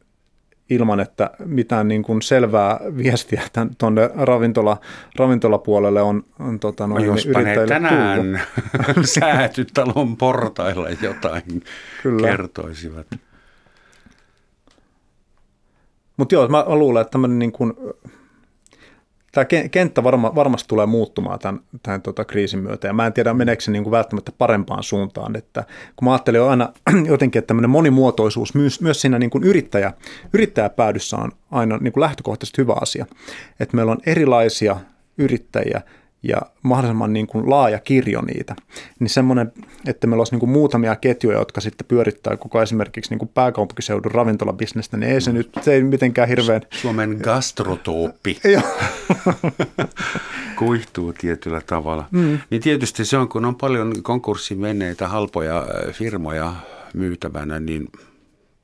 ilman, 0.69 0.99
että 0.99 1.31
mitään 1.45 1.87
niin 1.87 2.03
kuin 2.03 2.21
selvää 2.21 2.79
viestiä 2.97 3.41
tuonne 3.77 4.09
ravintola, 4.15 4.77
ravintolapuolelle 5.19 6.01
on, 6.01 6.23
on 6.39 6.59
tota, 6.59 6.87
noin, 6.87 7.07
no 7.07 7.13
jos 7.13 7.25
yrittäjille 7.25 7.67
tänään 7.67 8.41
säätytalon 9.19 10.17
portailla 10.17 10.89
jotain 10.89 11.63
Kyllä. 12.03 12.27
kertoisivat. 12.27 13.07
Mutta 16.17 16.35
joo, 16.35 16.47
mä 16.47 16.65
luulen, 16.67 17.01
että 17.01 17.11
tämmöinen 17.11 17.39
niin 17.39 17.51
kuin 17.51 17.73
tämä 19.33 19.45
kenttä 19.71 20.03
varma, 20.03 20.35
varmasti 20.35 20.67
tulee 20.67 20.85
muuttumaan 20.85 21.39
tämän, 21.39 21.61
tämän 21.83 22.01
tota 22.01 22.25
kriisin 22.25 22.59
myötä, 22.59 22.87
ja 22.87 22.93
mä 22.93 23.05
en 23.05 23.13
tiedä, 23.13 23.33
meneekö 23.33 23.63
se 23.63 23.71
niin 23.71 23.83
kuin 23.83 23.91
välttämättä 23.91 24.31
parempaan 24.37 24.83
suuntaan, 24.83 25.35
että 25.35 25.63
kun 25.95 26.05
mä 26.05 26.11
ajattelin 26.11 26.41
aina 26.41 26.73
jotenkin, 27.11 27.39
että 27.39 27.47
tämmöinen 27.47 27.69
monimuotoisuus 27.69 28.53
myös, 28.53 28.81
myös 28.81 29.01
siinä 29.01 29.19
niin 29.19 29.29
kuin 29.29 29.43
yrittäjä, 29.43 29.93
yrittäjäpäädyssä 30.33 31.17
on 31.17 31.31
aina 31.51 31.77
niin 31.77 31.93
kuin 31.93 32.01
lähtökohtaisesti 32.01 32.61
hyvä 32.61 32.75
asia, 32.81 33.05
että 33.59 33.75
meillä 33.75 33.91
on 33.91 34.01
erilaisia 34.05 34.75
yrittäjiä, 35.17 35.81
ja 36.23 36.37
mahdollisimman 36.63 37.13
niin 37.13 37.27
kuin 37.27 37.49
laaja 37.49 37.79
kirjo 37.79 38.21
niitä, 38.21 38.55
niin 38.99 39.09
semmoinen, 39.09 39.51
että 39.87 40.07
meillä 40.07 40.21
olisi 40.21 40.33
niin 40.33 40.39
kuin 40.39 40.49
muutamia 40.49 40.95
ketjuja, 40.95 41.37
jotka 41.37 41.61
sitten 41.61 41.87
pyörittää 41.87 42.37
koko 42.37 42.61
esimerkiksi 42.61 43.11
niin 43.11 43.19
kuin 43.19 43.31
pääkaupunkiseudun 43.33 44.11
ravintolabisnestä, 44.11 44.97
niin 44.97 45.11
ei 45.11 45.21
se 45.21 45.33
nyt 45.33 45.49
se 45.61 45.73
ei 45.73 45.83
mitenkään 45.83 46.27
hirveän... 46.27 46.61
Suomen 46.71 47.19
gastrotooppi 47.23 48.39
kuihtuu 50.59 51.13
tietyllä 51.13 51.61
tavalla. 51.61 52.05
Mm. 52.11 52.39
Niin 52.49 52.61
tietysti 52.61 53.05
se 53.05 53.17
on, 53.17 53.29
kun 53.29 53.45
on 53.45 53.55
paljon 53.55 54.03
konkurssin 54.03 54.59
menneitä 54.59 55.07
halpoja 55.07 55.57
äh, 55.57 55.93
firmoja 55.93 56.53
myytävänä, 56.93 57.59
niin 57.59 57.87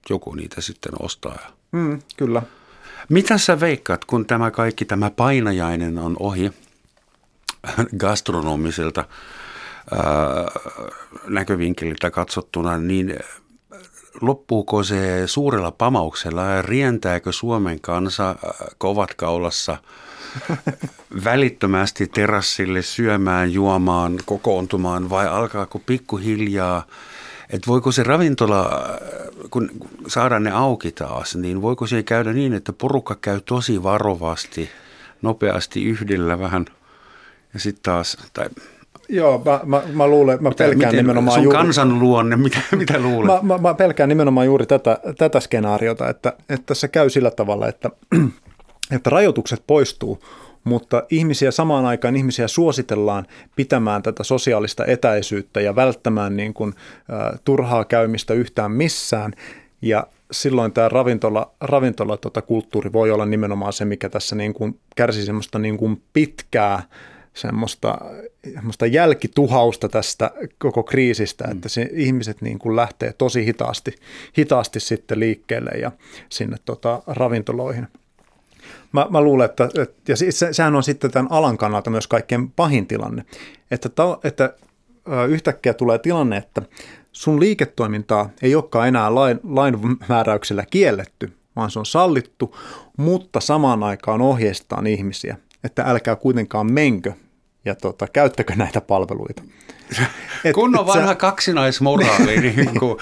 joku 0.09 0.35
niitä 0.35 0.61
sitten 0.61 0.93
ostaa. 0.99 1.39
Mm, 1.71 1.99
kyllä. 2.17 2.41
Mitä 3.09 3.37
sä 3.37 3.59
veikkaat, 3.59 4.05
kun 4.05 4.25
tämä 4.25 4.51
kaikki, 4.51 4.85
tämä 4.85 5.09
painajainen 5.09 5.97
on 5.97 6.15
ohi, 6.19 6.51
gastronomiselta 7.97 9.05
näkövinkkeliltä 11.27 12.11
katsottuna, 12.11 12.77
niin 12.77 13.19
loppuuko 14.21 14.83
se 14.83 15.23
suurella 15.25 15.71
pamauksella? 15.71 16.43
Ja 16.43 16.61
rientääkö 16.61 17.31
Suomen 17.31 17.81
kansa 17.81 18.35
kovat 18.77 19.13
kaulassa 19.13 19.77
välittömästi 21.23 22.07
terassille 22.07 22.81
syömään, 22.81 23.53
juomaan, 23.53 24.19
kokoontumaan 24.25 25.09
vai 25.09 25.27
alkaako 25.27 25.79
pikkuhiljaa 25.79 26.85
että 27.49 27.67
voiko 27.67 27.91
se 27.91 28.03
ravintola, 28.03 28.89
kun 29.49 29.69
saadaan 30.07 30.43
ne 30.43 30.51
auki 30.51 30.91
taas, 30.91 31.35
niin 31.35 31.61
voiko 31.61 31.87
se 31.87 32.03
käydä 32.03 32.33
niin, 32.33 32.53
että 32.53 32.73
porukka 32.73 33.15
käy 33.15 33.41
tosi 33.41 33.83
varovasti, 33.83 34.69
nopeasti 35.21 35.83
yhdellä 35.83 36.39
vähän– 36.39 36.65
ja 37.53 37.59
sitten 37.59 37.83
taas, 37.83 38.17
tai 38.33 38.49
Joo, 39.09 39.41
mä, 39.45 39.59
mä, 39.65 39.81
mä 39.93 40.07
luulen, 40.07 40.43
mä 40.43 40.49
mitä, 40.49 40.63
pelkään 40.63 40.91
miten, 40.91 41.05
nimenomaan 41.05 41.43
juuri... 41.43 41.57
kansanluonne, 41.57 42.35
mitä, 42.35 42.59
mitä 42.75 42.99
luulet? 42.99 43.27
Mä, 43.27 43.39
mä, 43.53 43.57
mä 43.57 43.73
pelkään 43.73 44.09
nimenomaan 44.09 44.45
juuri 44.45 44.65
tätä, 44.65 44.99
tätä 45.17 45.39
skenaariota, 45.39 46.09
että, 46.09 46.33
että 46.49 46.73
se 46.73 46.87
käy 46.87 47.09
sillä 47.09 47.31
tavalla, 47.31 47.67
että, 47.67 47.89
että 48.95 49.09
rajoitukset 49.09 49.63
poistuu, 49.67 50.23
mutta 50.63 51.03
ihmisiä 51.09 51.51
samaan 51.51 51.85
aikaan 51.85 52.15
ihmisiä 52.15 52.47
suositellaan 52.47 53.25
pitämään 53.55 54.03
tätä 54.03 54.23
sosiaalista 54.23 54.85
etäisyyttä 54.85 55.61
ja 55.61 55.75
välttämään 55.75 56.37
niin 56.37 56.53
kuin, 56.53 56.69
uh, 56.69 57.39
turhaa 57.45 57.85
käymistä 57.85 58.33
yhtään 58.33 58.71
missään. 58.71 59.33
Ja 59.81 60.07
silloin 60.31 60.71
tämä 60.71 60.89
ravintola, 60.89 61.51
ravintola 61.61 62.17
tota, 62.17 62.41
kulttuuri 62.41 62.93
voi 62.93 63.11
olla 63.11 63.25
nimenomaan 63.25 63.73
se, 63.73 63.85
mikä 63.85 64.09
tässä 64.09 64.35
niin 64.35 64.53
kuin 64.53 64.79
kärsii 64.95 65.25
semmoista 65.25 65.59
niin 65.59 65.77
kuin 65.77 66.01
pitkää 66.13 66.83
semmoista, 67.39 67.97
semmoista 68.53 68.85
jälkituhausta 68.85 69.89
tästä 69.89 70.31
koko 70.57 70.83
kriisistä, 70.83 71.43
mm. 71.43 71.51
että 71.51 71.69
se, 71.69 71.89
ihmiset 71.91 72.41
niin 72.41 72.59
kuin 72.59 72.75
lähtee 72.75 73.13
tosi 73.13 73.45
hitaasti, 73.45 73.95
hitaasti 74.37 74.79
sitten 74.79 75.19
liikkeelle 75.19 75.71
ja 75.71 75.91
sinne 76.29 76.57
tota, 76.65 77.03
ravintoloihin. 77.07 77.87
Mä, 78.91 79.07
mä 79.09 79.21
luulen, 79.21 79.45
että, 79.45 79.69
että 79.81 80.11
ja 80.11 80.17
se, 80.17 80.53
sehän 80.53 80.75
on 80.75 80.83
sitten 80.83 81.11
tämän 81.11 81.31
alan 81.31 81.57
kannalta 81.57 81.89
myös 81.89 82.07
kaikkein 82.07 82.51
pahin 82.51 82.87
tilanne, 82.87 83.25
että, 83.71 83.89
ta, 83.89 84.19
että 84.23 84.53
yhtäkkiä 85.29 85.73
tulee 85.73 85.99
tilanne, 85.99 86.37
että 86.37 86.61
sun 87.11 87.39
liiketoimintaa 87.39 88.29
ei 88.41 88.55
olekaan 88.55 88.87
enää 88.87 89.15
lain, 89.15 89.39
lain 89.43 89.77
määräyksellä 90.09 90.63
kielletty, 90.71 91.33
vaan 91.55 91.71
se 91.71 91.79
on 91.79 91.85
sallittu, 91.85 92.57
mutta 92.97 93.39
samaan 93.39 93.83
aikaan 93.83 94.21
ohjeistaan 94.21 94.87
ihmisiä, 94.87 95.37
että 95.63 95.83
älkää 95.83 96.15
kuitenkaan 96.15 96.71
menkö 96.71 97.13
ja 97.69 97.75
tota, 97.75 98.07
käyttäkö 98.07 98.55
näitä 98.55 98.81
palveluita. 98.81 99.43
Et, 100.45 100.53
kun 100.55 100.79
on 100.79 100.87
vanha 100.87 101.07
sä... 101.07 101.15
kaksinaismoraali, 101.15 102.39
niin 102.41 102.79
kuin, 102.79 102.97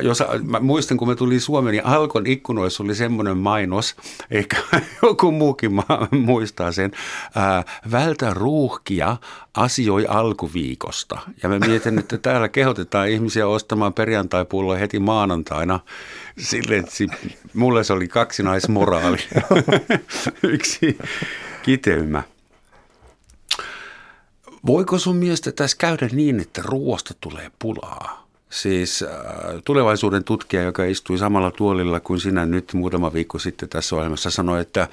jos, 0.00 0.22
mä 0.44 0.60
muistan, 0.60 0.96
kun 0.96 1.08
me 1.08 1.16
tuli 1.16 1.40
Suomeen, 1.40 1.72
niin 1.72 1.86
Alkon 1.86 2.26
ikkunoissa 2.26 2.82
oli 2.82 2.94
semmoinen 2.94 3.36
mainos, 3.36 3.96
eikä 4.30 4.56
joku 5.02 5.32
muukin 5.32 5.70
muistaa 6.10 6.72
sen, 6.72 6.92
ää, 7.34 7.64
vältä 7.90 8.34
ruuhkia 8.34 9.16
asioi 9.54 10.06
alkuviikosta. 10.08 11.18
Ja 11.42 11.48
me 11.48 11.58
mietin, 11.58 11.98
että 11.98 12.18
täällä 12.18 12.48
kehotetaan 12.48 13.08
ihmisiä 13.08 13.46
ostamaan 13.46 13.94
perjantai-pulloa 13.94 14.76
heti 14.76 14.98
maanantaina. 14.98 15.80
Sille, 16.38 16.76
että 16.76 16.90
mulle 17.54 17.84
se 17.84 17.92
oli 17.92 18.08
kaksinaismoraali. 18.08 19.18
Yksi 20.42 20.98
kiteymä. 21.62 22.22
Voiko 24.66 24.98
sun 24.98 25.16
mielestä 25.16 25.52
tässä 25.52 25.76
käydä 25.76 26.08
niin, 26.12 26.40
että 26.40 26.62
ruoasta 26.64 27.14
tulee 27.20 27.50
pulaa? 27.58 28.26
Siis 28.50 29.02
äh, 29.02 29.10
tulevaisuuden 29.64 30.24
tutkija, 30.24 30.62
joka 30.62 30.84
istui 30.84 31.18
samalla 31.18 31.50
tuolilla 31.50 32.00
kuin 32.00 32.20
sinä 32.20 32.46
nyt 32.46 32.72
muutama 32.74 33.12
viikko 33.12 33.38
sitten 33.38 33.68
tässä 33.68 33.96
ohjelmassa, 33.96 34.30
sanoi, 34.30 34.60
että 34.60 34.82
äh, 34.82 34.88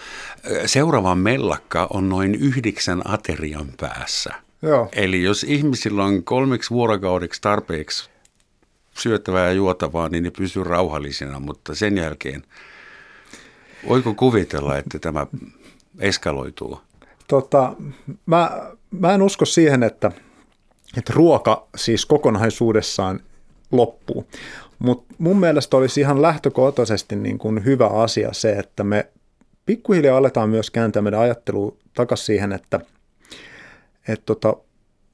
seuraava 0.66 1.16
mellakka 1.16 1.88
on 1.90 2.10
noin 2.10 2.36
yhdeksän 2.36 3.02
aterian 3.06 3.68
päässä. 3.80 4.34
Joo. 4.62 4.90
Eli 4.92 5.24
jos 5.24 5.44
ihmisillä 5.44 6.04
on 6.04 6.24
kolmeksi 6.24 6.70
vuorokaudeksi 6.70 7.42
tarpeeksi 7.42 8.10
syöttävää 8.98 9.46
ja 9.46 9.54
juotavaa, 9.54 10.10
niin 10.10 10.24
ne 10.24 10.32
pysyy 10.32 10.64
rauhallisina, 10.64 11.40
mutta 11.40 11.76
sen 11.76 11.98
jälkeen 11.98 12.44
voiko 13.88 14.14
kuvitella, 14.14 14.78
että 14.78 15.00
tämä 15.00 15.28
eskaloituu? 16.00 16.82
Tota, 17.28 17.76
mä, 18.26 18.72
mä 18.92 19.14
en 19.14 19.22
usko 19.22 19.46
siihen, 19.46 19.84
että, 19.84 20.12
että 20.98 21.14
ruoka 21.16 21.68
siis 21.76 22.06
kokonaisuudessaan 22.06 23.20
loppuu. 23.72 24.28
Mutta 24.80 25.16
mun 25.18 25.40
mielestä 25.40 25.78
olisi 25.78 26.02
ihan 26.02 26.22
lähtökohtaisesti 26.22 27.16
niin 27.16 27.38
kuin 27.38 27.66
hyvä 27.66 27.88
asia 27.88 28.30
se, 28.34 28.52
että 28.52 28.84
me 28.84 29.08
pikkuhiljaa 29.66 30.18
aletaan 30.18 30.50
myös 30.50 30.72
kääntää 30.72 31.02
meidän 31.02 31.20
ajattelua 31.20 31.76
takaisin 31.94 32.26
siihen, 32.26 32.52
että, 32.52 32.80
että 34.08 34.26
tota, 34.26 34.54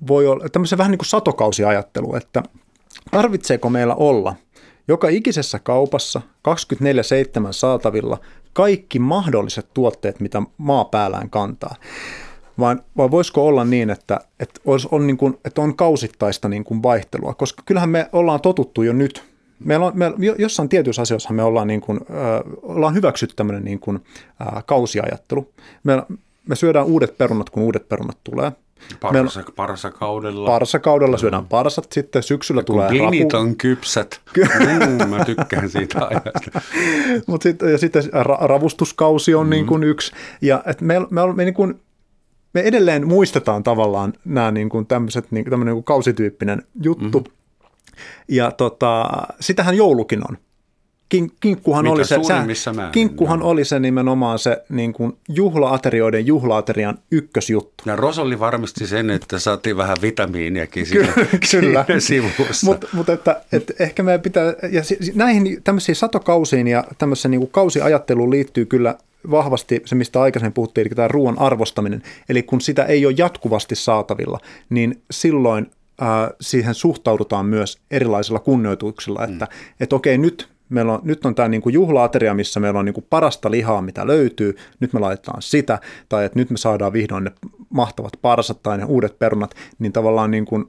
voi 0.08 0.28
olla 0.28 0.50
tämmöisen 0.50 0.78
vähän 0.78 0.92
niin 0.92 1.00
kuin 1.00 1.08
satokausiajattelu, 1.08 2.16
että 2.16 2.44
tarvitseeko 3.12 3.70
meillä 3.70 3.96
olla 3.96 4.36
joka 4.88 5.10
ikisessä 5.10 5.60
kaupassa 5.60 6.22
24-7 6.50 6.52
saatavilla 7.52 8.20
kaikki 8.54 9.00
mahdolliset 9.00 9.68
tuotteet, 9.74 10.20
mitä 10.20 10.42
maa 10.58 10.86
päällään 10.86 11.30
kantaa. 11.30 11.76
Vai, 12.60 12.76
vai 12.98 13.12
voisiko 13.12 13.48
olla 13.48 13.66
niin, 13.66 13.90
että, 13.90 14.20
että, 14.40 14.62
olisi, 14.66 14.88
on, 14.92 15.08
niin 15.08 15.18
kuin, 15.18 15.38
että 15.46 15.62
on 15.62 15.76
kausittaista 15.76 16.50
niin 16.50 16.64
kuin 16.64 16.84
vaihtelua, 16.84 17.34
koska 17.34 17.64
kyllähän 17.66 17.90
me 17.90 18.10
ollaan 18.14 18.42
totuttu 18.42 18.82
jo 18.82 18.94
nyt 18.94 19.34
Meillä 19.60 19.86
on, 19.86 19.92
meillä, 19.96 20.18
jossain 20.38 20.70
tietyissä 20.70 21.02
asioissa 21.02 21.34
me 21.34 21.44
ollaan, 21.44 21.68
niin 21.68 21.82
kuin, 21.82 22.00
äh, 22.10 22.54
ollaan 22.62 22.94
hyväksytty 22.94 23.36
tämmöinen 23.36 23.64
niin 23.64 23.80
kuin, 23.80 24.00
äh, 24.42 24.64
kausiajattelu. 24.66 25.52
Me, 25.84 26.04
me 26.48 26.56
syödään 26.56 26.86
uudet 26.86 27.18
perunat, 27.18 27.50
kun 27.50 27.64
uudet 27.64 27.90
perunat 27.90 28.18
tulee. 28.24 28.52
Parsa, 29.00 29.40
Meillä, 29.40 29.52
parsakaudella. 29.56 30.48
Parsakaudella 30.50 31.18
syödään 31.18 31.46
parsat, 31.46 31.92
sitten 31.92 32.24
syksyllä 32.24 32.60
ja 32.60 32.66
tulee 32.66 32.90
rapu. 32.90 33.38
on 33.38 33.56
kypsät. 33.56 34.22
mm, 34.38 35.10
mä 35.10 35.26
tykkään 35.26 35.70
siitä 35.70 36.08
ajasta. 36.08 36.62
Mut 37.28 37.42
sit, 37.42 37.62
ja 37.62 37.78
sitten 37.78 38.04
ra- 38.04 38.48
ravustuskausi 38.48 39.36
on 39.36 39.46
mm. 39.46 39.50
niin 39.50 39.66
kuin 39.66 39.84
yksi. 39.84 40.12
Ja 40.42 40.64
et 40.66 40.82
me, 40.82 41.00
me, 41.00 41.34
me, 41.36 41.44
niin 41.46 41.54
kuin, 41.54 41.82
me 42.54 42.62
edelleen 42.62 43.08
muistetaan 43.08 43.64
tavallaan 43.64 44.14
nämä 44.26 44.52
niin 44.52 44.70
kuin 44.70 44.86
tämmöiset, 44.86 45.32
niin, 45.32 45.46
tämmöinen 45.46 45.74
niin 45.74 45.84
kuin 45.84 45.84
kausityyppinen 45.84 46.64
juttu. 46.82 47.20
Mm-hmm. 47.20 47.34
Ja 48.28 48.52
tota, 48.52 49.10
sitähän 49.40 49.78
joulukin 49.78 50.22
on. 50.30 50.38
Kin, 51.14 51.32
kinkkuhan, 51.40 51.88
oli 51.88 52.06
se, 52.06 52.20
sä, 52.28 52.46
kinkkuhan 52.92 53.42
oli 53.42 53.66
se 53.66 53.80
nimenomaan 53.80 54.40
se 54.40 54.64
niin 54.70 54.94
kuin 54.94 55.18
juhlaaterioiden 55.30 56.26
juhlaaterian 56.26 56.98
ykkösjuttu. 57.12 57.84
Ja 57.86 57.96
Rosolli 57.96 58.40
varmisti 58.40 58.88
sen, 58.88 59.10
että 59.10 59.40
saatiin 59.40 59.78
vähän 59.78 59.98
vitamiiniakin 60.02 60.86
siinä, 60.86 61.14
Kyllä. 61.52 61.86
siinä 61.88 62.00
sivussa. 62.00 62.66
Mutta 62.66 62.88
mut 62.94 63.10
että, 63.10 63.42
että 63.52 63.74
ehkä 63.80 64.04
meidän 64.04 64.22
pitää, 64.22 64.46
ja 64.72 64.82
näihin 65.16 65.64
tämmöisiin 65.64 65.96
satokausiin 65.96 66.68
ja 66.68 66.84
tämmöiseen 66.98 67.32
niin 67.32 67.42
kuin 67.42 67.52
kausiajatteluun 67.52 68.32
liittyy 68.32 68.66
kyllä 68.66 68.96
vahvasti 69.32 69.82
se, 69.86 69.96
mistä 69.96 70.22
aikaisemmin 70.22 70.54
puhuttiin, 70.54 70.88
eli 70.88 70.96
tämä 70.96 71.08
ruoan 71.08 71.40
arvostaminen. 71.40 72.04
Eli 72.30 72.44
kun 72.44 72.62
sitä 72.62 72.84
ei 72.84 73.06
ole 73.06 73.16
jatkuvasti 73.18 73.76
saatavilla, 73.76 74.40
niin 74.70 75.02
silloin 75.12 75.72
siihen 76.42 76.74
suhtaudutaan 76.74 77.46
myös 77.46 77.78
erilaisilla 77.92 78.40
kunnioituksilla, 78.40 79.24
että 79.24 79.46
mm. 79.46 79.52
et 79.80 79.94
okei, 79.94 80.18
nyt 80.18 80.53
meillä 80.74 80.94
on, 80.94 81.00
nyt 81.04 81.26
on 81.26 81.36
tämä 81.36 81.48
niin 81.48 81.62
kuin 81.62 81.74
juhlaateria, 81.74 82.34
missä 82.34 82.60
meillä 82.60 82.80
on 82.80 82.86
niin 82.86 82.94
kuin 82.94 83.06
parasta 83.10 83.52
lihaa, 83.52 83.82
mitä 83.82 84.08
löytyy, 84.08 84.56
nyt 84.80 84.94
me 84.94 85.00
laitetaan 85.00 85.42
sitä, 85.42 85.80
tai 86.10 86.26
että 86.26 86.40
nyt 86.40 86.50
me 86.50 86.58
saadaan 86.58 86.94
vihdoin 86.94 87.24
ne 87.24 87.32
mahtavat 87.70 88.14
parsat 88.22 88.64
tai 88.64 88.78
ne 88.78 88.86
uudet 88.86 89.20
perunat, 89.20 89.56
niin 89.80 89.92
tavallaan 89.92 90.32
niin 90.32 90.46
kuin 90.46 90.66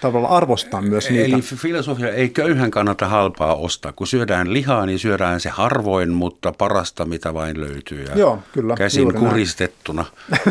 tavallaan 0.00 0.32
arvostaa 0.34 0.80
myös 0.80 1.10
niitä. 1.10 1.24
Eli 1.24 1.42
filosofia 1.42 2.08
ei 2.08 2.28
köyhän 2.28 2.70
kannata 2.70 3.08
halpaa 3.08 3.54
ostaa. 3.54 3.92
Kun 3.92 4.06
syödään 4.06 4.52
lihaa, 4.52 4.86
niin 4.86 4.98
syödään 4.98 5.40
se 5.40 5.48
harvoin, 5.48 6.10
mutta 6.10 6.52
parasta 6.58 7.04
mitä 7.04 7.34
vain 7.34 7.60
löytyy. 7.60 8.04
Ja 8.04 8.18
Joo, 8.18 8.42
kyllä. 8.52 8.74
Käsin 8.74 9.14
kuristettuna 9.14 10.04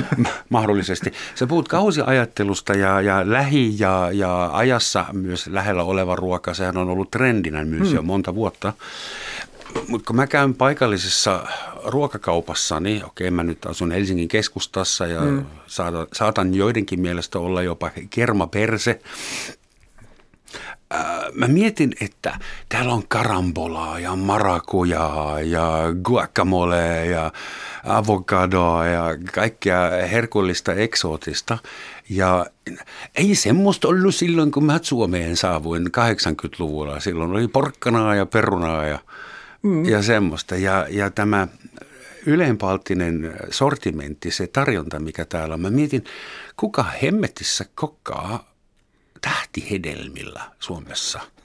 mahdollisesti. 0.49 1.13
Sä 1.35 1.47
puhut 1.47 1.67
kausiajattelusta 1.67 2.73
ja, 2.73 3.01
ja 3.01 3.31
lähi- 3.31 3.75
ja, 3.79 4.09
ja 4.11 4.49
ajassa 4.53 5.05
myös 5.13 5.47
lähellä 5.47 5.83
oleva 5.83 6.15
ruoka. 6.15 6.53
Sehän 6.53 6.77
on 6.77 6.89
ollut 6.89 7.11
trendinä 7.11 7.65
myös 7.65 7.87
hmm. 7.87 7.95
jo 7.95 8.01
monta 8.01 8.35
vuotta. 8.35 8.73
Mutta 9.87 10.07
kun 10.07 10.15
mä 10.15 10.27
käyn 10.27 10.55
paikallisessa 10.55 11.47
ruokakaupassa, 11.85 12.79
niin 12.79 13.05
okei, 13.05 13.31
mä 13.31 13.43
nyt 13.43 13.65
asun 13.65 13.91
Helsingin 13.91 14.27
keskustassa 14.27 15.07
ja 15.07 15.21
mm. 15.21 15.45
saatan, 15.67 16.07
saatan 16.13 16.53
joidenkin 16.53 16.99
mielestä 16.99 17.39
olla 17.39 17.61
jopa 17.61 17.91
kermaperse. 18.09 18.99
Mä 21.33 21.47
mietin, 21.47 21.93
että 22.01 22.39
täällä 22.69 22.93
on 22.93 23.07
karambolaa 23.07 23.99
ja 23.99 24.15
marakujaa 24.15 25.41
ja 25.41 25.79
guacamole 26.03 27.05
ja 27.05 27.31
avokadoa 27.83 28.87
ja 28.87 29.03
kaikkea 29.33 29.89
herkullista 30.11 30.73
eksootista. 30.73 31.57
Ja 32.09 32.45
ei 33.15 33.35
semmoista 33.35 33.87
ollut 33.87 34.15
silloin, 34.15 34.51
kun 34.51 34.65
mä 34.65 34.79
Suomeen 34.81 35.37
saavuin 35.37 35.85
80-luvulla. 35.85 36.99
Silloin 36.99 37.31
oli 37.31 37.47
porkkanaa 37.47 38.15
ja 38.15 38.25
perunaa 38.25 38.85
ja 38.85 38.99
mm. 39.63 39.85
ja 39.85 40.01
semmoista. 40.01 40.55
Ja, 40.55 40.87
ja 40.89 41.09
tämä 41.09 41.47
ylempalttinen 42.25 43.33
sortimentti, 43.51 44.31
se 44.31 44.47
tarjonta, 44.47 44.99
mikä 44.99 45.25
täällä 45.25 45.53
on. 45.53 45.61
Mä 45.61 45.69
mietin, 45.69 46.03
kuka 46.57 46.83
hemmetissä 46.83 47.65
kokkaa 47.75 48.53
tähtihedelmillä 49.21 50.41
Suomessa– 50.59 51.19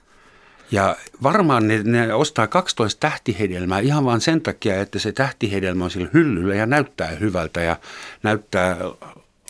ja 0.73 0.97
varmaan 1.23 1.69
ne, 1.69 1.83
ne 1.83 2.15
ostaa 2.15 2.47
12 2.47 3.01
tähtihedelmää 3.01 3.81
ihan 3.81 4.05
vain 4.05 4.21
sen 4.21 4.41
takia, 4.41 4.81
että 4.81 4.99
se 4.99 5.13
tähtihedelmä 5.13 5.85
on 5.85 5.91
sillä 5.91 6.09
hyllyllä 6.15 6.55
ja 6.55 6.67
näyttää 6.67 7.09
hyvältä 7.09 7.61
ja 7.61 7.77
näyttää 8.23 8.77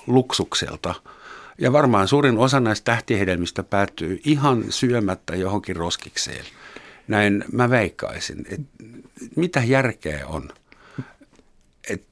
luksukselta. 0.06 0.94
Ja 1.58 1.72
varmaan 1.72 2.08
suurin 2.08 2.38
osa 2.38 2.60
näistä 2.60 2.84
tähtihedelmistä 2.84 3.62
päättyy 3.62 4.20
ihan 4.24 4.64
syömättä 4.70 5.36
johonkin 5.36 5.76
roskikseen. 5.76 6.44
Näin 7.12 7.44
mä 7.52 7.70
veikkaisin, 7.70 8.46
että 8.50 8.84
mitä 9.36 9.62
järkeä 9.66 10.26
on, 10.26 10.48
että 11.90 12.06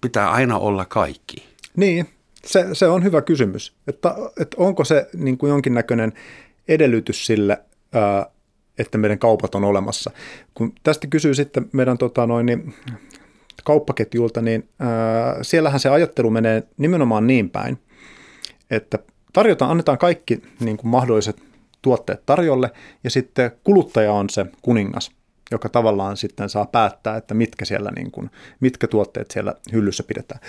pitää 0.00 0.30
aina 0.30 0.58
olla 0.58 0.84
kaikki. 0.84 1.48
Niin, 1.76 2.08
se, 2.44 2.66
se 2.72 2.86
on 2.86 3.04
hyvä 3.04 3.22
kysymys, 3.22 3.76
että, 3.86 4.14
että 4.40 4.56
onko 4.56 4.84
se 4.84 5.08
niin 5.16 5.38
kuin 5.38 5.50
jonkinnäköinen 5.50 6.12
edellytys 6.68 7.26
sille, 7.26 7.62
että 8.78 8.98
meidän 8.98 9.18
kaupat 9.18 9.54
on 9.54 9.64
olemassa. 9.64 10.10
Kun 10.54 10.72
tästä 10.82 11.06
kysyy 11.06 11.34
sitten 11.34 11.68
meidän 11.72 11.98
tota, 11.98 12.26
noin, 12.26 12.46
niin, 12.46 12.74
kauppaketjulta, 13.64 14.40
niin 14.42 14.68
ää, 14.78 15.42
siellähän 15.42 15.80
se 15.80 15.88
ajattelu 15.88 16.30
menee 16.30 16.62
nimenomaan 16.76 17.26
niin 17.26 17.50
päin, 17.50 17.78
että 18.70 18.98
tarjotaan, 19.32 19.70
annetaan 19.70 19.98
kaikki 19.98 20.42
niin 20.60 20.76
kuin 20.76 20.90
mahdolliset 20.90 21.51
tuotteet 21.82 22.26
tarjolle 22.26 22.70
ja 23.04 23.10
sitten 23.10 23.52
kuluttaja 23.64 24.12
on 24.12 24.30
se 24.30 24.46
kuningas, 24.62 25.10
joka 25.50 25.68
tavallaan 25.68 26.16
sitten 26.16 26.48
saa 26.48 26.66
päättää, 26.66 27.16
että 27.16 27.34
mitkä, 27.34 27.64
siellä 27.64 27.90
niin 27.96 28.10
kuin, 28.10 28.30
mitkä 28.60 28.86
tuotteet 28.86 29.30
siellä 29.30 29.54
hyllyssä 29.72 30.02
pidetään. 30.02 30.40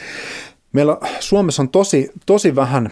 Meillä 0.71 0.97
Suomessa 1.19 1.61
on 1.61 1.69
tosi, 1.69 2.11
tosi 2.25 2.55
vähän 2.55 2.91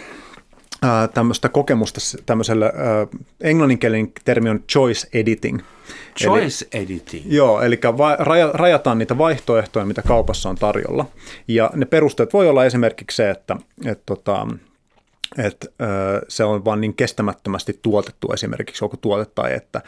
tämmöistä 1.14 1.50
kokemusta 1.50 2.00
tämmöisellä 2.26 2.66
äh, 2.66 3.22
englanninkielinen 3.42 4.12
termi 4.26 4.50
on 4.50 4.64
choice 4.72 5.08
editing. 5.14 5.60
Choice 6.20 6.68
eli, 6.74 6.84
editing. 6.84 7.26
Joo, 7.34 7.62
eli 7.62 7.80
va, 7.98 8.16
raja, 8.16 8.52
rajataan 8.54 8.98
niitä 8.98 9.18
vaihtoehtoja, 9.18 9.86
mitä 9.86 10.02
kaupassa 10.02 10.50
on 10.50 10.56
tarjolla. 10.56 11.06
Ja 11.48 11.70
ne 11.76 11.86
perusteet 11.86 12.34
voi 12.34 12.50
olla 12.50 12.66
esimerkiksi 12.66 13.16
se, 13.16 13.30
että 13.30 13.56
et, 13.86 14.02
tota, 14.06 14.48
että 15.38 15.68
se 16.28 16.44
on 16.44 16.66
vain 16.66 16.82
niin 16.82 16.96
kestämättömästi 16.96 17.80
tuotettu 17.82 18.34
esimerkiksi 18.34 18.84
joku 18.84 18.98
tuote 18.98 19.32
tai 19.36 19.54
että 19.54 19.82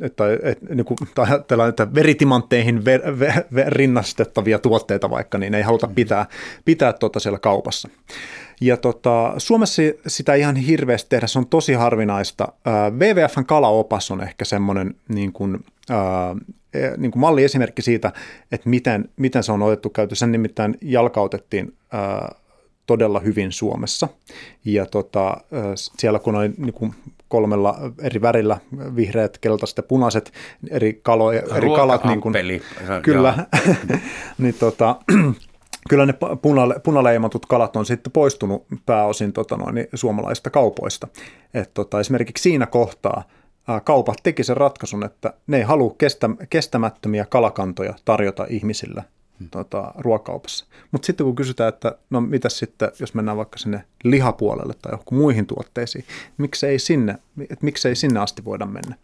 että, 0.00 0.24
että, 0.42 0.74
niin 0.74 0.84
kuin, 0.84 0.98
ajatellaan, 1.16 1.68
että 1.68 1.94
veritimantteihin 1.94 2.84
ver, 2.84 3.18
ver, 3.18 3.32
ver, 3.54 3.72
rinnastettavia 3.72 4.58
tuotteita 4.58 5.10
vaikka, 5.10 5.38
niin 5.38 5.54
ei 5.54 5.62
haluta 5.62 5.88
pitää, 5.94 6.26
pitää 6.64 6.92
tuota 6.92 7.20
siellä 7.20 7.38
kaupassa. 7.38 7.88
Ja 8.60 8.76
tota, 8.76 9.34
Suomessa 9.38 9.82
sitä 10.06 10.34
ihan 10.34 10.56
hirveästi 10.56 11.08
tehdä, 11.08 11.26
se 11.26 11.38
on 11.38 11.46
tosi 11.46 11.72
harvinaista. 11.72 12.48
WWFn 12.98 13.44
kalaopas 13.44 14.10
on 14.10 14.22
ehkä 14.22 14.44
semmoinen 14.44 14.94
niin 15.08 15.32
kuin, 15.32 15.64
e, 16.74 16.78
niin 16.96 17.10
kuin 17.10 17.20
malliesimerkki 17.20 17.82
siitä, 17.82 18.12
että 18.52 18.68
miten, 18.68 19.08
miten 19.16 19.42
se 19.42 19.52
on 19.52 19.62
otettu 19.62 19.90
käyttöön. 19.90 20.16
Sen 20.16 20.32
nimittäin 20.32 20.78
jalkautettiin 20.82 21.74
todella 22.86 23.20
hyvin 23.20 23.52
Suomessa. 23.52 24.08
Ja 24.64 24.86
tota, 24.86 25.36
siellä 25.76 26.18
kun 26.18 26.36
oli 26.36 26.50
niin 26.56 26.72
kuin 26.72 26.94
kolmella 27.28 27.78
eri 28.02 28.20
värillä, 28.20 28.58
vihreät, 28.96 29.38
keltaiset 29.38 29.76
ja 29.76 29.82
punaiset 29.82 30.32
eri, 30.70 31.00
kalo, 31.02 31.32
eri 31.32 31.68
kalat. 31.76 32.04
Niin 32.04 32.20
kuin, 32.20 32.34
kyllä, 33.02 33.46
niin 34.38 34.54
tota, 34.54 34.96
kyllä 35.90 36.06
ne 36.06 36.14
punale, 36.42 36.80
punaleimatut 36.84 37.46
kalat 37.46 37.76
on 37.76 37.86
sitten 37.86 38.12
poistunut 38.12 38.66
pääosin 38.86 39.32
tota 39.32 39.56
noin, 39.56 39.88
suomalaisista 39.94 40.50
kaupoista. 40.50 41.08
Et 41.54 41.74
tota, 41.74 42.00
esimerkiksi 42.00 42.42
siinä 42.42 42.66
kohtaa 42.66 43.24
kaupat 43.84 44.16
teki 44.22 44.44
sen 44.44 44.56
ratkaisun, 44.56 45.04
että 45.04 45.34
ne 45.46 45.56
ei 45.56 45.62
halua 45.62 45.94
kestä, 45.98 46.30
kestämättömiä 46.50 47.26
kalakantoja 47.26 47.94
tarjota 48.04 48.46
ihmisille 48.48 49.04
tota, 49.50 49.94
ruokaupassa. 49.98 50.66
Mutta 50.90 51.06
sitten 51.06 51.24
kun 51.24 51.36
kysytään, 51.36 51.68
että 51.68 51.98
no 52.10 52.20
mitä 52.20 52.48
sitten, 52.48 52.90
jos 53.00 53.14
mennään 53.14 53.36
vaikka 53.36 53.58
sinne 53.58 53.84
lihapuolelle 54.04 54.74
tai 54.82 54.92
johonkin 54.92 55.18
muihin 55.18 55.46
tuotteisiin, 55.46 56.04
miksei 56.38 56.78
sinne, 56.78 57.16
et 57.50 57.62
miksei 57.62 57.94
sinne 57.96 58.20
asti 58.20 58.44
voida 58.44 58.66
mennä. 58.66 58.96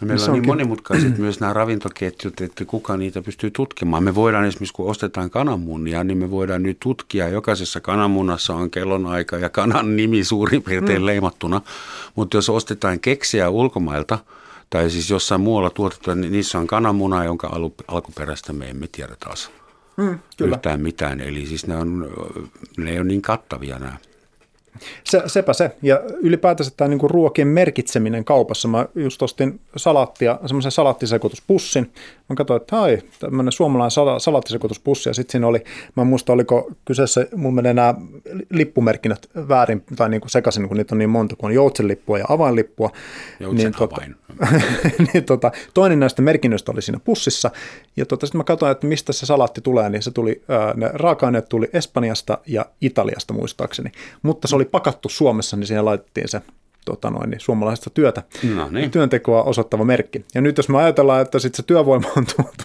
Meillä 0.00 0.24
on, 0.24 0.30
on 0.30 0.34
niin 0.34 0.46
monimutkaiset 0.46 1.18
myös 1.18 1.40
nämä 1.40 1.52
ravintoketjut, 1.52 2.40
että 2.40 2.64
kuka 2.64 2.96
niitä 2.96 3.22
pystyy 3.22 3.50
tutkimaan. 3.50 4.04
Me 4.04 4.14
voidaan 4.14 4.44
esimerkiksi, 4.44 4.74
kun 4.74 4.90
ostetaan 4.90 5.30
kananmunia, 5.30 6.04
niin 6.04 6.18
me 6.18 6.30
voidaan 6.30 6.62
nyt 6.62 6.76
tutkia. 6.80 7.28
Jokaisessa 7.28 7.80
kananmunassa 7.80 8.54
on 8.54 8.70
kellonaika 8.70 9.38
ja 9.38 9.48
kanan 9.48 9.96
nimi 9.96 10.24
suurin 10.24 10.62
piirtein 10.62 11.00
mm. 11.00 11.06
leimattuna. 11.06 11.60
Mutta 12.14 12.36
jos 12.36 12.48
ostetaan 12.48 13.00
keksiä 13.00 13.50
ulkomailta, 13.50 14.18
tai 14.74 14.90
siis 14.90 15.10
jossain 15.10 15.40
muualla 15.40 15.70
tuotettu, 15.70 16.14
niin 16.14 16.32
niissä 16.32 16.58
on 16.58 16.66
kananmuna, 16.66 17.24
jonka 17.24 17.58
alkuperäistä 17.88 18.52
me 18.52 18.70
emme 18.70 18.86
tiedä 18.92 19.16
taas 19.20 19.50
mm, 19.96 20.18
kyllä. 20.36 20.56
yhtään 20.56 20.80
mitään. 20.80 21.20
Eli 21.20 21.46
siis 21.46 21.66
ne 21.66 21.76
on, 21.76 22.10
ne 22.76 23.00
on 23.00 23.08
niin 23.08 23.22
kattavia 23.22 23.78
nämä. 23.78 23.96
Se, 25.04 25.22
sepä 25.26 25.52
se. 25.52 25.76
Ja 25.82 26.00
ylipäätänsä 26.20 26.72
tämä 26.76 26.88
niinku 26.88 27.08
ruokien 27.08 27.48
merkitseminen 27.48 28.24
kaupassa. 28.24 28.68
Mä 28.68 28.86
just 28.94 29.22
ostin 29.22 29.60
salaattia, 29.76 30.38
semmoisen 30.46 30.72
salaattisekoituspussin. 30.72 31.92
Mä 32.28 32.36
katsoin, 32.36 32.60
että 32.60 32.76
hai, 32.76 32.98
tämmöinen 33.18 33.52
suomalainen 33.52 33.90
sala, 33.90 34.18
salaattisekoituspussi. 34.18 35.08
Ja 35.08 35.14
sitten 35.14 35.32
siinä 35.32 35.46
oli, 35.46 35.64
mä 35.96 36.00
en 36.00 36.06
muista 36.06 36.32
oliko 36.32 36.70
kyseessä, 36.84 37.26
mun 37.36 37.54
menee 37.54 37.74
nämä 37.74 37.94
lippumerkinnät 38.50 39.28
väärin 39.48 39.84
tai 39.96 40.08
niinku 40.08 40.28
sekaisin, 40.28 40.68
kun 40.68 40.76
niitä 40.76 40.94
on 40.94 40.98
niin 40.98 41.10
monta, 41.10 41.36
kun 41.36 41.46
on 41.46 41.54
joutsenlippua 41.54 42.18
ja 42.18 42.24
avainlippua. 42.28 42.90
Joutsen 43.40 43.64
niin, 43.64 43.78
tota, 43.78 44.02
niin, 45.12 45.24
tota, 45.24 45.52
toinen 45.74 46.00
näistä 46.00 46.22
merkinnöistä 46.22 46.72
oli 46.72 46.82
siinä 46.82 47.00
pussissa. 47.04 47.50
Ja 47.96 48.06
tota, 48.06 48.26
sitten 48.26 48.38
mä 48.38 48.44
katsoin, 48.44 48.72
että 48.72 48.86
mistä 48.86 49.12
se 49.12 49.26
salaatti 49.26 49.60
tulee, 49.60 49.90
niin 49.90 50.02
se 50.02 50.10
tuli, 50.10 50.42
ää, 50.48 50.74
ne 50.76 50.90
raaka-aineet 50.92 51.48
tuli 51.48 51.68
Espanjasta 51.72 52.38
ja 52.46 52.66
Italiasta 52.80 53.34
muistaakseni. 53.34 53.92
Mutta 54.22 54.48
se 54.48 54.56
oli 54.56 54.64
pakattu 54.64 55.08
Suomessa, 55.08 55.56
niin 55.56 55.66
siihen 55.66 55.84
laitettiin 55.84 56.28
se 56.28 56.40
tota 56.84 57.10
noin, 57.10 57.30
niin 57.30 57.40
suomalaista 57.40 57.90
työtä, 57.90 58.22
no 58.54 58.68
niin. 58.70 58.90
työntekoa 58.90 59.42
osoittava 59.42 59.84
merkki. 59.84 60.24
Ja 60.34 60.40
nyt 60.40 60.56
jos 60.56 60.68
me 60.68 60.78
ajatellaan, 60.78 61.22
että 61.22 61.38
sit 61.38 61.54
se 61.54 61.62
työvoima 61.62 62.08
on 62.16 62.26
tuotu, 62.36 62.64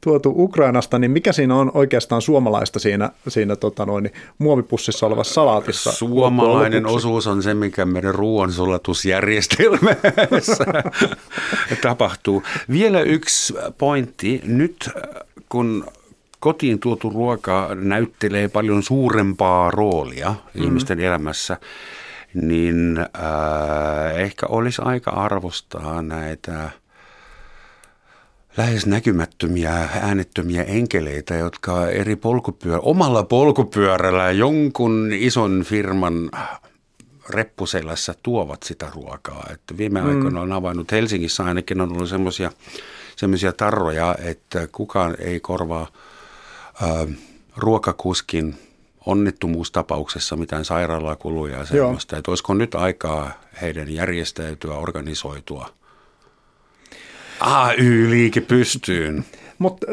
tuotu 0.00 0.34
Ukrainasta, 0.36 0.98
niin 0.98 1.10
mikä 1.10 1.32
siinä 1.32 1.56
on 1.56 1.70
oikeastaan 1.74 2.22
suomalaista 2.22 2.78
siinä, 2.78 3.10
siinä 3.28 3.56
tota 3.56 3.86
noin, 3.86 4.02
niin 4.02 4.12
muovipussissa 4.38 5.06
olevassa 5.06 5.34
salaatissa? 5.34 5.92
Suomalainen 5.92 6.86
osuus 6.86 7.26
on 7.26 7.42
se, 7.42 7.54
mikä 7.54 7.84
meidän 7.84 8.14
ruoansulatusjärjestelmässä 8.14 10.64
tapahtuu. 11.82 12.42
Vielä 12.70 13.00
yksi 13.00 13.54
pointti. 13.78 14.40
Nyt 14.44 14.90
kun 15.48 15.84
kotiin 16.40 16.78
tuotu 16.78 17.10
ruoka 17.10 17.68
näyttelee 17.74 18.48
paljon 18.48 18.82
suurempaa 18.82 19.70
roolia 19.70 20.34
mm. 20.54 20.64
ihmisten 20.64 21.00
elämässä, 21.00 21.56
niin 22.34 22.98
äh, 22.98 24.20
ehkä 24.20 24.46
olisi 24.46 24.82
aika 24.84 25.10
arvostaa 25.10 26.02
näitä 26.02 26.70
lähes 28.56 28.86
näkymättömiä 28.86 29.72
äänettömiä 30.02 30.62
enkeleitä, 30.62 31.34
jotka 31.34 31.88
eri 31.88 32.16
polkupyörä, 32.16 32.80
omalla 32.80 33.22
polkupyörällä 33.22 34.30
jonkun 34.30 35.10
ison 35.12 35.62
firman 35.66 36.30
reppuselässä 37.28 38.14
tuovat 38.22 38.62
sitä 38.62 38.90
ruokaa. 38.94 39.46
Että 39.52 39.76
viime 39.76 40.00
mm. 40.00 40.08
aikoina 40.08 40.40
on 40.40 40.52
avannut 40.52 40.92
Helsingissä 40.92 41.44
ainakin 41.44 41.80
on 41.80 41.92
ollut 41.92 42.08
semmoisia 42.08 42.50
semmoisia 43.16 43.52
tarroja, 43.52 44.16
että 44.18 44.68
kukaan 44.72 45.16
ei 45.18 45.40
korvaa 45.40 45.86
ä, 46.82 46.86
ruokakuskin 47.56 48.54
onnettomuustapauksessa 49.06 50.36
mitään 50.36 50.64
sairaalakuluja 50.64 51.58
ja 51.58 51.66
semmoista. 51.66 52.16
Että 52.16 52.30
olisiko 52.30 52.54
nyt 52.54 52.74
aikaa 52.74 53.30
heidän 53.62 53.94
järjestäytyä, 53.94 54.74
organisoitua? 54.74 55.68
AY-liike 57.40 58.40
pystyyn. 58.40 59.24
Mutta 59.58 59.86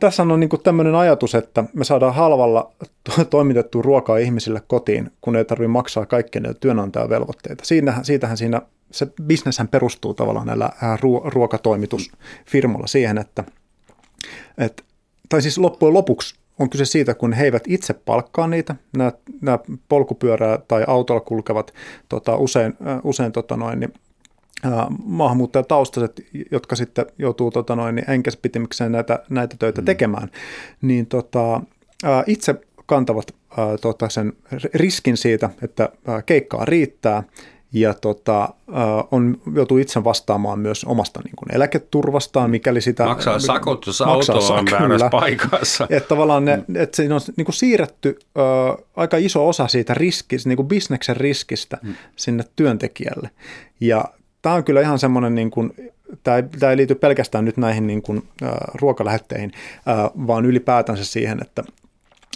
tässä 0.00 0.22
on 0.22 0.40
niinku 0.40 0.58
tämmöinen 0.58 0.94
ajatus, 0.94 1.34
että 1.34 1.64
me 1.74 1.84
saadaan 1.84 2.14
halvalla 2.14 2.72
to- 3.04 3.24
toimitettua 3.24 3.82
ruokaa 3.82 4.18
ihmisille 4.18 4.62
kotiin, 4.66 5.10
kun 5.20 5.36
ei 5.36 5.44
tarvitse 5.44 5.68
maksaa 5.68 6.06
kaikkea 6.06 6.42
näitä 6.42 6.60
työnantajavelvoitteita. 6.60 7.64
Siinähän, 7.64 8.04
siitähän 8.04 8.36
siinä 8.36 8.62
se 8.90 9.06
bisneshän 9.22 9.68
perustuu 9.68 10.14
tavallaan 10.14 10.46
näillä 10.46 10.70
ruo- 11.00 11.30
ruokatoimitusfirmoilla 11.30 12.86
siihen, 12.86 13.18
että, 13.18 13.44
että 14.58 14.82
tai 15.28 15.42
siis 15.42 15.58
loppujen 15.58 15.94
lopuksi 15.94 16.34
on 16.58 16.70
kyse 16.70 16.84
siitä, 16.84 17.14
kun 17.14 17.32
he 17.32 17.44
eivät 17.44 17.64
itse 17.66 17.94
palkkaa 17.94 18.46
niitä, 18.46 18.74
nämä, 18.96 19.12
nämä 19.40 19.58
polkupyörää 19.88 20.58
tai 20.68 20.84
autolla 20.86 21.20
kulkevat 21.20 21.74
tota, 22.08 22.36
usein, 22.36 22.74
usein 23.04 23.32
tota 23.32 23.56
noin, 23.56 23.80
niin, 23.80 23.92
maahanmuuttajataustaiset, 25.04 26.26
jotka 26.50 26.76
sitten 26.76 27.06
joutuu 27.18 27.50
tota 27.50 27.76
noin, 27.76 27.94
niin 27.94 28.10
enkäsipitimikseen 28.10 28.92
näitä, 28.92 29.18
näitä 29.30 29.56
töitä 29.58 29.80
mm. 29.80 29.84
tekemään, 29.84 30.28
niin 30.82 31.06
tota, 31.06 31.60
itse 32.26 32.54
kantavat 32.86 33.34
tota, 33.80 34.08
sen 34.08 34.32
riskin 34.74 35.16
siitä, 35.16 35.50
että 35.62 35.88
keikkaa 36.26 36.64
riittää 36.64 37.22
ja 37.72 37.94
tota, 37.94 38.48
on 39.10 39.40
joutuu 39.54 39.78
itse 39.78 40.04
vastaamaan 40.04 40.58
myös 40.58 40.84
omasta 40.84 41.20
niin 41.24 41.36
kuin 41.36 41.54
eläketurvastaan, 41.54 42.50
mikäli 42.50 42.80
sitä... 42.80 43.04
Maksaa 43.04 43.38
sakot, 43.38 43.86
jos 43.86 44.00
auto 44.00 44.32
on 44.32 44.66
väärässä 44.70 45.08
paikassa. 45.10 45.86
Että 45.90 46.08
tavallaan 46.08 46.44
ne, 46.44 46.64
että 46.74 46.96
siinä 46.96 47.14
on 47.14 47.20
niin 47.36 47.44
kuin 47.44 47.54
siirretty 47.54 48.18
ö, 48.38 48.40
aika 48.96 49.16
iso 49.16 49.48
osa 49.48 49.68
siitä 49.68 49.94
riskistä, 49.94 50.48
niin 50.48 50.56
kuin 50.56 50.68
bisneksen 50.68 51.16
riskistä 51.16 51.78
mm. 51.82 51.94
sinne 52.16 52.44
työntekijälle. 52.56 53.30
Ja 53.80 54.04
tämä 54.42 54.54
on 54.54 54.64
kyllä 54.64 54.80
ihan 54.80 54.98
semmoinen, 54.98 55.34
niin 55.34 55.50
kuin, 55.50 55.72
tämä, 56.24 56.36
ei, 56.36 56.42
tämä 56.42 56.70
ei 56.70 56.76
liity 56.76 56.94
pelkästään 56.94 57.44
nyt 57.44 57.56
näihin 57.56 57.86
niin 57.86 58.02
kuin, 58.02 58.22
äh, 58.42 58.50
ruokalähetteihin, 58.74 59.52
äh, 59.88 60.10
vaan 60.26 60.46
ylipäätänsä 60.46 61.04
siihen, 61.04 61.38
että 61.42 61.64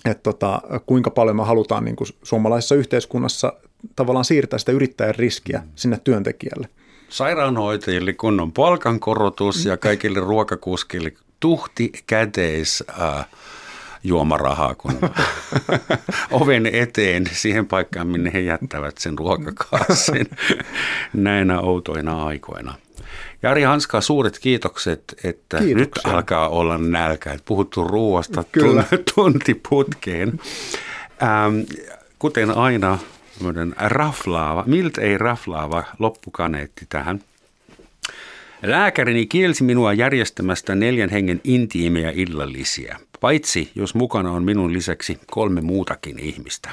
että 0.04 0.22
tota, 0.22 0.62
kuinka 0.86 1.10
paljon 1.10 1.36
me 1.36 1.44
halutaan 1.44 1.84
niin 1.84 1.96
kuin 1.96 2.08
suomalaisessa 2.22 2.74
yhteiskunnassa 2.74 3.52
tavallaan 3.96 4.24
siirtää 4.24 4.58
sitä 4.58 4.72
yrittäjän 4.72 5.14
riskiä 5.14 5.58
mm. 5.58 5.68
sinne 5.74 6.00
työntekijälle. 6.04 6.68
Sairaanhoitajille 7.08 8.12
kunnon 8.12 8.52
palkankorotus 8.52 9.64
ja 9.64 9.76
kaikille 9.76 10.20
ruokakuskille 10.20 11.12
tuhti 11.40 11.92
käteis 12.06 12.84
äh, 13.00 13.26
juomarahaa, 14.04 14.74
kun 14.74 14.92
oven 16.40 16.66
eteen 16.66 17.24
siihen 17.32 17.66
paikkaan, 17.66 18.06
minne 18.06 18.32
he 18.32 18.40
jättävät 18.40 18.98
sen 18.98 19.18
ruokakassin 19.18 20.26
näinä 21.12 21.60
outoina 21.60 22.24
aikoina. 22.26 22.74
Jari 23.42 23.62
Hanska, 23.62 24.00
suuret 24.00 24.38
kiitokset, 24.38 25.14
että 25.24 25.58
Kiitoksia. 25.58 25.76
nyt 25.76 25.92
alkaa 26.04 26.48
olla 26.48 26.78
nälkä. 26.78 27.36
Puhuttu 27.44 27.84
ruoasta 27.84 28.44
Kyllä. 28.52 28.84
tuntiputkeen. 29.14 30.40
Ähm, 31.22 31.60
kuten 32.18 32.50
aina, 32.50 32.98
raflaava, 33.78 34.64
miltä 34.66 35.00
ei 35.00 35.18
raflaava 35.18 35.84
loppukaneetti 35.98 36.86
tähän. 36.88 37.20
Lääkärini 38.62 39.26
kielsi 39.26 39.64
minua 39.64 39.92
järjestämästä 39.92 40.74
neljän 40.74 41.10
hengen 41.10 41.40
intiimejä 41.44 42.12
illallisia, 42.14 42.98
paitsi 43.20 43.70
jos 43.74 43.94
mukana 43.94 44.30
on 44.30 44.44
minun 44.44 44.72
lisäksi 44.72 45.18
kolme 45.30 45.60
muutakin 45.60 46.18
ihmistä. 46.18 46.70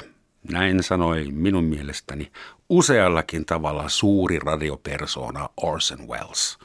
Näin 0.50 0.82
sanoi 0.82 1.24
minun 1.32 1.64
mielestäni 1.64 2.30
useallakin 2.70 3.46
tavalla 3.46 3.88
suuri 3.88 4.38
radiopersona 4.38 5.48
Orson 5.56 6.08
Welles. 6.08 6.58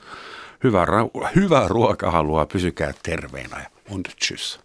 Hyvä, 0.63 0.85
hyvää 1.35 1.67
ruokahalua, 1.67 2.45
pysykää 2.45 2.93
terveenä 3.03 3.59
ja 3.59 3.69
on 3.91 4.01
tschüss. 4.23 4.64